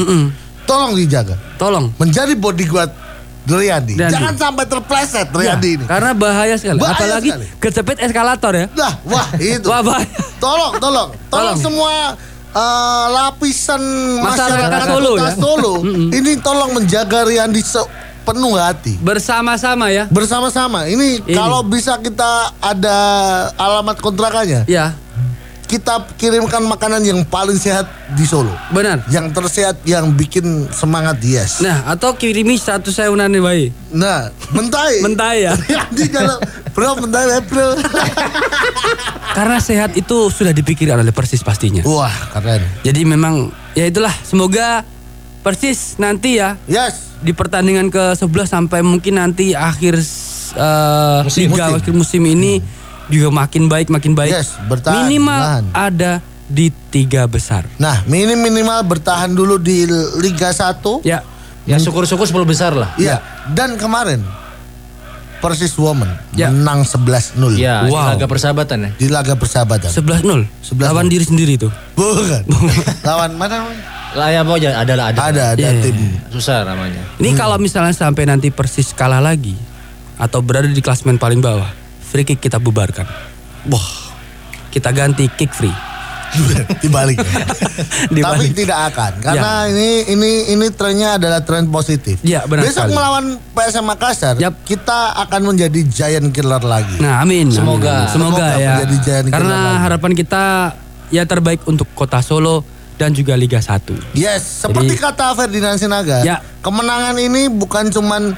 tolong 0.68 0.92
dijaga. 0.92 1.34
Tolong. 1.56 1.88
Menjadi 1.96 2.36
bodyguard. 2.36 2.92
Riyadi. 3.48 3.96
Jangan 3.96 4.36
sampai 4.36 4.68
terpleset 4.68 5.32
Riyadi 5.32 5.80
ini. 5.80 5.84
Karena 5.88 6.12
bahaya 6.12 6.52
sekali. 6.60 6.84
Bahaya 6.84 7.16
Apalagi 7.16 7.30
sekali. 7.32 7.96
eskalator 8.04 8.52
ya. 8.52 8.66
Nah, 8.76 8.92
wah 9.08 9.28
itu. 9.40 9.64
Wah 9.72 9.80
bahaya. 9.80 10.08
Tolong, 10.36 10.72
tolong, 10.76 11.08
tolong 11.32 11.56
Tolong. 11.56 11.56
semua 11.56 11.92
eh, 12.52 13.06
lapisan 13.08 13.80
Masyarakat 14.20 14.68
masyarakat 14.68 14.84
Solo 14.84 15.12
ya. 15.16 15.30
Solo 15.32 15.72
ini 16.20 16.32
tolong 16.38 16.76
menjaga 16.76 17.24
Riyadi 17.24 17.64
sepenuh 17.64 18.60
hati. 18.60 19.00
Bersama-sama 19.00 19.88
ya. 19.88 20.04
Bersama-sama. 20.12 20.84
Ini, 20.84 21.24
Ini. 21.24 21.32
kalau 21.32 21.64
bisa 21.64 21.96
kita 21.96 22.52
ada 22.60 22.98
alamat 23.56 23.96
kontrakannya, 23.96 24.68
Ya, 24.68 24.92
kita 25.68 26.08
kirimkan 26.16 26.64
makanan 26.64 27.04
yang 27.04 27.20
paling 27.22 27.54
sehat 27.54 27.84
di 28.16 28.24
Solo. 28.24 28.50
benar. 28.72 29.04
Yang 29.06 29.36
tersehat 29.36 29.76
yang 29.84 30.08
bikin 30.10 30.66
semangat 30.72 31.20
yes. 31.20 31.60
Nah, 31.60 31.84
atau 31.86 32.16
kirimi 32.16 32.56
satu 32.56 32.88
sewunan 32.88 33.28
nih 33.28 33.42
bayi. 33.44 33.66
Nah, 33.92 34.32
mentai. 34.50 34.98
Mentai 35.06 35.44
ya. 35.44 35.52
Riyadi 35.60 36.08
kalau 36.08 36.40
bro 36.72 36.96
mentai 36.96 37.44
bro. 37.44 37.76
Karena 39.36 39.60
sehat 39.60 39.94
itu 39.94 40.32
sudah 40.32 40.50
dipikirkan 40.50 40.98
oleh 40.98 41.12
Persis 41.12 41.44
pastinya. 41.44 41.84
Wah, 41.84 42.10
keren. 42.32 42.64
Jadi 42.82 43.04
memang 43.04 43.52
ya 43.76 43.86
itulah 43.86 44.12
semoga 44.24 44.82
Persis 45.38 45.94
nanti 45.96 46.40
ya 46.40 46.58
Yes. 46.66 47.14
di 47.20 47.30
pertandingan 47.30 47.88
ke-11 47.88 48.46
sampai 48.48 48.80
mungkin 48.82 49.16
nanti 49.16 49.54
akhir 49.54 49.94
eh, 50.54 51.20
Musim. 51.22 51.52
liga 51.52 51.70
Musim. 51.70 51.78
akhir 51.78 51.92
musim 51.94 52.22
ini 52.24 52.58
juga 53.08 53.28
makin 53.30 53.66
baik 53.66 53.88
makin 53.88 54.12
baik. 54.12 54.32
Yes, 54.32 54.56
bertahan, 54.62 55.04
Minimal 55.04 55.36
bertahan. 55.36 55.64
ada 55.72 56.12
di 56.44 56.68
tiga 56.88 57.24
besar. 57.24 57.68
Nah, 57.76 58.04
minim 58.04 58.36
minimal 58.36 58.80
bertahan 58.82 59.28
dulu 59.28 59.56
di 59.56 59.84
Liga 60.16 60.48
1. 60.48 61.02
Ya, 61.02 61.20
Ya 61.64 61.76
syukur-syukur 61.76 62.24
10 62.24 62.44
besar 62.44 62.72
lah. 62.72 62.96
Iya. 62.96 63.20
Dan 63.46 63.76
kemarin 63.76 64.24
Persis 65.38 65.76
Women 65.76 66.08
Ya. 66.32 66.48
menang 66.48 66.82
11-0 66.82 67.54
Ya, 67.54 67.84
di 67.84 67.92
Wow. 67.92 68.16
laga 68.16 68.26
persahabatan 68.26 68.78
ya. 68.80 68.90
di 68.96 69.06
laga 69.06 69.36
persahabatan. 69.36 69.86
11-0. 69.86 70.48
11-0. 70.64 70.88
Lawan 70.88 71.06
diri 71.06 71.22
sendiri 71.22 71.54
tuh. 71.54 71.70
Bukan. 71.92 72.42
Lawan 73.06 73.36
mana? 73.36 73.68
Lah 74.10 74.32
ya 74.32 74.40
pokoknya 74.40 74.72
ada 74.74 74.92
lah 74.94 75.12
ada. 75.12 75.20
Ada 75.28 75.42
ada 75.52 75.68
Iya. 75.68 75.84
tim. 75.84 75.94
Susah 76.32 76.64
namanya. 76.64 77.04
Ini 77.16 77.36
kalau 77.36 77.54
misalnya 77.56 77.92
sampai 77.92 78.24
nanti 78.24 78.48
Persis 78.48 78.90
kalah 78.90 79.20
lagi 79.20 79.52
atau 80.16 80.40
berada 80.40 80.66
di 80.66 80.80
klasmen 80.80 81.14
paling 81.14 81.38
bawah, 81.38 81.68
free 82.08 82.24
kick 82.24 82.40
kita 82.40 82.56
bubarkan. 82.56 83.04
Wah, 83.66 83.88
kita 84.68 84.88
ganti 84.90 85.28
kick 85.30 85.52
free. 85.52 85.72
Dibalik. 86.84 87.16
Tapi 87.16 88.12
Dibalik. 88.12 88.52
tidak 88.52 88.92
akan 88.92 89.12
karena 89.18 89.64
ini 89.66 89.88
ini 90.06 90.30
ini 90.52 90.66
trennya 90.68 91.16
adalah 91.16 91.40
tren 91.40 91.64
positif. 91.66 92.20
Ya, 92.20 92.44
benar 92.44 92.68
Besok 92.68 92.84
sekali. 92.84 92.92
melawan 92.92 93.24
PSM 93.50 93.84
Makassar, 93.86 94.34
Yap. 94.36 94.60
kita 94.62 95.16
akan 95.18 95.40
menjadi 95.46 95.80
giant 95.88 96.28
killer 96.28 96.60
lagi. 96.60 97.00
Nah, 97.00 97.24
amin. 97.24 97.48
Semoga. 97.48 98.04
amin. 98.04 98.12
Semoga, 98.12 98.44
Semoga 98.44 98.60
ya. 98.60 98.68
menjadi 98.76 98.96
giant 99.00 99.26
killer 99.26 99.36
Karena 99.40 99.56
lagi. 99.56 99.78
harapan 99.88 100.12
kita 100.12 100.42
ya 101.08 101.22
terbaik 101.24 101.60
untuk 101.64 101.88
Kota 101.90 102.20
Solo 102.20 102.60
dan 103.00 103.16
juga 103.16 103.32
Liga 103.32 103.56
1. 103.56 103.96
Yes, 104.12 104.68
seperti 104.68 104.92
Jadi- 104.92 105.00
kata 105.00 105.32
Ferdinand 105.32 105.80
Sinaga, 105.80 106.20
Ya. 106.20 106.44
kemenangan 106.60 107.16
ini 107.16 107.48
bukan 107.48 107.88
cuman 107.88 108.36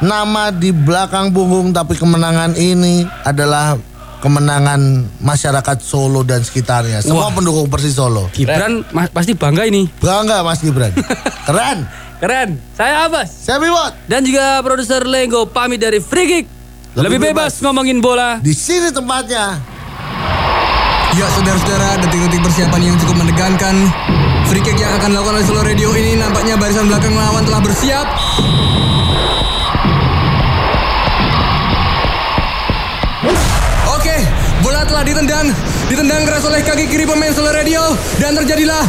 nama 0.00 0.48
di 0.48 0.70
belakang 0.70 1.30
punggung, 1.30 1.70
tapi 1.70 1.94
kemenangan 1.94 2.52
ini 2.54 3.04
adalah 3.22 3.76
kemenangan 4.18 4.80
masyarakat 5.16 5.76
Solo 5.78 6.20
dan 6.20 6.40
sekitarnya. 6.40 7.00
Semua 7.00 7.28
Wah. 7.28 7.32
pendukung 7.32 7.68
Persis 7.68 7.94
Solo. 7.94 8.28
Gibran 8.30 8.84
ma- 8.90 9.08
pasti 9.08 9.32
bangga 9.32 9.64
ini. 9.64 9.88
Bangga 9.96 10.40
Mas 10.40 10.60
Gibran. 10.60 10.92
Keren. 11.48 11.78
Keren. 12.16 12.50
Saya 12.70 13.08
Abbas 13.08 13.32
Saya 13.32 13.56
Bimot. 13.56 13.96
dan 14.04 14.20
juga 14.20 14.60
produser 14.60 15.00
Lenggo 15.02 15.48
pamit 15.48 15.80
dari 15.80 16.00
Free 16.00 16.28
Kick. 16.28 16.44
Lebih 16.90 17.16
Lebih, 17.16 17.18
bebas. 17.32 17.52
bebas. 17.54 17.64
ngomongin 17.64 17.98
bola. 17.98 18.36
Di 18.38 18.52
sini 18.52 18.90
tempatnya. 18.90 19.56
Ya 21.10 21.26
saudara-saudara, 21.28 21.98
detik-detik 21.98 22.38
persiapan 22.40 22.80
yang 22.84 22.96
cukup 22.96 23.16
menegangkan. 23.18 23.74
Free 24.46 24.60
kick 24.60 24.74
yang 24.74 24.94
akan 24.94 25.10
dilakukan 25.10 25.34
oleh 25.34 25.44
Solo 25.44 25.62
Radio 25.62 25.90
ini 25.92 26.14
nampaknya 26.14 26.54
barisan 26.54 26.86
belakang 26.86 27.14
lawan 27.14 27.42
telah 27.42 27.60
bersiap. 27.60 28.06
Telah 34.90 35.06
ditendang. 35.06 35.46
Ditendang 35.86 36.26
keras 36.26 36.42
oleh 36.50 36.66
kaki 36.66 36.90
kiri 36.90 37.06
pemain 37.06 37.30
Solo 37.30 37.54
Radio. 37.54 37.94
Dan 38.18 38.34
terjadilah... 38.34 38.82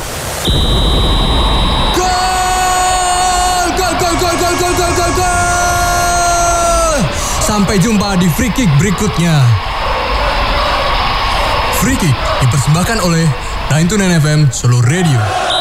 Gol! 1.94 3.66
Gol, 3.78 3.94
gol, 4.02 4.16
gol, 4.18 4.36
gol, 4.36 4.56
gol, 4.58 4.74
gol, 4.74 4.94
gol, 4.98 5.12
gol! 5.14 6.94
Sampai 7.46 7.78
jumpa 7.78 8.18
di 8.18 8.26
free 8.34 8.50
kick 8.50 8.70
berikutnya. 8.82 9.38
Free 11.82 11.98
Kick 11.98 12.14
dipersembahkan 12.46 13.02
oleh 13.02 13.26
99 13.74 14.22
FM 14.22 14.40
Solo 14.54 14.86
Radio. 14.86 15.61